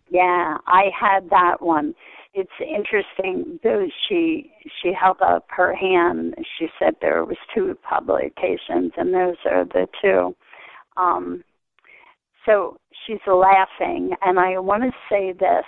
Yeah, 0.09 0.57
I 0.65 0.85
had 0.97 1.29
that 1.29 1.61
one. 1.61 1.93
It's 2.33 2.49
interesting. 2.61 3.59
Though 3.63 3.87
she 4.07 4.51
she 4.81 4.93
held 4.93 5.17
up 5.21 5.45
her 5.49 5.75
hand. 5.75 6.35
She 6.57 6.67
said 6.79 6.95
there 7.01 7.25
was 7.25 7.37
two 7.53 7.77
publications, 7.87 8.93
and 8.95 9.13
those 9.13 9.35
are 9.45 9.65
the 9.65 9.87
two. 10.01 10.35
Um, 10.97 11.43
so 12.45 12.77
she's 13.05 13.17
laughing, 13.27 14.11
and 14.21 14.39
I 14.39 14.57
want 14.59 14.83
to 14.83 14.91
say 15.09 15.33
this. 15.33 15.65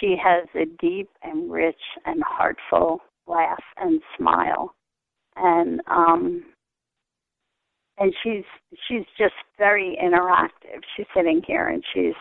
She 0.00 0.16
has 0.22 0.48
a 0.54 0.66
deep 0.80 1.08
and 1.22 1.50
rich 1.50 1.80
and 2.06 2.22
heartful 2.26 3.00
laugh 3.26 3.62
and 3.76 4.00
smile, 4.16 4.74
and 5.36 5.80
um, 5.88 6.44
and 7.98 8.12
she's 8.22 8.44
she's 8.88 9.04
just 9.18 9.34
very 9.58 9.96
interactive. 10.02 10.80
She's 10.96 11.06
sitting 11.14 11.42
here 11.46 11.68
and 11.68 11.84
she's 11.94 12.14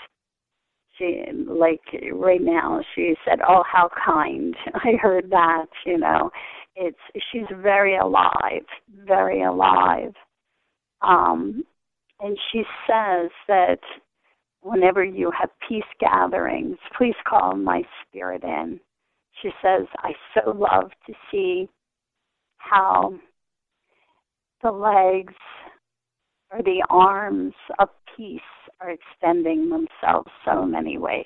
she 0.97 1.23
like 1.47 1.81
right 2.13 2.41
now 2.41 2.81
she 2.93 3.15
said, 3.25 3.39
"Oh, 3.47 3.63
how 3.71 3.89
kind." 4.05 4.55
I 4.75 4.93
heard 5.01 5.29
that, 5.31 5.67
you 5.85 5.97
know. 5.97 6.29
It's 6.75 6.97
she's 7.31 7.47
very 7.61 7.97
alive, 7.97 8.65
very 9.05 9.43
alive. 9.43 10.13
Um 11.01 11.63
and 12.19 12.37
she 12.51 12.63
says 12.85 13.29
that 13.47 13.79
whenever 14.61 15.03
you 15.03 15.31
have 15.39 15.49
peace 15.67 15.83
gatherings, 15.99 16.77
please 16.97 17.15
call 17.27 17.55
my 17.55 17.81
spirit 18.01 18.43
in. 18.43 18.79
She 19.41 19.49
says, 19.61 19.87
I 19.99 20.11
so 20.33 20.51
love 20.51 20.91
to 21.07 21.13
see 21.31 21.69
how 22.57 23.13
the 24.61 24.71
legs 24.71 25.33
or 26.51 26.61
the 26.61 26.83
arms 26.89 27.53
of 27.79 27.89
peace 28.17 28.41
are 28.81 28.91
extending 28.91 29.69
themselves 29.69 30.29
so 30.43 30.65
many 30.65 30.97
ways. 30.97 31.25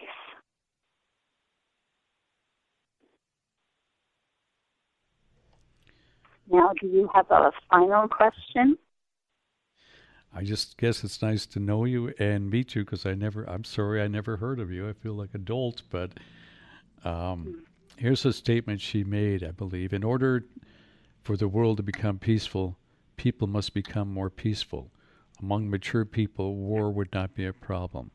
Now, 6.51 6.71
do 6.79 6.87
you 6.87 7.09
have 7.15 7.31
a 7.31 7.51
final 7.71 8.07
question? 8.07 8.77
I 10.35 10.43
just 10.43 10.77
guess 10.77 11.03
it's 11.03 11.21
nice 11.21 11.45
to 11.47 11.59
know 11.59 11.85
you 11.85 12.13
and 12.17 12.49
meet 12.49 12.75
you 12.75 12.83
because 12.83 13.05
I 13.05 13.13
never, 13.13 13.43
I'm 13.43 13.63
sorry, 13.63 14.01
I 14.01 14.07
never 14.07 14.37
heard 14.37 14.59
of 14.59 14.71
you. 14.71 14.89
I 14.89 14.93
feel 14.93 15.13
like 15.13 15.33
a 15.33 15.37
dolt, 15.37 15.83
but 15.91 16.11
um, 17.03 17.63
here's 17.97 18.25
a 18.25 18.33
statement 18.33 18.81
she 18.81 19.03
made, 19.03 19.43
I 19.43 19.51
believe. 19.51 19.93
In 19.93 20.03
order 20.03 20.45
for 21.21 21.37
the 21.37 21.47
world 21.47 21.77
to 21.77 21.83
become 21.83 22.17
peaceful, 22.17 22.77
people 23.15 23.47
must 23.47 23.73
become 23.73 24.11
more 24.11 24.29
peaceful. 24.29 24.91
Among 25.41 25.69
mature 25.69 26.05
people, 26.05 26.55
war 26.55 26.91
would 26.91 27.13
not 27.13 27.35
be 27.35 27.45
a 27.45 27.53
problem. 27.53 28.09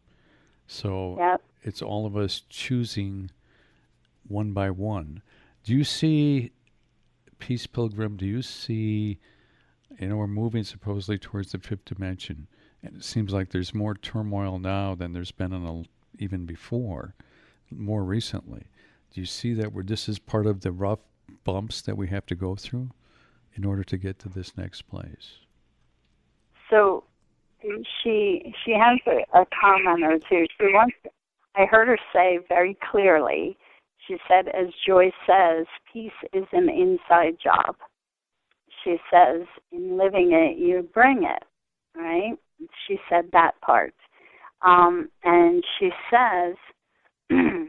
So 0.66 1.16
yep. 1.18 1.42
it's 1.62 1.82
all 1.82 2.04
of 2.04 2.16
us 2.16 2.42
choosing 2.48 3.30
one 4.26 4.52
by 4.52 4.70
one. 4.70 5.22
Do 5.62 5.72
you 5.72 5.84
see, 5.84 6.52
Peace 7.38 7.66
Pilgrim, 7.66 8.16
do 8.16 8.26
you 8.26 8.42
see 8.42 9.18
you 9.98 10.08
know, 10.08 10.16
we're 10.16 10.26
moving 10.26 10.64
supposedly 10.64 11.18
towards 11.18 11.52
the 11.52 11.58
fifth 11.58 11.84
dimension. 11.84 12.46
And 12.82 12.96
it 12.96 13.04
seems 13.04 13.32
like 13.32 13.50
there's 13.50 13.74
more 13.74 13.94
turmoil 13.94 14.58
now 14.58 14.94
than 14.94 15.12
there's 15.12 15.32
been 15.32 15.52
in 15.52 15.66
a, 15.66 15.82
even 16.22 16.46
before, 16.46 17.14
more 17.70 18.04
recently. 18.04 18.66
Do 19.12 19.20
you 19.20 19.26
see 19.26 19.54
that 19.54 19.72
where 19.72 19.84
this 19.84 20.08
is 20.08 20.18
part 20.18 20.46
of 20.46 20.60
the 20.60 20.70
rough 20.70 21.00
bumps 21.44 21.82
that 21.82 21.96
we 21.96 22.08
have 22.08 22.26
to 22.26 22.34
go 22.34 22.54
through 22.54 22.90
in 23.54 23.64
order 23.64 23.82
to 23.82 23.96
get 23.96 24.18
to 24.20 24.28
this 24.28 24.56
next 24.56 24.82
place? 24.82 25.38
So 26.70 27.04
she 27.60 28.54
she 28.64 28.72
has 28.72 28.98
a, 29.06 29.40
a 29.40 29.46
comment 29.60 30.04
or 30.04 30.18
two. 30.18 30.46
She 30.58 30.66
wants. 30.66 30.94
I 31.56 31.64
heard 31.64 31.88
her 31.88 31.98
say 32.12 32.38
very 32.48 32.76
clearly. 32.90 33.56
She 34.06 34.16
said, 34.28 34.48
as 34.48 34.68
Joyce 34.86 35.12
says, 35.26 35.66
peace 35.92 36.12
is 36.32 36.44
an 36.52 36.68
inside 36.68 37.36
job 37.42 37.74
she 38.88 38.96
says, 39.12 39.46
in 39.70 39.98
living 39.98 40.32
it, 40.32 40.58
you 40.58 40.88
bring 40.94 41.24
it, 41.24 41.42
right? 41.94 42.32
She 42.86 42.96
said 43.10 43.24
that 43.32 43.52
part. 43.60 43.94
Um, 44.62 45.10
and 45.24 45.62
she 45.78 45.90
says, 46.10 46.54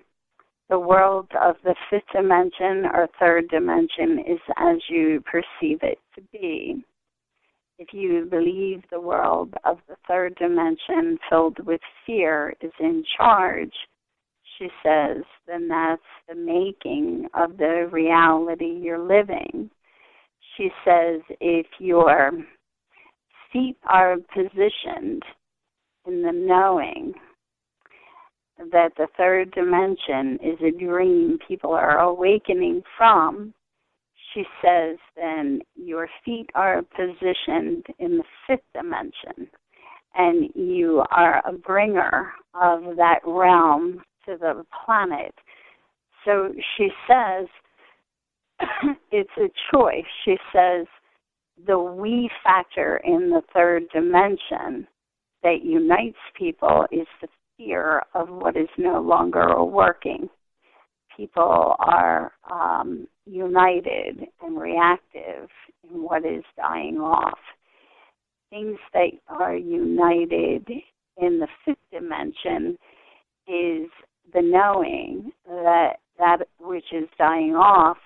the 0.70 0.80
world 0.80 1.28
of 1.42 1.56
the 1.64 1.76
fifth 1.90 2.04
dimension 2.14 2.86
or 2.94 3.10
third 3.20 3.50
dimension 3.50 4.20
is 4.20 4.40
as 4.58 4.78
you 4.88 5.22
perceive 5.30 5.80
it 5.84 6.00
to 6.16 6.22
be. 6.32 6.84
If 7.78 7.94
you 7.94 8.28
believe 8.30 8.84
the 8.90 9.00
world 9.00 9.54
of 9.66 9.80
the 9.88 9.96
third 10.08 10.36
dimension 10.36 11.18
filled 11.30 11.60
with 11.66 11.82
fear 12.06 12.54
is 12.62 12.72
in 12.80 13.04
charge, 13.18 13.74
she 14.58 14.68
says, 14.84 15.24
then 15.48 15.68
that's 15.68 16.02
the 16.28 16.36
making 16.36 17.28
of 17.34 17.58
the 17.58 17.90
reality 17.92 18.80
you're 18.82 19.00
living 19.00 19.70
she 20.60 20.70
says 20.84 21.22
if 21.40 21.66
your 21.80 22.32
feet 23.52 23.78
are 23.88 24.18
positioned 24.34 25.24
in 26.06 26.22
the 26.22 26.32
knowing 26.34 27.14
that 28.72 28.92
the 28.98 29.08
third 29.16 29.52
dimension 29.52 30.38
is 30.44 30.60
a 30.62 30.78
dream 30.78 31.40
people 31.48 31.72
are 31.72 32.00
awakening 32.00 32.82
from, 32.98 33.54
she 34.34 34.44
says 34.62 34.98
then 35.16 35.62
your 35.76 36.10
feet 36.26 36.50
are 36.56 36.82
positioned 36.82 37.86
in 38.00 38.18
the 38.18 38.24
fifth 38.46 38.60
dimension 38.74 39.50
and 40.16 40.50
you 40.56 41.04
are 41.12 41.42
a 41.48 41.54
bringer 41.54 42.34
of 42.54 42.82
that 42.98 43.20
realm 43.26 44.02
to 44.26 44.36
the 44.38 44.66
planet. 44.86 45.34
So 46.26 46.54
she 46.76 46.90
says 47.08 47.48
it's 49.12 49.30
a 49.38 49.50
choice. 49.74 50.06
She 50.26 50.38
says 50.54 50.86
the 51.68 51.78
we 51.78 52.30
factor 52.44 53.02
in 53.04 53.30
the 53.30 53.42
third 53.54 53.84
dimension 53.94 54.88
that 55.44 55.64
unites 55.64 56.18
people 56.38 56.86
is 56.92 57.08
the 57.22 57.28
fear 57.58 58.02
of 58.14 58.30
what 58.30 58.56
is 58.56 58.70
no 58.78 59.02
longer 59.02 59.64
working. 59.64 60.30
People 61.16 61.76
are 61.80 62.32
um, 62.50 63.08
united 63.26 64.26
and 64.42 64.60
reactive 64.60 65.50
in 65.90 66.02
what 66.02 66.26
is 66.26 66.44
dying 66.56 66.98
off. 66.98 67.38
Things 68.50 68.78
that 68.94 69.10
are 69.28 69.56
united 69.56 70.68
in 71.18 71.40
the 71.40 71.48
fifth 71.66 71.78
dimension 71.92 72.78
is 73.48 73.90
the 74.34 74.42
knowing 74.42 75.32
that 75.46 75.98
that 76.18 76.40
which 76.60 76.86
is 76.92 77.08
dying 77.18 77.56
off 77.56 77.98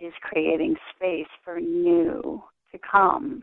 is 0.00 0.12
creating 0.22 0.76
space 0.96 1.28
for 1.44 1.60
new 1.60 2.42
to 2.72 2.78
come. 2.78 3.42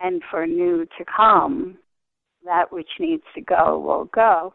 And 0.00 0.22
for 0.30 0.46
new 0.46 0.86
to 0.98 1.04
come, 1.16 1.78
that 2.44 2.72
which 2.72 2.88
needs 3.00 3.24
to 3.34 3.40
go 3.40 3.78
will 3.78 4.04
go. 4.14 4.54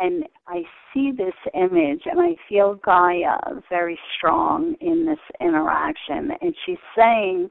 And 0.00 0.24
I 0.46 0.62
see 0.92 1.12
this 1.12 1.34
image 1.54 2.02
and 2.06 2.20
I 2.20 2.36
feel 2.48 2.76
Gaia 2.76 3.36
very 3.68 3.98
strong 4.16 4.74
in 4.80 5.04
this 5.04 5.18
interaction. 5.40 6.30
And 6.40 6.54
she's 6.64 6.78
saying, 6.96 7.50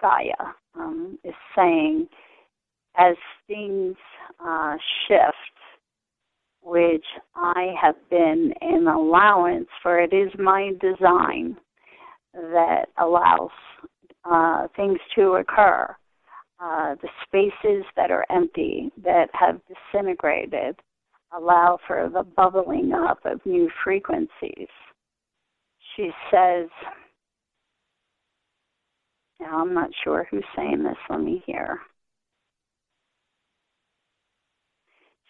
Gaia 0.00 0.52
um, 0.78 1.18
is 1.24 1.34
saying, 1.56 2.08
as 2.96 3.16
things 3.46 3.96
uh, 4.44 4.76
shift, 5.06 5.34
which 6.62 7.04
I 7.34 7.72
have 7.80 7.94
been 8.10 8.52
in 8.60 8.86
allowance 8.88 9.68
for, 9.82 10.00
it 10.00 10.12
is 10.12 10.30
my 10.38 10.72
design 10.80 11.56
that 12.52 12.86
allows 12.98 13.50
uh, 14.24 14.68
things 14.76 14.98
to 15.16 15.34
occur. 15.34 15.94
Uh, 16.60 16.96
the 17.02 17.08
spaces 17.24 17.84
that 17.96 18.10
are 18.10 18.26
empty, 18.30 18.90
that 19.02 19.28
have 19.32 19.60
disintegrated, 19.68 20.74
allow 21.36 21.78
for 21.86 22.10
the 22.12 22.22
bubbling 22.22 22.92
up 22.92 23.18
of 23.24 23.40
new 23.44 23.70
frequencies. 23.84 24.66
She 25.94 26.10
says, 26.32 26.68
now 29.40 29.60
I'm 29.60 29.72
not 29.72 29.90
sure 30.02 30.26
who's 30.30 30.44
saying 30.56 30.82
this, 30.82 30.96
let 31.08 31.20
me 31.20 31.42
hear. 31.46 31.78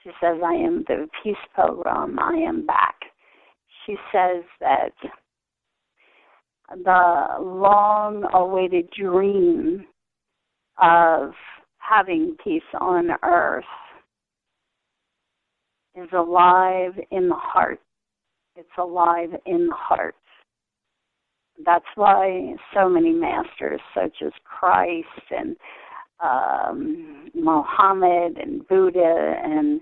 She 0.03 0.11
says, 0.21 0.39
I 0.43 0.55
am 0.55 0.85
the 0.89 1.09
peace 1.23 1.37
pilgrim, 1.55 2.19
I 2.19 2.35
am 2.47 2.65
back. 2.65 2.95
She 3.85 3.97
says 4.13 4.45
that 4.61 4.93
the 6.71 7.27
long 7.41 8.25
awaited 8.33 8.91
dream 8.91 9.85
of 10.81 11.33
having 11.79 12.37
peace 12.43 12.63
on 12.81 13.11
earth 13.23 13.65
is 15.95 16.09
alive 16.13 16.93
in 17.11 17.29
the 17.29 17.35
heart. 17.35 17.81
It's 18.57 18.69
alive 18.79 19.31
in 19.47 19.67
the 19.69 19.75
heart. 19.75 20.15
That's 21.65 21.85
why 21.97 22.55
so 22.75 22.89
many 22.89 23.13
masters, 23.13 23.81
such 23.95 24.17
as 24.25 24.33
Christ 24.45 25.07
and 25.31 25.57
um, 26.21 27.31
Mohammed 27.35 28.39
and 28.39 28.67
Buddha 28.69 29.35
and 29.43 29.81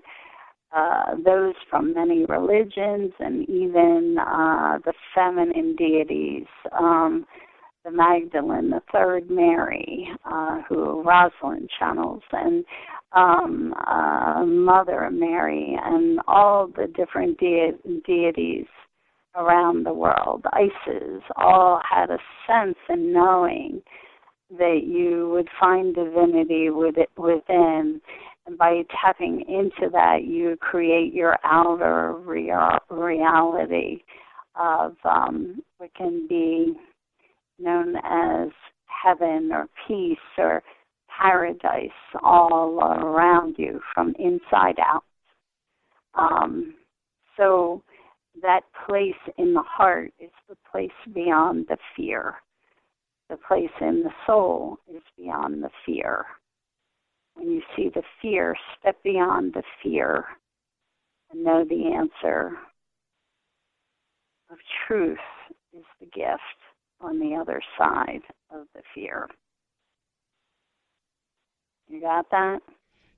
uh, 0.75 1.15
those 1.23 1.53
from 1.69 1.93
many 1.93 2.25
religions 2.25 3.11
and 3.19 3.47
even 3.49 4.17
uh, 4.19 4.77
the 4.85 4.93
feminine 5.15 5.75
deities, 5.75 6.45
um, 6.77 7.25
the 7.85 7.91
Magdalene, 7.91 8.69
the 8.69 8.81
Third 8.91 9.29
Mary, 9.29 10.09
uh, 10.25 10.61
who 10.67 11.03
Rosalind 11.03 11.69
channels, 11.79 12.21
and 12.33 12.65
um, 13.13 13.73
uh, 13.87 14.43
Mother 14.45 15.09
Mary, 15.09 15.77
and 15.81 16.19
all 16.27 16.67
the 16.67 16.87
different 16.95 17.39
de- 17.39 17.71
deities 18.05 18.65
around 19.35 19.85
the 19.85 19.93
world, 19.93 20.43
Isis, 20.51 21.23
all 21.37 21.79
had 21.89 22.09
a 22.09 22.17
sense 22.45 22.77
in 22.89 23.13
knowing 23.13 23.81
that 24.57 24.81
you 24.85 25.29
would 25.31 25.47
find 25.59 25.93
divinity 25.95 26.69
within. 26.69 28.01
And 28.47 28.57
by 28.57 28.83
tapping 29.01 29.41
into 29.41 29.91
that, 29.91 30.23
you 30.23 30.55
create 30.61 31.13
your 31.13 31.37
outer 31.43 32.13
real, 32.13 32.79
reality 32.89 33.97
of 34.55 34.95
um, 35.03 35.61
what 35.77 35.93
can 35.93 36.27
be 36.29 36.73
known 37.59 37.95
as 37.97 38.49
heaven 38.85 39.49
or 39.51 39.67
peace 39.85 40.17
or 40.37 40.63
paradise 41.09 41.89
all 42.23 42.79
around 42.79 43.55
you 43.57 43.81
from 43.93 44.15
inside 44.17 44.79
out. 44.79 45.03
Um, 46.15 46.75
so 47.35 47.83
that 48.41 48.61
place 48.87 49.13
in 49.37 49.53
the 49.53 49.63
heart 49.63 50.13
is 50.19 50.31
the 50.47 50.55
place 50.71 50.89
beyond 51.13 51.65
the 51.67 51.77
fear. 51.95 52.35
The 53.29 53.37
place 53.45 53.69
in 53.81 54.03
the 54.03 54.11
soul 54.25 54.77
is 54.89 55.01
beyond 55.17 55.63
the 55.63 55.69
fear. 55.85 56.25
When 57.37 57.51
you 57.51 57.61
see 57.75 57.89
the 57.93 58.01
fear, 58.21 58.55
step 58.79 59.01
beyond 59.03 59.53
the 59.53 59.61
fear 59.83 60.25
and 61.31 61.43
know 61.43 61.63
the 61.63 61.93
answer 61.93 62.57
of 64.49 64.57
truth 64.87 65.17
is 65.77 65.83
the 65.99 66.07
gift 66.07 66.41
on 66.99 67.19
the 67.19 67.35
other 67.35 67.61
side 67.77 68.21
of 68.49 68.65
the 68.73 68.81
fear. 68.95 69.27
You 71.87 72.01
got 72.01 72.29
that? 72.31 72.59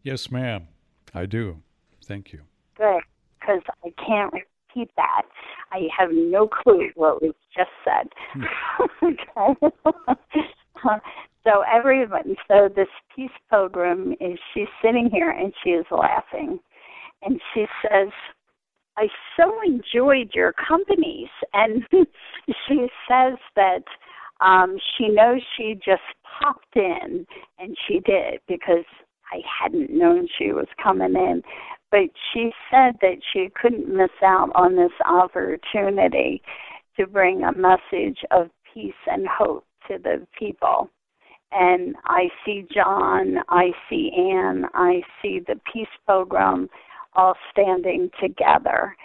Yes, 0.03 0.29
ma'am. 0.29 0.67
I 1.13 1.25
do. 1.25 1.61
Thank 2.03 2.33
you. 2.33 2.41
Good, 2.77 3.01
because 3.39 3.61
I 3.85 3.93
can't 4.05 4.33
repeat 4.33 4.91
that. 4.97 5.23
I 5.71 5.87
have 5.97 6.09
no 6.11 6.47
clue 6.47 6.89
what 6.95 7.21
was 7.21 7.35
just 7.55 7.69
said. 7.85 8.09
Hmm. 8.33 8.43
okay. 9.05 9.75
so 11.43 11.63
everyone, 11.71 12.35
so 12.47 12.69
this 12.75 12.87
peace 13.15 13.29
pilgrim 13.49 14.13
is 14.19 14.37
she's 14.53 14.67
sitting 14.83 15.09
here 15.11 15.31
and 15.31 15.53
she 15.63 15.71
is 15.71 15.85
laughing, 15.91 16.59
and 17.23 17.39
she 17.53 17.65
says, 17.81 18.09
"I 18.97 19.07
so 19.37 19.53
enjoyed 19.65 20.31
your 20.33 20.53
companies," 20.53 21.29
and 21.53 21.85
she 22.67 22.87
says 23.07 23.37
that 23.55 23.83
um, 24.41 24.77
she 24.97 25.07
knows 25.07 25.41
she 25.57 25.75
just 25.75 26.01
popped 26.39 26.75
in, 26.75 27.25
and 27.57 27.77
she 27.87 27.99
did 27.99 28.41
because 28.47 28.85
I 29.31 29.41
hadn't 29.61 29.91
known 29.91 30.27
she 30.37 30.51
was 30.51 30.67
coming 30.81 31.15
in. 31.15 31.41
But 31.91 32.09
she 32.33 32.51
said 32.69 32.95
that 33.01 33.17
she 33.33 33.49
couldn't 33.59 33.87
miss 33.93 34.11
out 34.23 34.51
on 34.55 34.75
this 34.75 34.91
opportunity 35.05 36.41
to 36.97 37.07
bring 37.07 37.43
a 37.43 37.53
message 37.53 38.19
of 38.31 38.49
peace 38.73 38.93
and 39.07 39.27
hope 39.27 39.65
to 39.87 39.97
the 39.97 40.27
people. 40.37 40.89
And 41.51 41.95
I 42.05 42.29
see 42.45 42.67
John, 42.73 43.37
I 43.49 43.71
see 43.89 44.11
Anne, 44.15 44.65
I 44.73 45.01
see 45.21 45.39
the 45.47 45.59
Peace 45.71 45.87
Pilgrim 46.07 46.69
all 47.15 47.35
standing 47.51 48.09
together. 48.21 48.95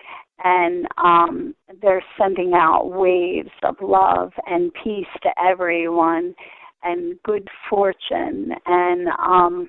And 0.43 0.87
um, 1.03 1.55
they're 1.81 2.05
sending 2.19 2.53
out 2.55 2.91
waves 2.91 3.51
of 3.63 3.77
love 3.81 4.33
and 4.47 4.73
peace 4.83 5.07
to 5.23 5.31
everyone 5.43 6.35
and 6.83 7.17
good 7.25 7.49
fortune. 7.69 8.53
And 8.67 9.09
um 9.19 9.69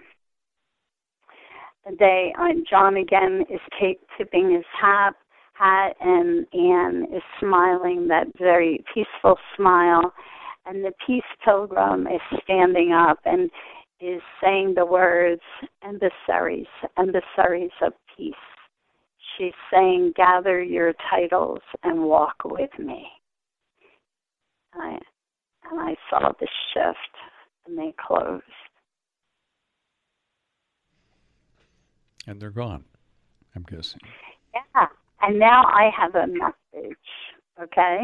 they 1.99 2.33
uh, 2.39 2.49
John 2.69 2.97
again 2.97 3.45
is 3.49 3.59
take, 3.79 3.99
tipping 4.17 4.53
his 4.53 4.65
hat 4.79 5.13
hat 5.53 5.95
and 6.01 6.45
Anne 6.53 7.07
is 7.15 7.21
smiling 7.39 8.07
that 8.09 8.27
very 8.37 8.83
peaceful 8.93 9.37
smile 9.55 10.13
and 10.65 10.83
the 10.83 10.91
peace 11.05 11.23
pilgrim 11.43 12.07
is 12.07 12.39
standing 12.43 12.91
up 12.91 13.19
and 13.25 13.49
is 14.01 14.21
saying 14.43 14.73
the 14.75 14.85
words 14.85 15.41
emissaries 15.83 16.67
emissaries 16.97 17.71
of 17.81 17.93
peace 18.17 18.33
she's 19.37 19.53
saying, 19.73 20.13
Gather 20.15 20.61
your 20.61 20.93
titles 21.09 21.61
and 21.83 22.03
walk 22.03 22.35
with 22.45 22.71
me. 22.79 23.07
I, 24.73 24.97
and 25.69 25.79
I 25.79 25.95
saw 26.09 26.31
the 26.39 26.47
shift 26.73 26.97
and 27.65 27.77
they 27.77 27.93
closed. 28.05 28.43
And 32.27 32.41
they're 32.41 32.49
gone, 32.49 32.85
I'm 33.55 33.63
guessing. 33.63 34.01
Yeah. 34.53 34.87
And 35.21 35.39
now 35.39 35.63
I 35.65 35.89
have 35.97 36.15
a 36.15 36.27
message, 36.27 36.97
okay? 37.61 37.99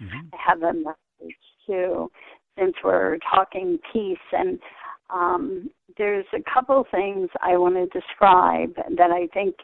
Mm-hmm. 0.00 0.26
I 0.32 0.36
have 0.36 0.62
a 0.62 0.72
message 0.72 1.36
too, 1.66 2.10
since 2.58 2.74
we're 2.84 3.18
talking 3.34 3.78
peace. 3.92 4.18
And 4.32 4.58
um, 5.12 5.70
there's 5.98 6.26
a 6.34 6.42
couple 6.52 6.84
things 6.90 7.28
I 7.40 7.56
want 7.56 7.74
to 7.74 8.00
describe 8.00 8.74
that 8.96 9.10
I 9.10 9.26
think 9.32 9.56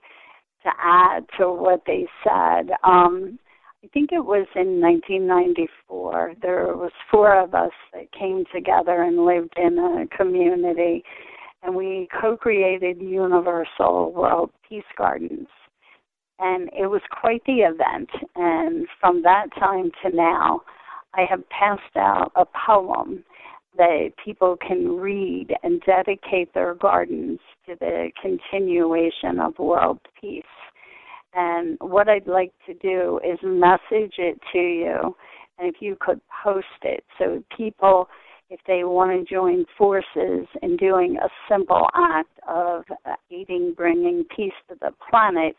to 0.62 0.70
add 0.78 1.24
to 1.38 1.52
what 1.52 1.82
they 1.86 2.06
said. 2.24 2.70
Um, 2.84 3.38
I 3.84 3.86
think 3.88 4.10
it 4.12 4.24
was 4.24 4.46
in 4.56 4.80
1994. 4.80 6.34
There 6.42 6.76
was 6.76 6.90
four 7.10 7.40
of 7.40 7.54
us 7.54 7.70
that 7.92 8.10
came 8.12 8.44
together 8.52 9.02
and 9.02 9.24
lived 9.24 9.54
in 9.56 9.78
a 9.78 10.16
community, 10.16 11.04
and 11.62 11.74
we 11.74 12.08
co-created 12.20 13.00
Universal 13.00 14.12
World 14.12 14.50
Peace 14.68 14.82
Gardens. 14.96 15.46
And 16.40 16.68
it 16.68 16.86
was 16.86 17.02
quite 17.20 17.42
the 17.46 17.60
event. 17.60 18.10
And 18.34 18.86
from 19.00 19.22
that 19.22 19.46
time 19.58 19.90
to 20.02 20.14
now, 20.14 20.62
I 21.14 21.24
have 21.28 21.48
passed 21.50 21.96
out 21.96 22.32
a 22.36 22.44
poem 22.66 23.24
that 23.76 24.10
people 24.22 24.56
can 24.56 24.96
read 24.96 25.54
and 25.62 25.80
dedicate 25.82 26.52
their 26.52 26.74
gardens 26.74 27.38
to 27.66 27.76
the 27.78 28.10
continuation 28.20 29.38
of 29.40 29.58
world 29.58 30.00
peace. 30.20 30.42
And 31.34 31.78
what 31.80 32.08
I'd 32.08 32.26
like 32.26 32.52
to 32.66 32.74
do 32.74 33.20
is 33.24 33.38
message 33.42 34.14
it 34.18 34.40
to 34.52 34.58
you, 34.58 35.16
and 35.58 35.68
if 35.68 35.80
you 35.80 35.96
could 36.00 36.20
post 36.42 36.66
it 36.82 37.04
so 37.18 37.42
people, 37.56 38.08
if 38.50 38.60
they 38.66 38.84
want 38.84 39.10
to 39.12 39.34
join 39.34 39.66
forces 39.76 40.46
in 40.62 40.76
doing 40.78 41.18
a 41.18 41.28
simple 41.48 41.86
act 41.94 42.38
of 42.48 42.84
aiding 43.30 43.74
bringing 43.76 44.24
peace 44.34 44.52
to 44.68 44.76
the 44.80 44.90
planet 45.10 45.54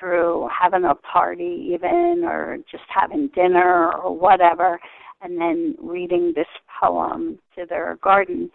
through 0.00 0.48
having 0.58 0.84
a 0.84 0.94
party, 0.94 1.70
even, 1.74 2.22
or 2.24 2.56
just 2.70 2.84
having 2.88 3.28
dinner 3.34 3.92
or 3.92 4.16
whatever 4.16 4.80
and 5.20 5.38
then 5.38 5.76
reading 5.78 6.32
this 6.34 6.46
poem 6.80 7.38
to 7.54 7.66
their 7.68 7.98
garden. 8.02 8.50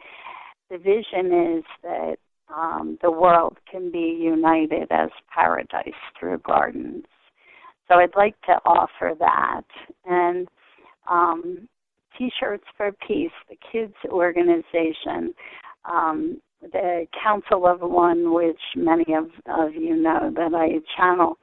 The 0.71 0.77
vision 0.77 1.57
is 1.57 1.63
that 1.83 2.15
um, 2.53 2.97
the 3.01 3.11
world 3.11 3.57
can 3.71 3.91
be 3.91 4.17
united 4.19 4.87
as 4.91 5.09
paradise 5.33 5.93
through 6.19 6.39
gardens. 6.39 7.05
So 7.87 7.95
I'd 7.95 8.15
like 8.15 8.39
to 8.43 8.53
offer 8.65 9.13
that. 9.19 9.61
And 10.05 10.47
um, 11.09 11.67
T-shirts 12.17 12.63
for 12.75 12.91
Peace, 13.07 13.31
the 13.49 13.57
kids 13.71 13.93
organization, 14.09 15.33
um, 15.85 16.41
the 16.71 17.05
Council 17.23 17.67
of 17.67 17.81
One, 17.81 18.33
which 18.33 18.59
many 18.75 19.05
of, 19.13 19.25
of 19.47 19.73
you 19.73 19.95
know 19.95 20.31
that 20.35 20.53
I 20.53 20.79
channel, 20.97 21.37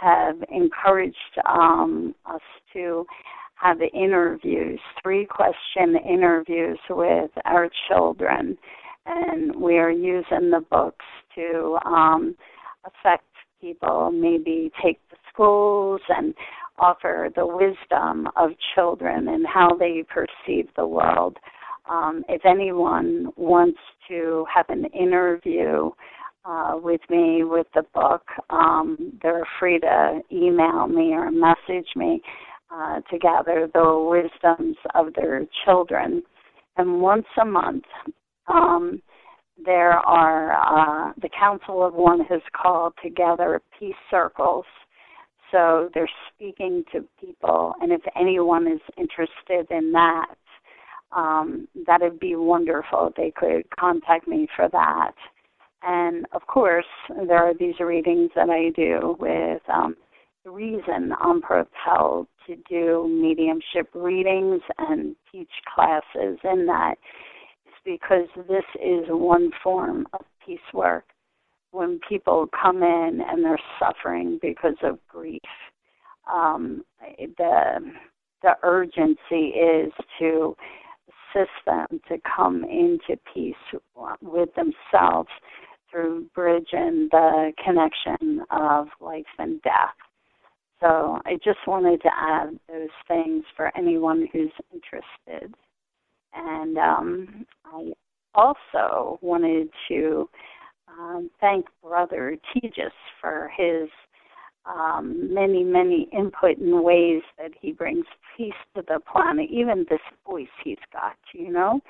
have 0.00 0.36
encouraged 0.50 1.16
um, 1.48 2.14
us 2.26 2.40
to 2.74 3.06
have 3.54 3.78
interviews, 3.94 4.78
three 5.02 5.24
question 5.26 5.96
interviews 6.08 6.78
with 6.90 7.30
our 7.44 7.70
children. 7.88 8.58
And 9.06 9.56
we 9.56 9.78
are 9.78 9.90
using 9.90 10.50
the 10.50 10.64
books 10.70 11.04
to 11.36 11.78
um, 11.86 12.36
affect 12.84 13.24
people, 13.60 14.10
maybe 14.12 14.70
take 14.82 15.00
the 15.10 15.16
schools 15.32 16.00
and 16.08 16.34
offer 16.78 17.30
the 17.34 17.46
wisdom 17.46 18.28
of 18.36 18.50
children 18.74 19.28
and 19.28 19.46
how 19.46 19.76
they 19.78 20.04
perceive 20.08 20.68
the 20.76 20.86
world. 20.86 21.38
Um, 21.88 22.24
if 22.28 22.44
anyone 22.44 23.28
wants 23.36 23.78
to 24.08 24.44
have 24.52 24.66
an 24.68 24.86
interview 24.86 25.90
uh, 26.44 26.72
with 26.74 27.00
me 27.10 27.44
with 27.44 27.66
the 27.74 27.82
book, 27.94 28.22
um, 28.50 29.18
they're 29.22 29.46
free 29.58 29.78
to 29.80 30.20
email 30.32 30.86
me 30.86 31.12
or 31.12 31.30
message 31.30 31.88
me 31.94 32.20
uh, 32.72 33.00
to 33.10 33.18
gather 33.18 33.68
the 33.72 34.08
wisdoms 34.10 34.76
of 34.94 35.14
their 35.14 35.42
children. 35.64 36.22
And 36.76 37.00
once 37.00 37.26
a 37.40 37.44
month, 37.44 37.84
um, 38.48 39.00
there 39.64 39.92
are, 39.92 40.52
uh, 40.52 41.12
the 41.22 41.30
Council 41.38 41.84
of 41.84 41.94
One 41.94 42.20
has 42.28 42.42
called 42.60 42.92
together 43.02 43.62
peace 43.78 43.94
circles. 44.10 44.64
So 45.52 45.88
they're 45.94 46.10
speaking 46.34 46.84
to 46.92 47.04
people, 47.20 47.74
and 47.80 47.92
if 47.92 48.00
anyone 48.18 48.66
is 48.66 48.80
interested 48.98 49.70
in 49.70 49.92
that, 49.92 50.26
um, 51.16 51.66
that'd 51.86 52.20
be 52.20 52.36
wonderful. 52.36 53.12
They 53.16 53.32
could 53.34 53.64
contact 53.78 54.28
me 54.28 54.46
for 54.54 54.68
that. 54.68 55.12
And 55.82 56.26
of 56.32 56.46
course, 56.46 56.84
there 57.26 57.44
are 57.44 57.54
these 57.54 57.80
readings 57.80 58.30
that 58.36 58.50
I 58.50 58.70
do 58.70 59.16
with 59.18 59.62
um, 59.72 59.96
the 60.44 60.50
reason 60.50 61.12
I'm 61.20 61.40
propelled 61.40 62.28
to 62.46 62.56
do 62.68 63.08
mediumship 63.08 63.88
readings 63.94 64.60
and 64.78 65.16
teach 65.32 65.50
classes 65.74 66.38
in 66.44 66.66
that 66.66 66.94
is 67.66 67.74
because 67.84 68.28
this 68.48 68.64
is 68.74 69.06
one 69.08 69.50
form 69.62 70.06
of 70.12 70.20
peace 70.44 70.58
work. 70.74 71.04
When 71.72 71.98
people 72.08 72.48
come 72.60 72.82
in 72.82 73.20
and 73.26 73.44
they're 73.44 73.58
suffering 73.78 74.38
because 74.40 74.76
of 74.82 74.98
grief, 75.08 75.40
um, 76.32 76.84
the 77.38 77.92
the 78.42 78.52
urgency 78.62 79.48
is 79.58 79.92
to 80.18 80.56
assist 81.36 81.50
them 81.66 82.00
to 82.08 82.16
come 82.36 82.64
into 82.64 83.20
peace 83.32 83.54
with 84.22 84.48
themselves 84.54 85.28
through 85.90 86.26
bridging 86.34 87.08
the 87.10 87.52
connection 87.64 88.42
of 88.50 88.88
life 89.00 89.24
and 89.38 89.60
death. 89.62 89.94
So 90.80 91.20
I 91.24 91.34
just 91.42 91.58
wanted 91.66 92.02
to 92.02 92.10
add 92.14 92.58
those 92.68 92.88
things 93.08 93.44
for 93.56 93.72
anyone 93.76 94.28
who's 94.32 94.52
interested. 94.72 95.54
And 96.34 96.76
um, 96.76 97.46
I 97.64 97.92
also 98.34 99.18
wanted 99.22 99.70
to 99.88 100.28
um, 100.88 101.30
thank 101.40 101.66
Brother 101.82 102.36
Tejas 102.54 102.90
for 103.20 103.50
his 103.56 103.88
um, 104.66 105.32
many, 105.32 105.62
many 105.62 106.08
input 106.12 106.58
in 106.58 106.82
ways 106.82 107.22
that 107.38 107.52
he 107.60 107.72
brings 107.72 108.04
peace 108.36 108.54
to 108.74 108.82
the 108.86 109.00
planet. 109.00 109.48
Even 109.50 109.86
this 109.88 110.00
voice 110.26 110.48
he's 110.62 110.78
got, 110.92 111.16
you 111.32 111.52
know, 111.52 111.80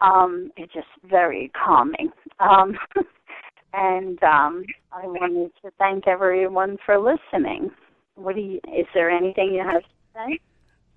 um, 0.00 0.50
it's 0.56 0.72
just 0.72 0.88
very 1.08 1.50
calming. 1.54 2.10
Um, 2.40 2.76
and 3.72 4.22
um, 4.22 4.64
I 4.92 5.06
wanted 5.06 5.52
to 5.62 5.70
thank 5.78 6.06
everyone 6.06 6.76
for 6.84 6.98
listening. 6.98 7.70
What 8.16 8.34
do 8.36 8.40
you? 8.40 8.60
Is 8.76 8.86
there 8.94 9.10
anything 9.10 9.52
you 9.52 9.62
have 9.64 9.82
to 9.82 9.88
say? 10.14 10.38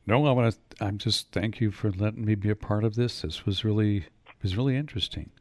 No, 0.05 0.25
I 0.25 0.31
want 0.31 0.53
to. 0.53 0.85
I'm 0.85 0.97
just 0.97 1.31
thank 1.31 1.59
you 1.59 1.71
for 1.71 1.91
letting 1.91 2.25
me 2.25 2.35
be 2.35 2.49
a 2.49 2.55
part 2.55 2.83
of 2.83 2.95
this. 2.95 3.21
This 3.21 3.45
was 3.45 3.65
really 3.65 4.05
was 4.43 4.55
really 4.55 4.75
interesting 4.75 5.31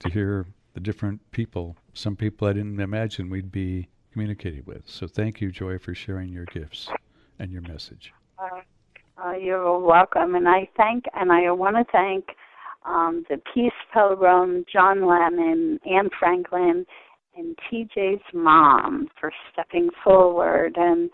to 0.00 0.10
hear 0.10 0.46
the 0.72 0.80
different 0.80 1.30
people. 1.30 1.76
Some 1.92 2.16
people 2.16 2.48
I 2.48 2.54
didn't 2.54 2.80
imagine 2.80 3.28
we'd 3.28 3.52
be 3.52 3.88
communicating 4.18 4.64
with. 4.66 4.82
So 4.86 5.06
thank 5.06 5.40
you, 5.40 5.52
Joy, 5.52 5.78
for 5.78 5.94
sharing 5.94 6.32
your 6.32 6.44
gifts 6.46 6.88
and 7.38 7.52
your 7.52 7.62
message. 7.62 8.12
Uh, 8.36 8.62
uh, 9.24 9.32
you're 9.34 9.78
welcome, 9.78 10.34
and 10.34 10.48
I 10.48 10.68
thank 10.76 11.04
and 11.14 11.30
I 11.30 11.52
want 11.52 11.76
to 11.76 11.84
thank 11.92 12.24
um, 12.84 13.24
the 13.28 13.40
Peace 13.54 13.70
Pilgrim, 13.94 14.64
John 14.72 15.06
Lennon, 15.06 15.78
Anne 15.88 16.10
Franklin, 16.18 16.84
and 17.36 17.56
TJ's 17.70 18.22
mom 18.34 19.06
for 19.20 19.30
stepping 19.52 19.88
forward 20.02 20.76
and 20.76 21.10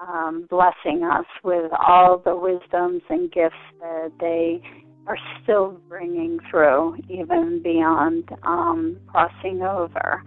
um, 0.00 0.48
blessing 0.50 1.04
us 1.04 1.26
with 1.44 1.70
all 1.86 2.20
the 2.24 2.34
wisdoms 2.34 3.02
and 3.08 3.30
gifts 3.30 3.54
that 3.78 4.10
they 4.18 4.60
are 5.06 5.18
still 5.44 5.80
bringing 5.88 6.40
through, 6.50 6.96
even 7.08 7.62
beyond 7.62 8.28
um, 8.42 8.96
crossing 9.06 9.62
over. 9.62 10.24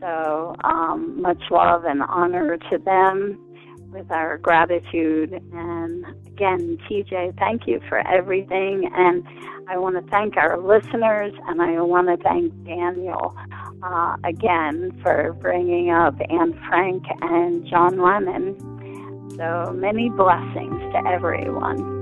So, 0.00 0.56
um, 0.64 1.20
much 1.20 1.42
love 1.50 1.84
and 1.84 2.02
honor 2.02 2.56
to 2.56 2.78
them 2.78 3.38
with 3.92 4.10
our 4.10 4.38
gratitude. 4.38 5.32
And 5.52 6.04
again, 6.26 6.78
TJ, 6.88 7.38
thank 7.38 7.66
you 7.66 7.80
for 7.88 8.06
everything. 8.08 8.90
And 8.94 9.26
I 9.68 9.78
want 9.78 9.96
to 9.96 10.10
thank 10.10 10.36
our 10.36 10.58
listeners 10.58 11.32
and 11.46 11.60
I 11.60 11.80
want 11.82 12.08
to 12.08 12.16
thank 12.22 12.52
Daniel 12.64 13.36
uh, 13.82 14.16
again 14.24 14.98
for 15.02 15.32
bringing 15.34 15.90
up 15.90 16.14
Anne 16.28 16.58
Frank 16.68 17.04
and 17.22 17.66
John 17.68 18.00
Lennon. 18.00 18.56
So 19.36 19.72
many 19.74 20.08
blessings 20.10 20.80
to 20.92 21.02
everyone. 21.06 21.99